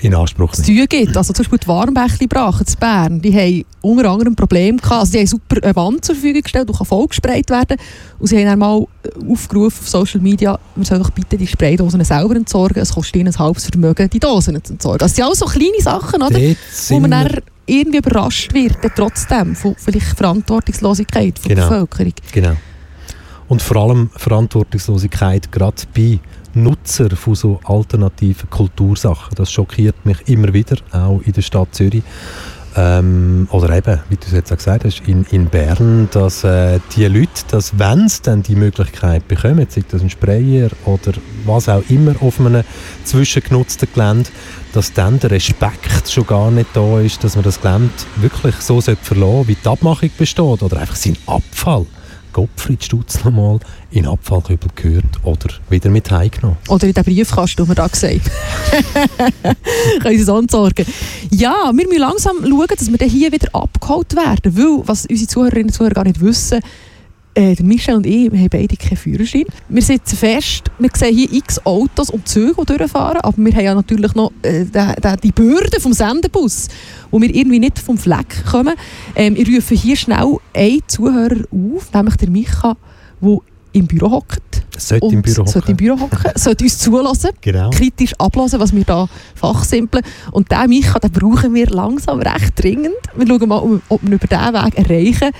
[0.00, 0.68] in Anspruch nimmt.
[0.68, 1.16] Es gibt.
[1.16, 5.00] Also zum Beispiel die Warmbächli Brachen in Bern, die haben unter anderem ein Problem gehabt.
[5.00, 7.76] Also die haben super eine Wand zur Verfügung gestellt, die voll gesprayt werden
[8.18, 8.84] Und sie haben einmal
[9.30, 12.80] aufgerufen auf Social Media, man soll doch bitte die Spraydosen selber entsorgen.
[12.80, 14.98] Es kostet ihnen ein halbes Vermögen, die Dosen zu entsorgen.
[14.98, 16.38] Das sind auch so kleine Sachen, oder?
[16.88, 21.68] wo man dann irgendwie überrascht wird, trotzdem von vielleicht Verantwortungslosigkeit von genau.
[21.68, 22.14] der Bevölkerung.
[22.32, 22.56] Genau.
[23.50, 26.20] Und vor allem Verantwortungslosigkeit gerade bei
[26.54, 29.34] Nutzer von so alternativen Kultursachen.
[29.34, 32.04] Das schockiert mich immer wieder, auch in der Stadt Zürich.
[32.76, 36.78] Ähm, oder eben, wie du es jetzt auch gesagt hast, in, in Bern, dass äh,
[36.94, 41.14] die Leute, dass wenn sie dann die Möglichkeit bekommen, sei das ein Sprayer oder
[41.44, 42.62] was auch immer auf einem
[43.02, 44.30] zwischengenutzten Gelände,
[44.72, 48.80] dass dann der Respekt schon gar nicht da ist, dass man das Gelände wirklich so
[48.80, 51.86] verlassen sollte, wie die Abmachung besteht oder einfach sein Abfall
[52.32, 53.58] Gottfried Stutz nochmal
[53.90, 56.56] in Abfallkübel gehört oder wieder mit heimgenommen.
[56.68, 58.20] Oder in den Briefkasten, den wir da gesagt
[60.02, 60.86] Können Sie so entsorgen.
[61.30, 64.56] Ja, wir müssen langsam schauen, dass wir hier wieder abgeholt werden.
[64.56, 66.60] Weil, was unsere Zuhörerinnen und Zuhörer gar nicht wissen,
[67.40, 69.44] äh, Michel und ich, haben beide keinen Führerschein.
[69.68, 73.64] Wir sitzen fest, wir sehen hier x Autos und Züge, die durchfahren, aber wir haben
[73.64, 76.68] ja natürlich noch äh, die, die Bürde vom Sendebus,
[77.10, 78.74] wo wir irgendwie nicht vom Fleck kommen.
[79.16, 82.76] Ähm, ich rufe hier schnell einen Zuhörer auf, nämlich der Micha,
[83.22, 83.38] der
[83.72, 84.62] im Büro hockt.
[84.76, 85.52] Sollte im Büro hocken.
[85.52, 87.70] Sollte im Büro hocken, sollte uns zulassen, genau.
[87.70, 90.04] kritisch ablassen, was wir da fachsimpeln.
[90.32, 92.94] Und diesen Micha, den brauchen wir langsam recht dringend.
[93.16, 95.30] Wir schauen mal, ob wir über diesen Weg erreichen.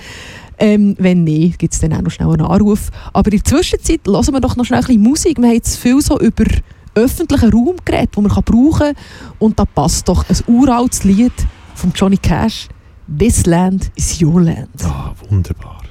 [0.61, 2.91] Ähm, wenn nicht, gibt es dann auch noch schnell einen Anruf.
[3.13, 5.37] Aber in der Zwischenzeit hören wir doch noch schnell ein bisschen Musik.
[5.39, 6.45] Wir haben jetzt viel so über
[6.93, 8.95] öffentlichen Raum geredet, den man brauchen kann.
[9.39, 11.33] Und da passt doch ein uraltes Lied
[11.73, 12.69] von Johnny Cash.
[13.07, 14.69] This land is your land.
[14.83, 15.81] Ah, wunderbar.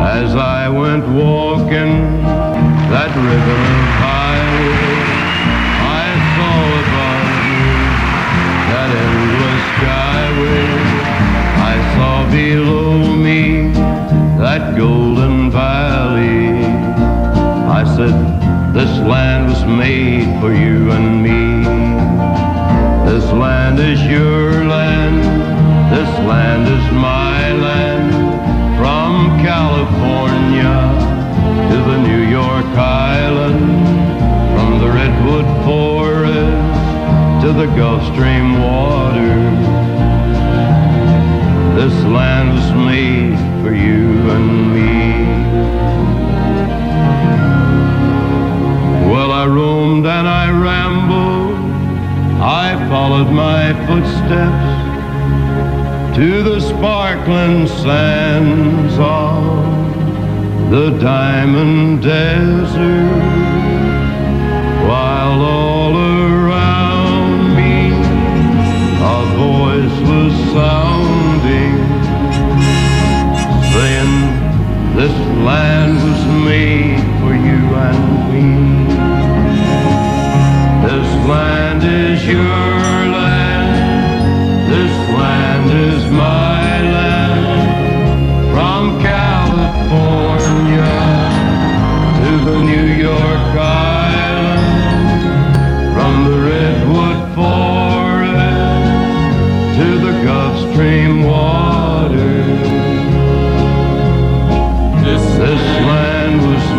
[0.00, 2.22] As I went walking
[2.90, 3.91] that river
[14.62, 16.64] that golden valley.
[17.80, 18.14] I said,
[18.72, 21.64] this land was made for you and me.
[23.10, 25.18] This land is your land,
[25.94, 28.10] this land is my land.
[28.78, 29.12] From
[29.50, 30.78] California
[31.70, 33.60] to the New York Island,
[34.54, 39.91] from the Redwood Forest to the Gulf Stream water.
[41.82, 45.02] This land was made for you and me.
[49.12, 51.58] Well, I roamed and I rambled,
[52.40, 54.70] I followed my footsteps
[56.18, 63.24] to the sparkling sands of the diamond desert,
[64.86, 67.90] while all around me
[69.02, 70.81] a voice was sounding,
[75.42, 78.02] land was made for you and
[78.32, 78.48] me.
[80.86, 83.74] This land is your land.
[84.70, 86.62] This land is my
[86.96, 87.46] land.
[88.52, 90.92] From California
[92.20, 93.31] to the New York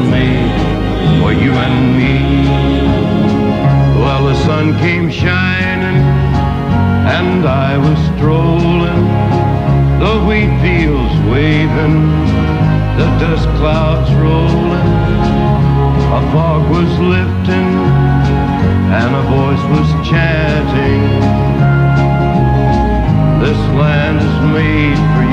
[0.10, 0.54] made
[1.20, 2.16] for you and me.
[4.00, 5.98] Well, the sun came shining
[7.20, 9.04] and I was strolling,
[10.00, 11.98] the wheat fields waving,
[13.00, 14.90] the dust clouds rolling,
[16.18, 17.72] a fog was lifting,
[19.00, 21.04] and a voice was chanting.
[23.44, 25.24] This land is made for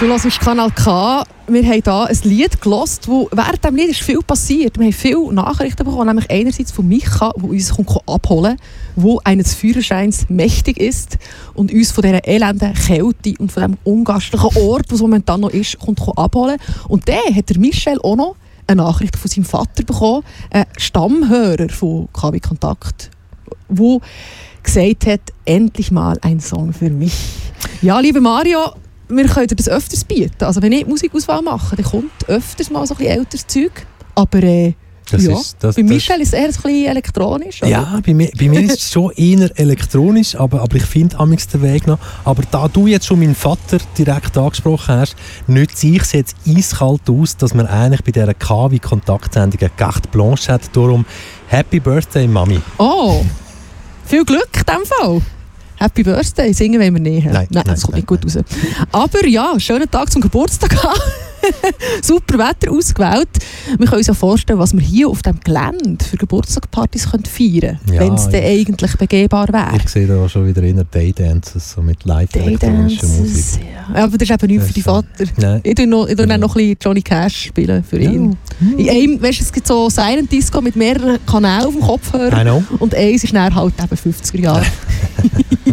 [0.00, 1.24] Du hörst Kanal K.
[1.50, 4.78] Wir haben hier ein Lied gelost, wo während diesem Lied ist viel passiert.
[4.78, 8.58] Wir haben viele Nachrichten bekommen, nämlich einerseits von Micha, der uns kommt abholen
[8.96, 11.18] wo eines Führerscheins mächtig ist
[11.54, 15.50] und uns von dieser elenden Kälte und von diesem ungastlichen Ort, wo es momentan noch
[15.50, 16.58] ist, kommt abholen.
[16.88, 21.68] Und dann hat der Michel auch noch eine Nachricht von seinem Vater bekommen, ein Stammhörer
[21.70, 23.10] von KW Kontakt,
[23.68, 24.00] wo
[24.62, 27.14] gesagt hat, endlich mal ein Song für mich.
[27.80, 28.72] Ja, liebe Mario,
[29.08, 30.44] wir können das öfters bieten.
[30.44, 33.86] Also wenn ich Musikauswahl mache, dann kommt öfters mal so ein bisschen älteres Zeug.
[34.14, 34.74] Aber äh,
[35.10, 37.62] Das ja, ist- das- bei das- Michel ist es eher ein bisschen elektronisch.
[37.62, 37.70] oder?
[37.70, 41.46] Ja, bei mir, bei mir ist es schon eher elektronisch, aber, aber ich finde amigs
[41.48, 41.98] den Weg noch.
[42.24, 45.16] Aber da du jetzt schon meinen Vater direkt angesprochen hast,
[45.46, 50.52] nütze ich es jetzt eiskalt aus, dass man eigentlich bei dieser KW-Kontaktsendung eine Carte Blanche
[50.52, 50.62] hat.
[50.76, 51.06] Darum
[51.46, 52.60] Happy Birthday, Mami.
[52.76, 53.24] Oh,
[54.04, 55.22] viel Glück in diesem Fall.
[55.78, 57.26] Happy Birthday, singen wollen wir nicht.
[57.26, 58.38] Nein, nein, das nein, kommt nicht gut raus.
[58.90, 60.76] Aber ja, schönen Tag zum Geburtstag.
[62.02, 63.28] Super Wetter ausgewählt.
[63.68, 67.78] Wir können uns ja vorstellen, was wir hier auf dem Gelände für Geburtstagspartys feiern können,
[67.92, 69.76] Ja, wenn es ich- eigentlich begehbar wäre.
[69.82, 73.60] Ich sehe da schon wieder inner Daydances, so mit live elektronischer Musik.
[73.94, 75.24] Ja, aber das ist eben nichts für ist, Vater.
[75.36, 75.60] Nein.
[75.62, 78.36] Ich tue noch, ich dann noch ein bisschen Johnny Cash spielen für ihn.
[78.76, 82.62] In einem, weißt, du, es gibt so Silent Disco mit mehreren Kanälen auf dem Kopfhörer.
[82.78, 84.66] Und eins ist dann halt eben 50er Jahre.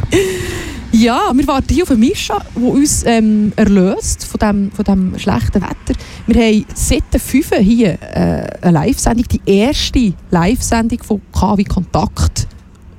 [0.95, 5.19] ja, wir warten hier auf einen Mischa, der uns ähm, erlöst von dem, von dem
[5.19, 5.99] schlechten Wetter.
[6.25, 12.47] Wir haben seit der 5 hier äh, eine Live-Sendung, die erste Live-Sendung von KW Kontakt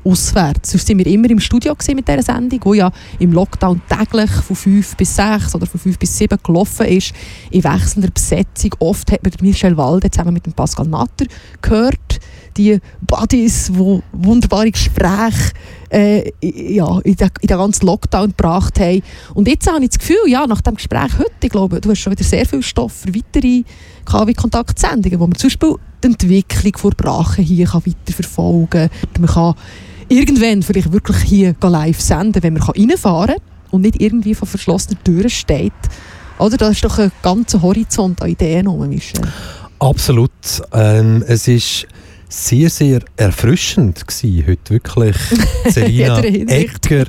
[0.05, 0.73] auswärts.
[0.73, 4.57] Sonst sind wir immer im Studio mit dieser Sendung, die ja im Lockdown täglich von
[4.57, 7.13] 5 bis 6 oder von 5 bis 7 gelaufen ist,
[7.51, 8.73] in wechselnder Besetzung.
[8.79, 11.27] Oft hat man Michel Walde zusammen mit Pascal Natter
[11.63, 12.06] gehört.
[12.57, 15.53] Die Buddies, die wunderbare Gespräche
[15.91, 19.03] äh, ja, in, den, ganzen Lockdown gebracht haben.
[19.35, 21.99] Und jetzt habe ich das Gefühl, ja, nach dem Gespräch heute, ich glaube, du hast
[21.99, 23.63] schon wieder sehr viel Stoff für weitere
[24.05, 28.91] KW-Kontaktsendungen, wo man zum Beispiel die Entwicklung von Brachen hier weiterverfolgen kann.
[29.19, 29.55] Man kann
[30.09, 35.03] irgendwann vielleicht wirklich hier live senden, wenn man reinfahren kann und nicht irgendwie vor verschlossenen
[35.05, 35.73] Türen steht.
[36.39, 38.99] Oder da ist doch ein ganzer Horizont an Ideen rum.
[39.79, 40.31] Absolut.
[40.73, 41.87] Ähm, es ist
[42.37, 44.45] sehr, sehr erfrischend gewesen.
[44.47, 45.17] Heute wirklich
[45.69, 46.23] Selina.
[46.23, 47.07] Egger,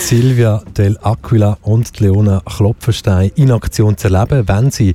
[0.00, 4.94] Silvia Del Aquila und Leona Klopfenstein in Aktion zu erleben, wenn sie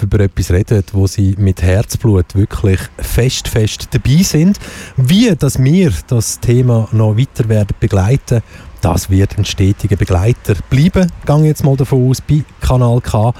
[0.00, 4.58] über etwas reden, wo sie mit Herzblut wirklich fest, fest dabei sind.
[4.96, 8.40] Wie, dass wir das Thema noch weiter werden begleiten,
[8.82, 13.32] das wird ein stetiger Begleiter bleiben, gehe ich jetzt mal davon aus, bei Kanal K.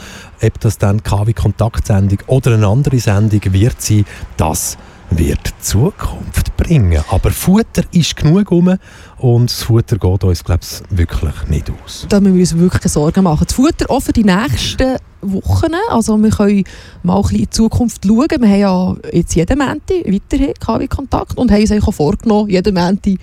[0.43, 4.07] Ob das dann KW Kontaktsendung oder eine andere Sendung wird sein,
[4.39, 4.79] das
[5.11, 7.03] wird Zukunft bringen.
[7.11, 8.77] Aber Futter ist genug rum
[9.19, 12.07] und das Futter geht uns, glaube ich, wirklich nicht aus.
[12.09, 13.45] Da müssen wir uns wirklich Sorgen machen.
[13.47, 15.73] Das Futter auch für die nächsten Wochen.
[15.89, 16.65] Also wir können
[17.03, 18.27] mal ein bisschen in die Zukunft schauen.
[18.41, 23.15] Wir haben ja jetzt jeden Montag weiterhin KW-Kontakt und haben uns auch vorgenommen, jeden Montag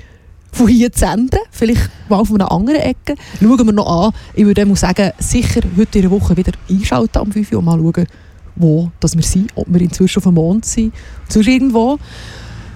[0.51, 1.39] von hier zu senden.
[1.51, 3.15] Vielleicht mal von einer anderen Ecke.
[3.39, 4.13] Schauen wir noch an.
[4.33, 7.79] Ich würde sagen, sicher heute in der Woche wieder einschalten am 5 Uhr und mal
[7.79, 8.07] schauen,
[8.55, 10.93] wo dass wir sind, ob wir inzwischen auf dem Mond sind,
[11.27, 11.99] sonst irgendwo.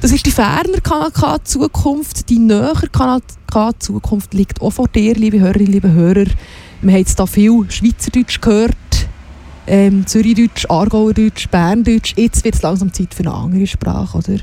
[0.02, 2.30] Das ist die ferner Kanal K Zukunft.
[2.30, 3.22] Die näher Kanal
[3.52, 6.26] K Zukunft liegt auch vor dir, liebe Hörerinnen, liebe Hörer.
[6.82, 8.76] Wir haben jetzt hier viel Schweizerdeutsch gehört,
[9.68, 12.14] ähm, Zürichdeutsch, Aargauerdeutsch, Berndeutsch.
[12.18, 14.38] Jetzt wird es langsam Zeit für eine andere Sprache, oder?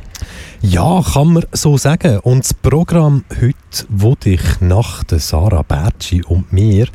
[0.61, 2.19] Ja, kann man so sagen.
[2.21, 6.87] Und das Programm heute, wo dich nach der Sarah Bertschi und mir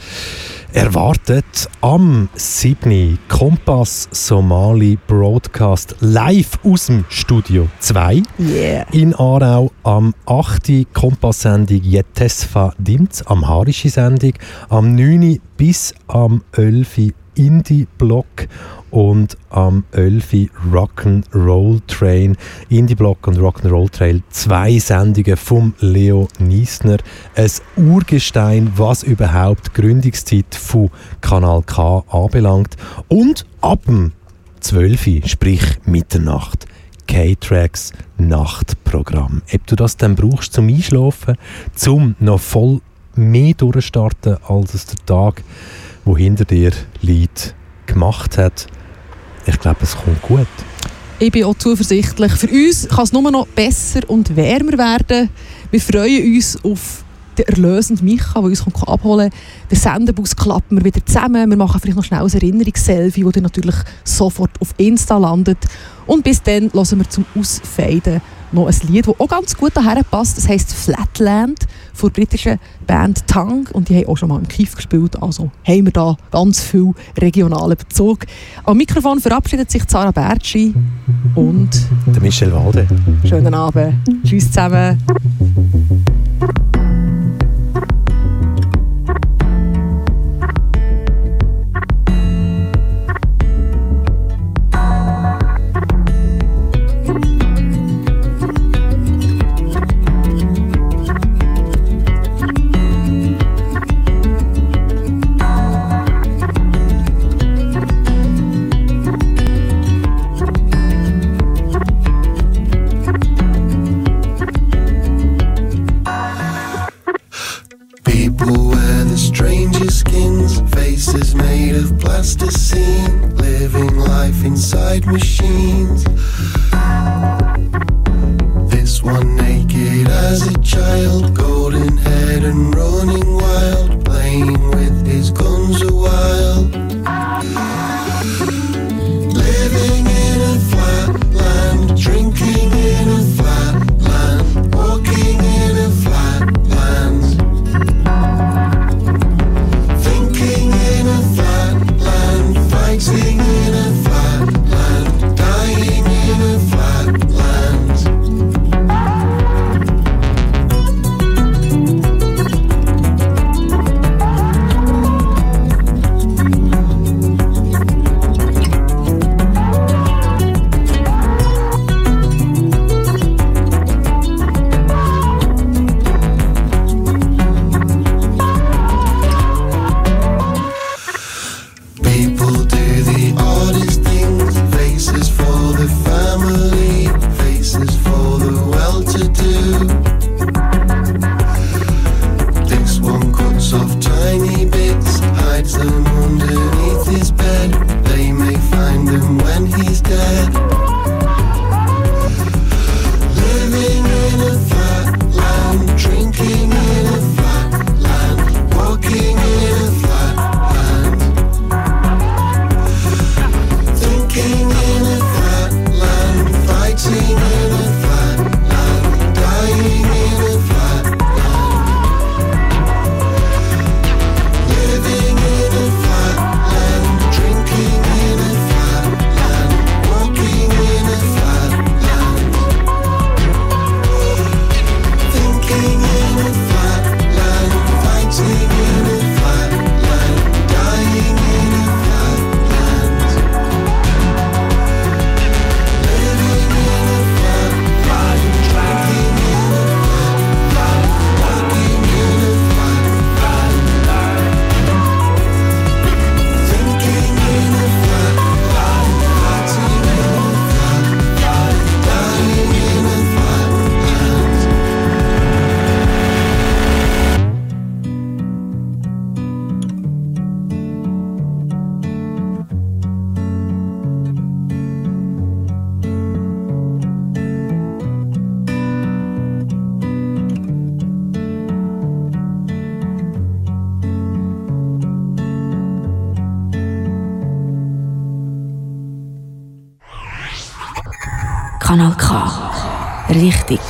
[0.74, 3.18] erwartet am 7.
[3.28, 8.86] Kompass Somali Broadcast live aus dem Studio 2 Yeah.
[8.92, 10.86] in Aarau am 8.
[10.94, 14.34] Kompass-Sendung Jetesfa Dimz, am Harische Sendung,
[14.70, 15.40] am 9.
[15.58, 17.14] bis am 11.
[17.38, 18.48] Indie-Block
[18.90, 20.50] und am 11.
[20.72, 22.38] Rock'n'Roll Train.
[22.70, 26.98] Indie-Block und Rock'n'Roll Trail, zwei Sendungen vom Leo Niesner.
[27.36, 30.90] Ein Urgestein, was überhaupt die Gründungszeit von
[31.22, 32.76] Kanal K anbelangt.
[33.08, 34.14] Und ab dem
[34.62, 35.22] 12.
[35.26, 36.66] sprich Mitternacht.
[37.08, 39.42] K-Tracks Nachtprogramm.
[39.54, 41.38] Ob du das dann brauchst zum Einschlafen,
[41.74, 42.82] zum noch voll
[43.16, 45.44] mehr durchstarten, als der Tag,
[46.08, 46.72] wo hinter dir
[47.02, 47.54] liegt,
[47.86, 48.68] gemacht hat.
[49.46, 50.48] Ich glaube, es kommt gut.
[51.20, 52.32] Ich bin auch zuversichtlich.
[52.32, 55.30] Für uns kann es nur noch besser und wärmer werden.
[55.70, 57.04] Wir freuen uns auf
[57.38, 59.40] den erlösenden Micha, der uns kommt abholen kann.
[59.70, 61.50] Den Sendebus klappen wir wieder zusammen.
[61.50, 63.76] Wir machen vielleicht noch schnell ein Erinnerungsselfie, das dann natürlich
[64.06, 65.58] sofort auf Insta landet.
[66.06, 68.22] Und bis dann hören wir zum Ausfeiden
[68.52, 70.38] noch ein Lied, das auch ganz gut daher passt.
[70.38, 71.60] Das heisst Flatland
[71.94, 73.68] von der britischen Band Tang.
[73.74, 75.22] Und die haben auch schon mal im Kief gespielt.
[75.22, 78.20] Also haben wir da ganz viel regionalen Bezug.
[78.64, 80.74] Am Mikrofon verabschiedet sich Sarah Bertschi
[81.36, 81.70] und
[82.08, 82.88] Der Michel Walde.
[83.28, 83.96] schönen Abend.
[84.24, 84.98] Tschüss zusammen.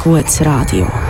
[0.03, 1.06] Gutes Radio.